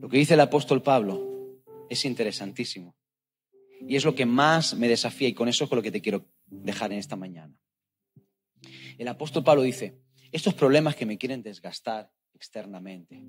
lo 0.00 0.08
que 0.08 0.18
dice 0.18 0.34
el 0.34 0.40
apóstol 0.40 0.82
Pablo 0.82 1.60
es 1.88 2.04
interesantísimo. 2.04 2.96
Y 3.86 3.96
es 3.96 4.04
lo 4.04 4.14
que 4.14 4.26
más 4.26 4.74
me 4.74 4.88
desafía 4.88 5.28
y 5.28 5.34
con 5.34 5.48
eso 5.48 5.64
es 5.64 5.70
con 5.70 5.76
lo 5.76 5.82
que 5.82 5.90
te 5.90 6.00
quiero 6.00 6.26
dejar 6.46 6.92
en 6.92 6.98
esta 6.98 7.16
mañana. 7.16 7.54
El 8.98 9.08
apóstol 9.08 9.44
Pablo 9.44 9.62
dice, 9.62 9.98
estos 10.32 10.54
problemas 10.54 10.96
que 10.96 11.06
me 11.06 11.18
quieren 11.18 11.42
desgastar 11.42 12.10
externamente, 12.34 13.22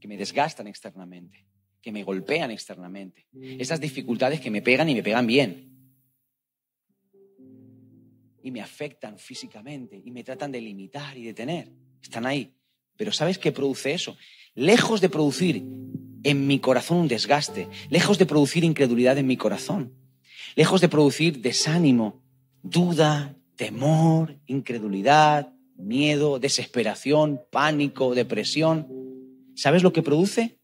que 0.00 0.08
me 0.08 0.16
desgastan 0.16 0.66
externamente, 0.66 1.46
que 1.80 1.92
me 1.92 2.02
golpean 2.02 2.50
externamente, 2.50 3.26
esas 3.32 3.80
dificultades 3.80 4.40
que 4.40 4.50
me 4.50 4.62
pegan 4.62 4.88
y 4.88 4.94
me 4.94 5.02
pegan 5.02 5.26
bien, 5.26 5.68
y 8.42 8.50
me 8.50 8.60
afectan 8.60 9.18
físicamente 9.18 10.00
y 10.02 10.10
me 10.10 10.24
tratan 10.24 10.52
de 10.52 10.60
limitar 10.60 11.16
y 11.16 11.24
detener, 11.24 11.72
están 12.02 12.26
ahí. 12.26 12.54
Pero 12.96 13.12
¿sabes 13.12 13.38
qué 13.38 13.52
produce 13.52 13.92
eso? 13.92 14.16
Lejos 14.58 15.00
de 15.00 15.08
producir 15.08 15.64
en 16.24 16.46
mi 16.48 16.58
corazón 16.58 16.98
un 16.98 17.08
desgaste, 17.08 17.68
lejos 17.90 18.18
de 18.18 18.26
producir 18.26 18.64
incredulidad 18.64 19.16
en 19.16 19.28
mi 19.28 19.36
corazón, 19.36 19.94
lejos 20.56 20.80
de 20.80 20.88
producir 20.88 21.40
desánimo, 21.40 22.24
duda, 22.64 23.36
temor, 23.54 24.40
incredulidad, 24.46 25.54
miedo, 25.76 26.40
desesperación, 26.40 27.40
pánico, 27.52 28.16
depresión, 28.16 28.88
¿sabes 29.54 29.84
lo 29.84 29.92
que 29.92 30.02
produce? 30.02 30.58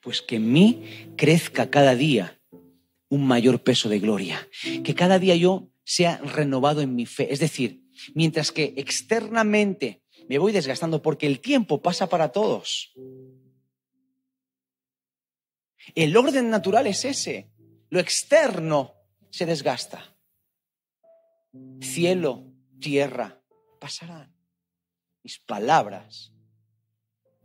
Pues 0.00 0.22
que 0.22 0.36
en 0.36 0.50
mí 0.50 0.82
crezca 1.18 1.68
cada 1.68 1.94
día 1.94 2.40
un 3.10 3.26
mayor 3.26 3.62
peso 3.62 3.90
de 3.90 3.98
gloria, 3.98 4.48
que 4.82 4.94
cada 4.94 5.18
día 5.18 5.36
yo 5.36 5.68
sea 5.84 6.16
renovado 6.16 6.80
en 6.80 6.94
mi 6.94 7.04
fe. 7.04 7.30
Es 7.30 7.40
decir, 7.40 7.82
mientras 8.14 8.52
que 8.52 8.72
externamente 8.78 10.00
me 10.28 10.38
voy 10.38 10.52
desgastando 10.52 11.00
porque 11.00 11.26
el 11.26 11.40
tiempo 11.40 11.80
pasa 11.80 12.08
para 12.08 12.32
todos. 12.32 12.92
El 15.94 16.16
orden 16.16 16.50
natural 16.50 16.86
es 16.86 17.06
ese. 17.06 17.50
Lo 17.88 17.98
externo 17.98 18.94
se 19.30 19.46
desgasta. 19.46 20.14
Cielo, 21.80 22.44
tierra, 22.78 23.40
pasarán. 23.80 24.34
Mis 25.22 25.38
palabras 25.38 26.32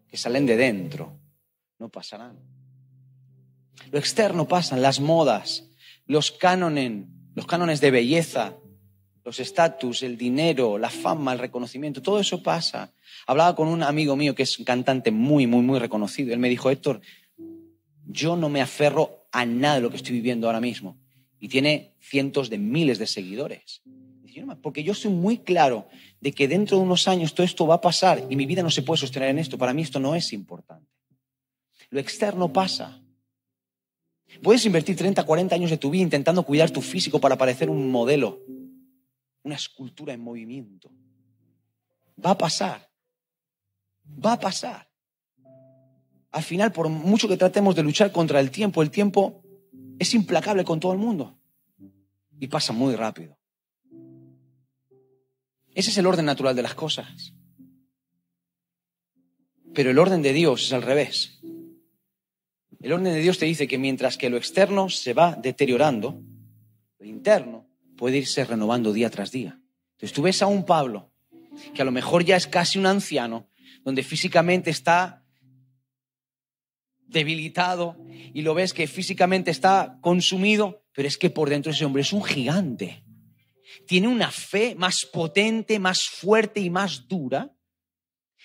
que 0.10 0.18
salen 0.18 0.46
de 0.46 0.58
dentro 0.58 1.18
no 1.80 1.88
pasarán. 1.90 2.38
Lo 3.92 3.98
externo 3.98 4.48
pasan, 4.48 4.82
las 4.82 5.00
modas, 5.00 5.70
los 6.06 6.32
cánones, 6.32 7.06
los 7.34 7.48
cánones 7.48 7.80
de 7.80 7.92
belleza, 7.92 8.58
los 9.24 9.40
estatus, 9.40 10.04
el 10.04 10.18
dinero, 10.18 10.78
la 10.78 10.90
fama, 10.90 11.34
el 11.34 11.40
reconocimiento, 11.40 12.02
todo 12.02 12.20
eso 12.20 12.44
pasa. 12.44 12.92
Hablaba 13.26 13.56
con 13.56 13.68
un 13.68 13.84
amigo 13.84 14.16
mío 14.16 14.36
que 14.36 14.44
es 14.44 14.60
un 14.60 14.66
cantante 14.66 15.12
muy, 15.12 15.48
muy, 15.48 15.62
muy 15.62 15.80
reconocido. 15.80 16.34
Él 16.34 16.40
me 16.40 16.50
dijo, 16.50 16.70
Héctor, 16.70 17.02
yo 18.06 18.36
no 18.36 18.50
me 18.50 18.62
aferro 18.62 19.28
a 19.32 19.46
nada 19.46 19.76
de 19.76 19.82
lo 19.82 19.90
que 19.90 19.98
estoy 19.98 20.14
viviendo 20.14 20.48
ahora 20.48 20.60
mismo. 20.60 20.98
Y 21.40 21.48
tiene 21.48 21.94
cientos 22.00 22.50
de 22.50 22.58
miles 22.58 23.00
de 23.00 23.08
seguidores. 23.08 23.82
Porque 24.62 24.84
yo 24.84 24.94
soy 24.94 25.12
muy 25.12 25.38
claro 25.38 25.88
de 26.20 26.32
que 26.32 26.48
dentro 26.48 26.78
de 26.78 26.84
unos 26.84 27.08
años 27.08 27.34
todo 27.34 27.46
esto 27.46 27.68
va 27.68 27.76
a 27.76 27.82
pasar 27.82 28.26
y 28.30 28.36
mi 28.36 28.46
vida 28.46 28.64
no 28.64 28.72
se 28.72 28.82
puede 28.82 29.00
sostener 29.00 29.30
en 29.30 29.40
esto. 29.40 29.58
Para 29.58 29.74
mí 29.74 29.82
esto 29.82 30.00
no 30.00 30.16
es 30.16 30.34
importante. 30.34 30.90
Lo 31.90 32.00
externo 32.00 32.52
pasa. 32.52 33.02
Puedes 34.42 34.66
invertir 34.66 34.96
30, 34.96 35.24
40 35.24 35.54
años 35.54 35.70
de 35.70 35.78
tu 35.78 35.92
vida 35.92 36.02
intentando 36.02 36.44
cuidar 36.44 36.72
tu 36.72 36.82
físico 36.82 37.20
para 37.20 37.38
parecer 37.38 37.70
un 37.70 37.92
modelo, 37.92 38.42
una 39.44 39.56
escultura 39.56 40.14
en 40.14 40.22
movimiento. 40.22 40.92
Va 42.24 42.32
a 42.32 42.38
pasar. 42.38 42.90
Va 44.24 44.34
a 44.34 44.40
pasar. 44.40 44.90
Al 46.32 46.44
final, 46.44 46.72
por 46.72 46.90
mucho 46.90 47.28
que 47.28 47.38
tratemos 47.38 47.76
de 47.76 47.84
luchar 47.84 48.12
contra 48.12 48.40
el 48.40 48.50
tiempo, 48.50 48.82
el 48.82 48.90
tiempo 48.90 49.44
es 50.00 50.14
implacable 50.14 50.64
con 50.64 50.80
todo 50.80 50.94
el 50.94 50.98
mundo. 50.98 51.38
Y 52.40 52.48
pasa 52.48 52.74
muy 52.74 52.96
rápido. 52.96 53.38
Ese 55.76 55.90
es 55.90 55.98
el 55.98 56.06
orden 56.06 56.26
natural 56.26 56.56
de 56.56 56.64
las 56.64 56.74
cosas. 56.74 57.34
Pero 59.74 59.92
el 59.92 60.00
orden 60.00 60.22
de 60.22 60.34
Dios 60.34 60.66
es 60.66 60.74
al 60.74 60.82
revés. 60.82 61.40
El 62.80 62.92
orden 62.92 63.14
de 63.14 63.20
Dios 63.20 63.40
te 63.40 63.46
dice 63.46 63.68
que 63.68 63.78
mientras 63.78 64.18
que 64.18 64.30
lo 64.30 64.38
externo 64.38 64.90
se 64.90 65.14
va 65.14 65.36
deteriorando, 65.36 66.22
lo 67.00 67.06
interno 67.06 67.63
puede 68.04 68.18
irse 68.18 68.44
renovando 68.44 68.92
día 68.92 69.10
tras 69.10 69.32
día. 69.32 69.62
Entonces 69.94 70.12
tú 70.12 70.24
ves 70.24 70.42
a 70.42 70.48
un 70.48 70.66
Pablo 70.66 71.14
que 71.74 71.82
a 71.82 71.86
lo 71.86 71.92
mejor 71.94 72.26
ya 72.26 72.36
es 72.36 72.48
casi 72.48 72.78
un 72.78 72.86
anciano, 72.86 73.48
donde 73.86 74.04
físicamente 74.04 74.72
está 74.72 75.24
debilitado 77.08 77.96
y 78.34 78.42
lo 78.42 78.56
ves 78.56 78.74
que 78.74 78.88
físicamente 78.88 79.52
está 79.52 80.00
consumido, 80.02 80.84
pero 80.92 81.08
es 81.08 81.18
que 81.18 81.30
por 81.30 81.50
dentro 81.50 81.72
ese 81.72 81.86
hombre 81.86 82.02
es 82.02 82.12
un 82.12 82.26
gigante 82.26 83.06
tiene 83.88 84.10
una 84.10 84.32
fe 84.32 84.76
más 84.76 85.06
potente, 85.06 85.80
más 85.80 86.04
fuerte 86.04 86.60
y 86.60 86.70
más 86.70 87.08
dura 87.08 87.56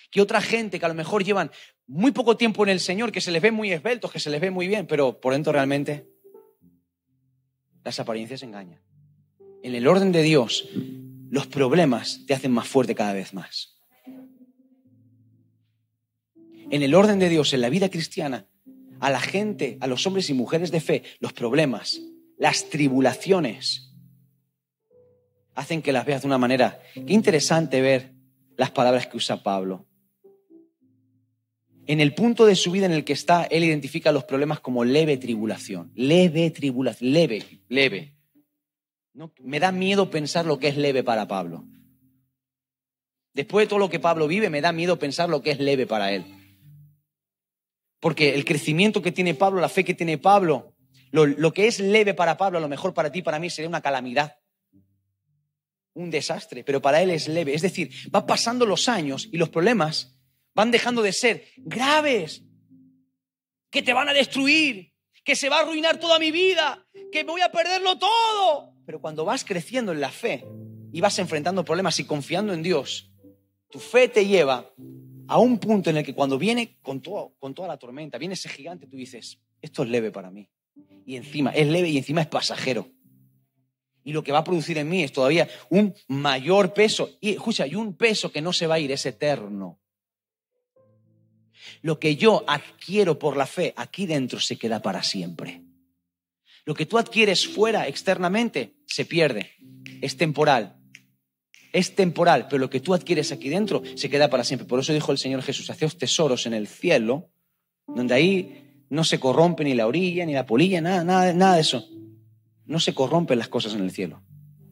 que 0.09 0.21
otra 0.21 0.39
gente 0.39 0.79
que 0.79 0.85
a 0.85 0.89
lo 0.89 0.95
mejor 0.95 1.25
llevan 1.25 1.51
muy 1.85 2.11
poco 2.11 2.37
tiempo 2.37 2.63
en 2.63 2.69
el 2.69 2.79
Señor, 2.79 3.11
que 3.11 3.19
se 3.19 3.31
les 3.31 3.41
ve 3.41 3.51
muy 3.51 3.73
esbeltos, 3.73 4.09
que 4.09 4.21
se 4.21 4.29
les 4.29 4.39
ve 4.39 4.51
muy 4.51 4.69
bien, 4.69 4.87
pero 4.87 5.19
por 5.19 5.33
dentro 5.33 5.51
realmente 5.51 6.07
las 7.83 7.99
apariencias 7.99 8.41
engañan. 8.41 8.88
En 9.61 9.75
el 9.75 9.87
orden 9.87 10.11
de 10.11 10.21
Dios, 10.21 10.69
los 11.29 11.47
problemas 11.47 12.25
te 12.25 12.33
hacen 12.33 12.51
más 12.51 12.67
fuerte 12.67 12.95
cada 12.95 13.13
vez 13.13 13.33
más. 13.33 13.77
En 16.71 16.81
el 16.81 16.95
orden 16.95 17.19
de 17.19 17.29
Dios, 17.29 17.53
en 17.53 17.61
la 17.61 17.69
vida 17.69 17.89
cristiana, 17.89 18.47
a 18.99 19.09
la 19.09 19.19
gente, 19.19 19.77
a 19.81 19.87
los 19.87 20.05
hombres 20.05 20.29
y 20.29 20.33
mujeres 20.33 20.71
de 20.71 20.81
fe, 20.81 21.03
los 21.19 21.33
problemas, 21.33 22.01
las 22.37 22.69
tribulaciones, 22.69 23.93
hacen 25.55 25.81
que 25.81 25.91
las 25.91 26.05
veas 26.05 26.21
de 26.21 26.27
una 26.27 26.37
manera. 26.37 26.79
Qué 26.93 27.13
interesante 27.13 27.81
ver 27.81 28.13
las 28.55 28.71
palabras 28.71 29.07
que 29.07 29.17
usa 29.17 29.43
Pablo. 29.43 29.87
En 31.85 31.99
el 31.99 32.13
punto 32.13 32.45
de 32.45 32.55
su 32.55 32.71
vida 32.71 32.85
en 32.85 32.91
el 32.91 33.03
que 33.03 33.13
está, 33.13 33.43
él 33.45 33.63
identifica 33.63 34.11
los 34.11 34.23
problemas 34.23 34.59
como 34.59 34.85
leve 34.85 35.17
tribulación. 35.17 35.91
Leve 35.95 36.51
tribulación, 36.51 37.11
leve, 37.11 37.43
leve. 37.67 38.18
Me 39.39 39.59
da 39.59 39.71
miedo 39.71 40.09
pensar 40.09 40.45
lo 40.45 40.59
que 40.59 40.67
es 40.67 40.77
leve 40.77 41.03
para 41.03 41.27
Pablo. 41.27 41.65
Después 43.33 43.65
de 43.65 43.69
todo 43.69 43.79
lo 43.79 43.89
que 43.89 43.99
Pablo 43.99 44.27
vive, 44.27 44.49
me 44.49 44.61
da 44.61 44.71
miedo 44.71 44.99
pensar 44.99 45.29
lo 45.29 45.41
que 45.41 45.51
es 45.51 45.59
leve 45.59 45.85
para 45.85 46.11
él. 46.11 46.25
Porque 47.99 48.35
el 48.35 48.45
crecimiento 48.45 49.01
que 49.01 49.11
tiene 49.11 49.33
Pablo, 49.33 49.61
la 49.61 49.69
fe 49.69 49.83
que 49.83 49.93
tiene 49.93 50.17
Pablo, 50.17 50.75
lo, 51.11 51.53
que 51.53 51.67
es 51.67 51.79
leve 51.79 52.13
para 52.13 52.37
Pablo, 52.37 52.57
a 52.57 52.61
lo 52.61 52.69
mejor 52.69 52.93
para 52.93 53.11
ti, 53.11 53.21
para 53.21 53.39
mí, 53.39 53.49
sería 53.49 53.69
una 53.69 53.81
calamidad 53.81 54.37
un 55.93 56.09
desastre, 56.09 56.63
pero 56.63 56.81
para 56.81 57.01
él 57.01 57.09
es 57.09 57.27
leve. 57.27 57.53
Es 57.53 57.61
decir, 57.61 57.91
va 58.13 58.25
pasando 58.25 58.65
los 58.65 58.87
años 58.87 59.27
y 59.31 59.37
los 59.37 59.49
problemas 59.49 60.17
van 60.55 60.71
dejando 60.71 61.01
de 61.01 61.13
ser 61.13 61.45
graves, 61.57 62.43
que 63.69 63.81
te 63.81 63.93
van 63.93 64.09
a 64.09 64.13
destruir, 64.13 64.93
que 65.23 65.35
se 65.35 65.49
va 65.49 65.57
a 65.57 65.61
arruinar 65.61 65.99
toda 65.99 66.17
mi 66.17 66.31
vida, 66.31 66.87
que 67.11 67.23
voy 67.23 67.41
a 67.41 67.51
perderlo 67.51 67.99
todo. 67.99 68.68
Pero 68.89 68.99
cuando 68.99 69.23
vas 69.23 69.45
creciendo 69.45 69.91
en 69.91 70.01
la 70.01 70.09
fe 70.09 70.43
y 70.91 70.99
vas 70.99 71.19
enfrentando 71.19 71.63
problemas 71.63 71.99
y 71.99 72.05
confiando 72.05 72.53
en 72.53 72.63
Dios, 72.63 73.11
tu 73.69 73.77
fe 73.77 74.07
te 74.07 74.25
lleva 74.25 74.73
a 75.27 75.37
un 75.37 75.59
punto 75.59 75.91
en 75.91 75.97
el 75.97 76.03
que 76.03 76.15
cuando 76.15 76.39
viene 76.39 76.79
con, 76.81 76.99
con 76.99 77.53
toda 77.53 77.67
la 77.67 77.77
tormenta, 77.77 78.17
viene 78.17 78.33
ese 78.33 78.49
gigante, 78.49 78.87
tú 78.87 78.97
dices, 78.97 79.37
esto 79.61 79.83
es 79.83 79.89
leve 79.89 80.09
para 80.09 80.31
mí. 80.31 80.49
Y 81.05 81.17
encima, 81.17 81.51
es 81.51 81.67
leve 81.67 81.89
y 81.89 81.99
encima 81.99 82.21
es 82.21 82.27
pasajero 82.29 82.87
y 84.03 84.11
lo 84.11 84.23
que 84.23 84.31
va 84.31 84.39
a 84.39 84.43
producir 84.43 84.79
en 84.79 84.89
mí 84.89 85.03
es 85.03 85.13
todavía 85.13 85.47
un 85.69 85.93
mayor 86.07 86.73
peso. 86.73 87.11
Y 87.21 87.29
escucha, 87.33 87.65
hay 87.65 87.75
un 87.75 87.93
peso 87.95 88.31
que 88.31 88.41
no 88.41 88.51
se 88.51 88.65
va 88.65 88.73
a 88.73 88.79
ir, 88.79 88.91
es 88.91 89.05
eterno. 89.05 89.79
Lo 91.83 91.99
que 91.99 92.15
yo 92.15 92.43
adquiero 92.47 93.19
por 93.19 93.37
la 93.37 93.45
fe 93.45 93.71
aquí 93.77 94.07
dentro 94.07 94.39
se 94.39 94.57
queda 94.57 94.81
para 94.81 95.03
siempre. 95.03 95.68
Lo 96.65 96.73
que 96.75 96.85
tú 96.85 96.97
adquieres 96.97 97.47
fuera, 97.47 97.87
externamente, 97.87 98.75
se 98.85 99.05
pierde. 99.05 99.51
Es 100.01 100.17
temporal. 100.17 100.77
Es 101.71 101.95
temporal, 101.95 102.47
pero 102.49 102.59
lo 102.59 102.69
que 102.69 102.79
tú 102.79 102.93
adquieres 102.93 103.31
aquí 103.31 103.49
dentro 103.49 103.83
se 103.95 104.09
queda 104.09 104.29
para 104.29 104.43
siempre. 104.43 104.67
Por 104.67 104.79
eso 104.79 104.93
dijo 104.93 105.11
el 105.11 105.17
Señor 105.17 105.41
Jesús, 105.43 105.69
haceos 105.69 105.97
tesoros 105.97 106.45
en 106.45 106.53
el 106.53 106.67
cielo, 106.67 107.29
donde 107.87 108.13
ahí 108.13 108.85
no 108.89 109.03
se 109.03 109.19
corrompe 109.19 109.63
ni 109.63 109.75
la 109.75 109.87
orilla, 109.87 110.25
ni 110.25 110.33
la 110.33 110.45
polilla, 110.45 110.81
nada, 110.81 111.03
nada, 111.03 111.33
nada 111.33 111.55
de 111.55 111.61
eso 111.61 111.87
no 112.69 112.79
se 112.79 112.93
corrompen 112.93 113.39
las 113.39 113.47
cosas 113.47 113.73
en 113.73 113.81
el 113.81 113.89
cielo, 113.89 114.21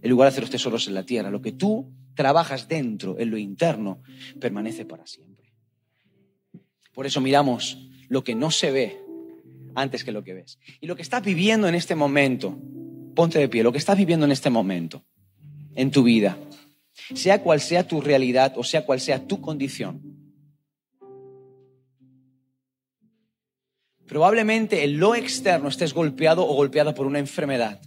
en 0.04 0.10
lugar 0.12 0.28
de 0.28 0.30
hacer 0.30 0.44
los 0.44 0.52
tesoros 0.52 0.88
en 0.88 0.94
la 0.94 1.04
tierra. 1.04 1.32
Lo 1.32 1.42
que 1.42 1.52
tú 1.52 1.92
trabajas 2.14 2.68
dentro, 2.68 3.18
en 3.18 3.32
lo 3.32 3.40
interno, 3.40 4.04
permanece 4.40 4.86
para 4.86 5.08
siempre. 5.08 5.52
Por 6.94 7.08
eso 7.08 7.22
miramos 7.22 7.90
lo 8.08 8.24
que 8.24 8.36
no 8.36 8.52
se 8.52 8.70
ve 8.70 9.02
antes 9.78 10.04
que 10.04 10.12
lo 10.12 10.24
que 10.24 10.34
ves. 10.34 10.60
Y 10.82 10.88
lo 10.88 10.96
que 10.96 11.02
estás 11.02 11.24
viviendo 11.24 11.68
en 11.68 11.76
este 11.76 11.96
momento, 11.96 12.58
ponte 13.16 13.40
de 13.40 13.48
pie, 13.48 13.64
lo 13.64 13.72
que 13.72 13.78
estás 13.78 13.98
viviendo 13.98 14.26
en 14.26 14.32
este 14.32 14.50
momento, 14.50 15.04
en 15.76 15.92
tu 15.92 16.04
vida, 16.04 16.38
sea 17.14 17.42
cual 17.42 17.62
sea 17.62 17.88
tu 17.88 18.02
realidad 18.02 18.54
o 18.58 18.64
sea 18.64 18.86
cual 18.86 19.00
sea 19.00 19.28
tu 19.28 19.40
condición, 19.40 20.18
Probablemente 24.08 24.86
en 24.86 25.00
lo 25.00 25.16
externo 25.16 25.68
estés 25.68 25.94
golpeado 25.94 26.48
o 26.48 26.54
golpeada 26.54 26.94
por 26.94 27.06
una 27.06 27.20
enfermedad. 27.20 27.82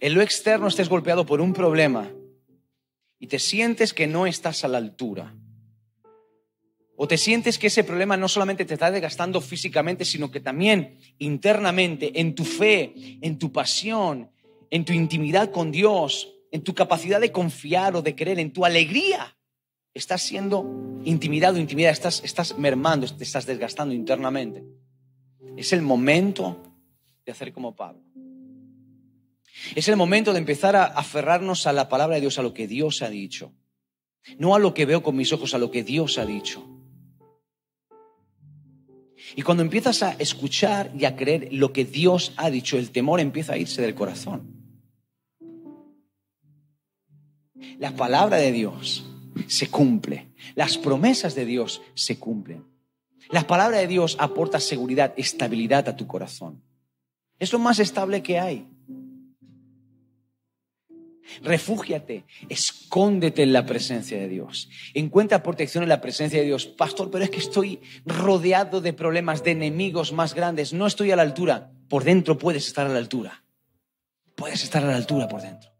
En 0.00 0.14
lo 0.14 0.22
externo 0.22 0.66
estés 0.66 0.88
golpeado 0.88 1.26
por 1.26 1.42
un 1.42 1.52
problema 1.52 2.10
y 3.18 3.26
te 3.26 3.38
sientes 3.38 3.92
que 3.92 4.06
no 4.06 4.26
estás 4.26 4.64
a 4.64 4.68
la 4.68 4.78
altura. 4.78 5.34
O 6.96 7.06
te 7.06 7.18
sientes 7.18 7.58
que 7.58 7.66
ese 7.66 7.84
problema 7.84 8.16
no 8.16 8.28
solamente 8.28 8.64
te 8.64 8.74
está 8.74 8.90
desgastando 8.90 9.40
físicamente, 9.40 10.04
sino 10.04 10.30
que 10.30 10.40
también 10.40 10.98
internamente, 11.18 12.20
en 12.20 12.34
tu 12.34 12.44
fe, 12.44 13.18
en 13.20 13.38
tu 13.38 13.52
pasión, 13.52 14.30
en 14.70 14.84
tu 14.84 14.94
intimidad 14.94 15.50
con 15.50 15.70
Dios, 15.70 16.32
en 16.50 16.62
tu 16.62 16.74
capacidad 16.74 17.20
de 17.20 17.32
confiar 17.32 17.96
o 17.96 18.02
de 18.02 18.14
creer, 18.14 18.38
en 18.38 18.52
tu 18.52 18.64
alegría, 18.64 19.36
estás 19.92 20.22
siendo 20.22 21.00
intimidado, 21.04 21.58
intimidad, 21.58 21.92
estás, 21.92 22.22
estás 22.24 22.56
mermando, 22.58 23.06
te 23.06 23.24
estás 23.24 23.44
desgastando 23.44 23.94
internamente. 23.94 24.64
Es 25.56 25.74
el 25.74 25.82
momento 25.82 26.62
de 27.26 27.32
hacer 27.32 27.52
como 27.52 27.76
Pablo. 27.76 28.02
Es 29.74 29.88
el 29.88 29.96
momento 29.96 30.32
de 30.32 30.38
empezar 30.38 30.76
a 30.76 30.84
aferrarnos 30.84 31.66
a 31.66 31.72
la 31.72 31.88
palabra 31.88 32.16
de 32.16 32.22
Dios, 32.22 32.38
a 32.38 32.42
lo 32.42 32.54
que 32.54 32.66
Dios 32.66 33.02
ha 33.02 33.10
dicho. 33.10 33.52
No 34.38 34.54
a 34.54 34.58
lo 34.58 34.74
que 34.74 34.86
veo 34.86 35.02
con 35.02 35.16
mis 35.16 35.32
ojos, 35.32 35.54
a 35.54 35.58
lo 35.58 35.70
que 35.70 35.82
Dios 35.82 36.18
ha 36.18 36.26
dicho. 36.26 36.75
Y 39.36 39.42
cuando 39.42 39.62
empiezas 39.62 40.02
a 40.02 40.12
escuchar 40.12 40.90
y 40.98 41.04
a 41.04 41.14
creer 41.14 41.50
lo 41.52 41.70
que 41.70 41.84
Dios 41.84 42.32
ha 42.38 42.48
dicho, 42.48 42.78
el 42.78 42.90
temor 42.90 43.20
empieza 43.20 43.52
a 43.52 43.58
irse 43.58 43.82
del 43.82 43.94
corazón. 43.94 44.56
La 47.78 47.94
palabra 47.94 48.38
de 48.38 48.50
Dios 48.50 49.04
se 49.46 49.68
cumple. 49.68 50.32
Las 50.54 50.78
promesas 50.78 51.34
de 51.34 51.44
Dios 51.44 51.82
se 51.92 52.18
cumplen. 52.18 52.64
La 53.28 53.46
palabra 53.46 53.76
de 53.76 53.86
Dios 53.86 54.16
aporta 54.18 54.58
seguridad, 54.58 55.12
estabilidad 55.18 55.86
a 55.90 55.96
tu 55.96 56.06
corazón. 56.06 56.62
Es 57.38 57.52
lo 57.52 57.58
más 57.58 57.78
estable 57.78 58.22
que 58.22 58.38
hay. 58.38 58.66
Refúgiate, 61.42 62.24
escóndete 62.48 63.42
en 63.42 63.52
la 63.52 63.66
presencia 63.66 64.18
de 64.18 64.28
Dios. 64.28 64.68
Encuentra 64.94 65.42
protección 65.42 65.82
en 65.82 65.88
la 65.88 66.00
presencia 66.00 66.40
de 66.40 66.46
Dios. 66.46 66.66
Pastor, 66.66 67.10
pero 67.10 67.24
es 67.24 67.30
que 67.30 67.38
estoy 67.38 67.80
rodeado 68.04 68.80
de 68.80 68.92
problemas, 68.92 69.42
de 69.42 69.52
enemigos 69.52 70.12
más 70.12 70.34
grandes. 70.34 70.72
No 70.72 70.86
estoy 70.86 71.10
a 71.10 71.16
la 71.16 71.22
altura. 71.22 71.72
Por 71.88 72.04
dentro 72.04 72.38
puedes 72.38 72.66
estar 72.66 72.86
a 72.86 72.90
la 72.90 72.98
altura. 72.98 73.44
Puedes 74.34 74.62
estar 74.62 74.82
a 74.84 74.88
la 74.88 74.96
altura 74.96 75.28
por 75.28 75.42
dentro. 75.42 75.70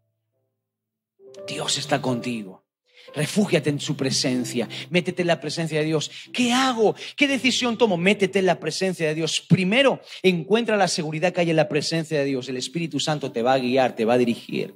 Dios 1.47 1.77
está 1.77 2.01
contigo. 2.01 2.67
Refúgiate 3.15 3.69
en 3.69 3.79
su 3.79 3.95
presencia, 3.95 4.67
métete 4.89 5.21
en 5.21 5.29
la 5.29 5.39
presencia 5.39 5.79
de 5.79 5.85
Dios. 5.85 6.11
¿Qué 6.33 6.51
hago? 6.51 6.93
¿Qué 7.15 7.27
decisión 7.27 7.77
tomo? 7.77 7.95
Métete 7.95 8.39
en 8.39 8.45
la 8.45 8.59
presencia 8.59 9.07
de 9.07 9.15
Dios. 9.15 9.45
Primero, 9.47 10.01
encuentra 10.23 10.75
la 10.75 10.89
seguridad 10.89 11.31
que 11.31 11.41
hay 11.41 11.49
en 11.49 11.55
la 11.55 11.69
presencia 11.69 12.19
de 12.19 12.25
Dios. 12.25 12.49
El 12.49 12.57
Espíritu 12.57 12.99
Santo 12.99 13.31
te 13.31 13.41
va 13.41 13.53
a 13.53 13.59
guiar, 13.59 13.95
te 13.95 14.03
va 14.03 14.15
a 14.15 14.17
dirigir. 14.17 14.75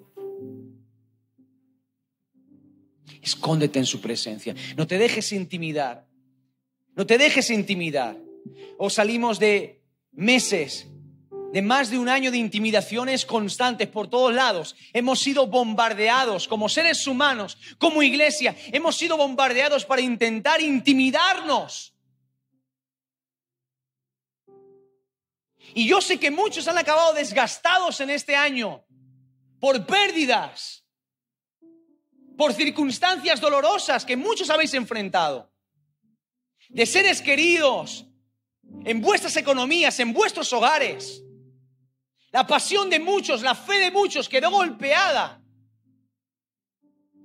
Escóndete 3.21 3.79
en 3.79 3.85
su 3.85 4.01
presencia. 4.01 4.55
No 4.75 4.87
te 4.87 4.97
dejes 4.97 5.31
intimidar. 5.31 6.07
No 6.95 7.05
te 7.05 7.17
dejes 7.17 7.49
intimidar. 7.49 8.17
O 8.77 8.89
salimos 8.89 9.39
de 9.39 9.81
meses, 10.11 10.87
de 11.53 11.61
más 11.61 11.89
de 11.89 11.97
un 11.97 12.09
año 12.09 12.31
de 12.31 12.37
intimidaciones 12.37 13.25
constantes 13.25 13.87
por 13.87 14.09
todos 14.09 14.33
lados. 14.33 14.75
Hemos 14.93 15.19
sido 15.19 15.47
bombardeados 15.47 16.47
como 16.47 16.69
seres 16.69 17.05
humanos, 17.07 17.57
como 17.77 18.01
iglesia. 18.01 18.55
Hemos 18.71 18.95
sido 18.95 19.17
bombardeados 19.17 19.85
para 19.85 20.01
intentar 20.01 20.61
intimidarnos. 20.61 21.93
Y 25.73 25.87
yo 25.87 26.01
sé 26.01 26.19
que 26.19 26.31
muchos 26.31 26.67
han 26.67 26.77
acabado 26.77 27.13
desgastados 27.13 28.01
en 28.01 28.09
este 28.09 28.35
año 28.35 28.83
por 29.59 29.85
pérdidas, 29.85 30.80
por 32.41 32.55
circunstancias 32.55 33.39
dolorosas 33.39 34.03
que 34.03 34.17
muchos 34.17 34.49
habéis 34.49 34.73
enfrentado, 34.73 35.53
de 36.69 36.87
seres 36.87 37.21
queridos, 37.21 38.07
en 38.83 38.99
vuestras 38.99 39.37
economías, 39.37 39.99
en 39.99 40.11
vuestros 40.11 40.51
hogares. 40.51 41.21
La 42.31 42.47
pasión 42.47 42.89
de 42.89 42.99
muchos, 42.99 43.43
la 43.43 43.53
fe 43.53 43.77
de 43.77 43.91
muchos 43.91 44.27
quedó 44.27 44.49
golpeada 44.49 45.39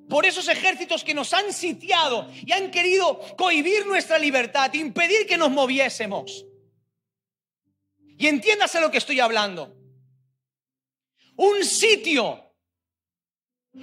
por 0.07 0.27
esos 0.27 0.49
ejércitos 0.49 1.03
que 1.03 1.15
nos 1.15 1.33
han 1.33 1.51
sitiado 1.51 2.31
y 2.45 2.53
han 2.53 2.71
querido 2.71 3.19
cohibir 3.39 3.87
nuestra 3.87 4.19
libertad, 4.19 4.75
impedir 4.75 5.27
que 5.27 5.39
nos 5.39 5.51
moviésemos. 5.51 6.45
Y 8.19 8.27
entiéndase 8.27 8.83
lo 8.83 8.91
que 8.91 8.99
estoy 8.99 9.21
hablando. 9.21 9.75
Un 11.37 11.65
sitio, 11.65 12.46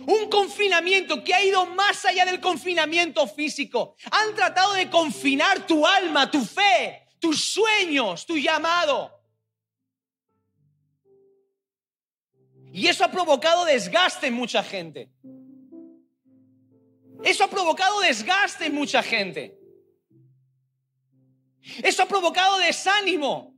un 0.01 0.29
confinamiento 0.29 1.23
que 1.23 1.33
ha 1.33 1.43
ido 1.43 1.65
más 1.65 2.03
allá 2.05 2.25
del 2.25 2.39
confinamiento 2.39 3.27
físico. 3.27 3.95
Han 4.11 4.35
tratado 4.35 4.73
de 4.73 4.89
confinar 4.89 5.65
tu 5.67 5.85
alma, 5.85 6.29
tu 6.29 6.43
fe, 6.43 7.07
tus 7.19 7.53
sueños, 7.53 8.25
tu 8.25 8.37
llamado. 8.37 9.11
Y 12.73 12.87
eso 12.87 13.05
ha 13.05 13.11
provocado 13.11 13.65
desgaste 13.65 14.27
en 14.27 14.33
mucha 14.33 14.63
gente. 14.63 15.11
Eso 17.23 17.43
ha 17.43 17.49
provocado 17.49 18.01
desgaste 18.01 18.65
en 18.65 18.73
mucha 18.73 19.03
gente. 19.03 19.57
Eso 21.83 22.03
ha 22.03 22.07
provocado 22.07 22.57
desánimo. 22.57 23.52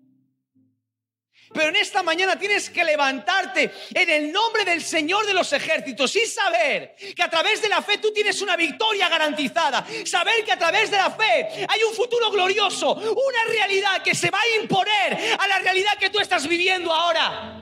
Pero 1.54 1.70
en 1.70 1.76
esta 1.76 2.02
mañana 2.02 2.38
tienes 2.38 2.70
que 2.70 2.84
levantarte 2.84 3.72
en 3.93 4.10
el 4.10 4.32
nombre 4.32 4.66
del 4.66 4.84
Señor 4.84 5.26
de 5.26 5.34
los 5.34 5.54
ejércitos 5.54 6.16
y 6.16 6.26
saber 6.26 6.96
que 7.16 7.22
a 7.22 7.30
través 7.30 7.62
de 7.62 7.70
la 7.70 7.82
fe 7.82 8.00
tú 8.00 8.12
tienes 8.12 8.41
una 8.41 8.56
victoria 8.56 9.10
garantizada. 9.10 9.86
Saber 10.06 10.43
que 10.43 10.52
a 10.52 10.58
través 10.58 10.89
de 10.89 10.98
la 10.98 11.12
fe 11.12 11.66
hay 11.68 11.84
un 11.84 11.93
futuro 11.93 12.32
glorioso, 12.32 12.93
una 12.93 13.43
realidad 13.48 14.02
que 14.02 14.16
se 14.16 14.32
va 14.32 14.39
a 14.39 14.62
imponer 14.62 15.38
a 15.38 15.48
la 15.48 15.60
realidad 15.60 15.98
que 16.00 16.10
tú 16.10 16.20
estás 16.20 16.48
viviendo 16.48 16.91
ahora. 16.91 17.62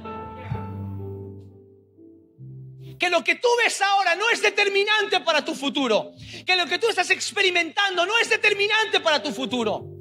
Que 2.97 3.09
lo 3.09 3.21
que 3.21 3.35
tú 3.35 3.49
ves 3.63 3.81
ahora 3.81 4.15
no 4.15 4.29
es 4.29 4.41
determinante 4.41 5.19
para 5.19 5.43
tu 5.43 5.55
futuro. 5.55 6.13
Que 6.45 6.55
lo 6.55 6.65
que 6.67 6.79
tú 6.79 6.87
estás 6.87 7.09
experimentando 7.09 8.05
no 8.05 8.17
es 8.19 8.29
determinante 8.29 9.01
para 9.01 9.21
tu 9.21 9.33
futuro 9.33 9.92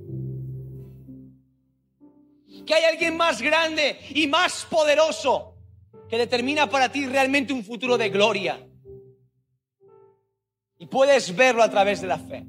que 2.66 2.74
hay 2.74 2.84
alguien 2.84 3.16
más 3.16 3.40
grande 3.40 3.98
y 4.10 4.26
más 4.26 4.66
poderoso 4.68 5.56
que 6.08 6.18
determina 6.18 6.68
para 6.68 6.90
ti 6.90 7.06
realmente 7.06 7.52
un 7.52 7.64
futuro 7.64 7.96
de 7.96 8.10
gloria. 8.10 8.60
Y 10.78 10.86
puedes 10.86 11.34
verlo 11.34 11.62
a 11.62 11.70
través 11.70 12.00
de 12.00 12.06
la 12.06 12.18
fe. 12.18 12.44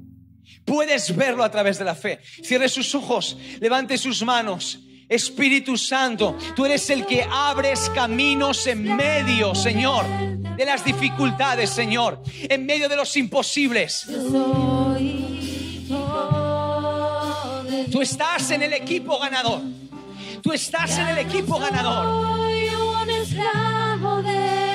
Puedes 0.64 1.14
verlo 1.14 1.44
a 1.44 1.50
través 1.50 1.78
de 1.78 1.84
la 1.84 1.94
fe. 1.94 2.20
Cierre 2.42 2.68
sus 2.68 2.94
ojos, 2.94 3.36
levante 3.60 3.96
sus 3.96 4.22
manos. 4.22 4.80
Espíritu 5.08 5.76
Santo, 5.76 6.36
tú 6.56 6.64
eres 6.64 6.88
el 6.90 7.06
que 7.06 7.26
abres 7.30 7.90
caminos 7.90 8.66
en 8.66 8.96
medio, 8.96 9.54
Señor, 9.54 10.04
de 10.56 10.64
las 10.64 10.84
dificultades, 10.84 11.70
Señor, 11.70 12.22
en 12.42 12.64
medio 12.64 12.88
de 12.88 12.96
los 12.96 13.16
imposibles. 13.16 14.06
Tú 17.92 18.02
estás 18.02 18.50
en 18.50 18.62
el 18.62 18.72
equipo 18.72 19.18
ganador. 19.18 19.60
Tú 20.44 20.52
estás 20.52 20.98
en 20.98 21.08
el 21.08 21.16
equipo 21.16 21.58
ganador. 21.58 22.04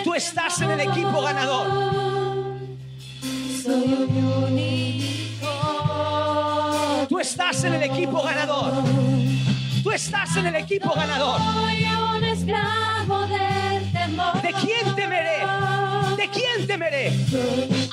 Tú 0.03 0.15
estás 0.15 0.61
en 0.61 0.71
el 0.71 0.79
equipo 0.79 1.21
ganador. 1.21 1.67
Tú 7.07 7.19
estás 7.19 7.63
en 7.65 7.73
el 7.75 7.83
equipo 7.83 8.23
ganador. 8.23 8.83
Tú 9.83 9.91
estás 9.91 10.35
en 10.37 10.47
el 10.47 10.55
equipo 10.55 10.91
ganador. 10.95 11.39
¿De 14.41 14.53
quién 14.53 14.95
temeré? 14.95 15.45
¿De 16.17 16.29
quién 16.29 16.65
temeré? 16.65 17.13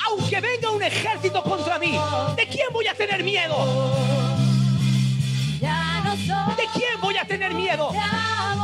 Aunque 0.07 0.41
venga 0.41 0.71
un 0.71 0.81
ejército 0.81 1.43
contra 1.43 1.77
mí, 1.77 1.95
¿de 2.35 2.47
quién 2.47 2.69
voy 2.73 2.87
a 2.87 2.95
tener 2.95 3.23
miedo? 3.23 4.26
¿De 6.25 6.63
quién 6.73 6.99
voy 7.01 7.17
a 7.17 7.25
tener 7.25 7.53
miedo? 7.53 7.91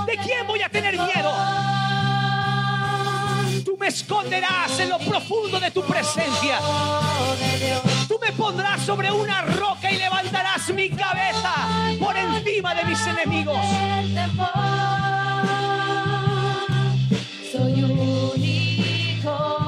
¿De 0.05 0.17
quién 0.17 0.47
voy 0.47 0.61
a 0.61 0.69
tener 0.69 0.97
miedo? 0.97 1.31
Tú 3.63 3.77
me 3.79 3.87
esconderás 3.87 4.79
en 4.79 4.89
lo 4.89 4.99
profundo 4.99 5.59
de 5.59 5.71
tu 5.71 5.83
presencia. 5.83 6.59
Tú 8.07 8.19
me 8.21 8.31
pondrás 8.33 8.81
sobre 8.81 9.11
una 9.11 9.41
roca 9.41 9.91
y 9.91 9.97
levantarás 9.97 10.69
mi 10.73 10.89
cabeza 10.89 11.53
por 11.99 12.15
encima 12.17 12.75
de 12.75 12.83
mis 12.85 13.05
enemigos. 13.07 13.65
Soy 17.51 17.83
un 17.83 18.43
hijo 18.43 19.62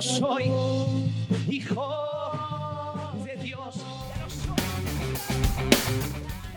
Soy 0.00 0.52
hijo 1.48 1.88
de 3.24 3.36
Dios. 3.42 3.74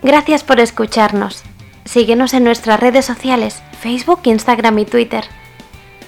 Gracias 0.02 0.44
por 0.44 0.60
escucharnos. 0.60 1.42
Síguenos 1.84 2.34
en 2.34 2.44
nuestras 2.44 2.78
redes 2.78 3.04
sociales, 3.04 3.62
Facebook, 3.80 4.20
Instagram 4.24 4.78
y 4.78 4.84
Twitter. 4.84 5.24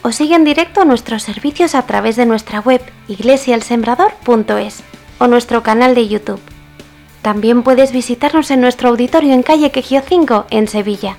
O 0.02 0.12
sigue 0.12 0.36
en 0.36 0.44
directo 0.44 0.84
nuestros 0.84 1.22
servicios 1.22 1.74
a 1.74 1.86
través 1.86 2.16
de 2.16 2.26
nuestra 2.26 2.60
web 2.60 2.80
iglesialsembrador.es 3.08 4.82
o 5.18 5.26
nuestro 5.26 5.62
canal 5.62 5.94
de 5.94 6.08
YouTube. 6.08 6.40
También 7.22 7.62
puedes 7.62 7.90
visitarnos 7.92 8.50
en 8.50 8.60
nuestro 8.60 8.90
auditorio 8.90 9.32
en 9.32 9.42
calle 9.42 9.70
Quejío 9.70 10.02
5 10.06 10.46
en 10.50 10.68
Sevilla. 10.68 11.16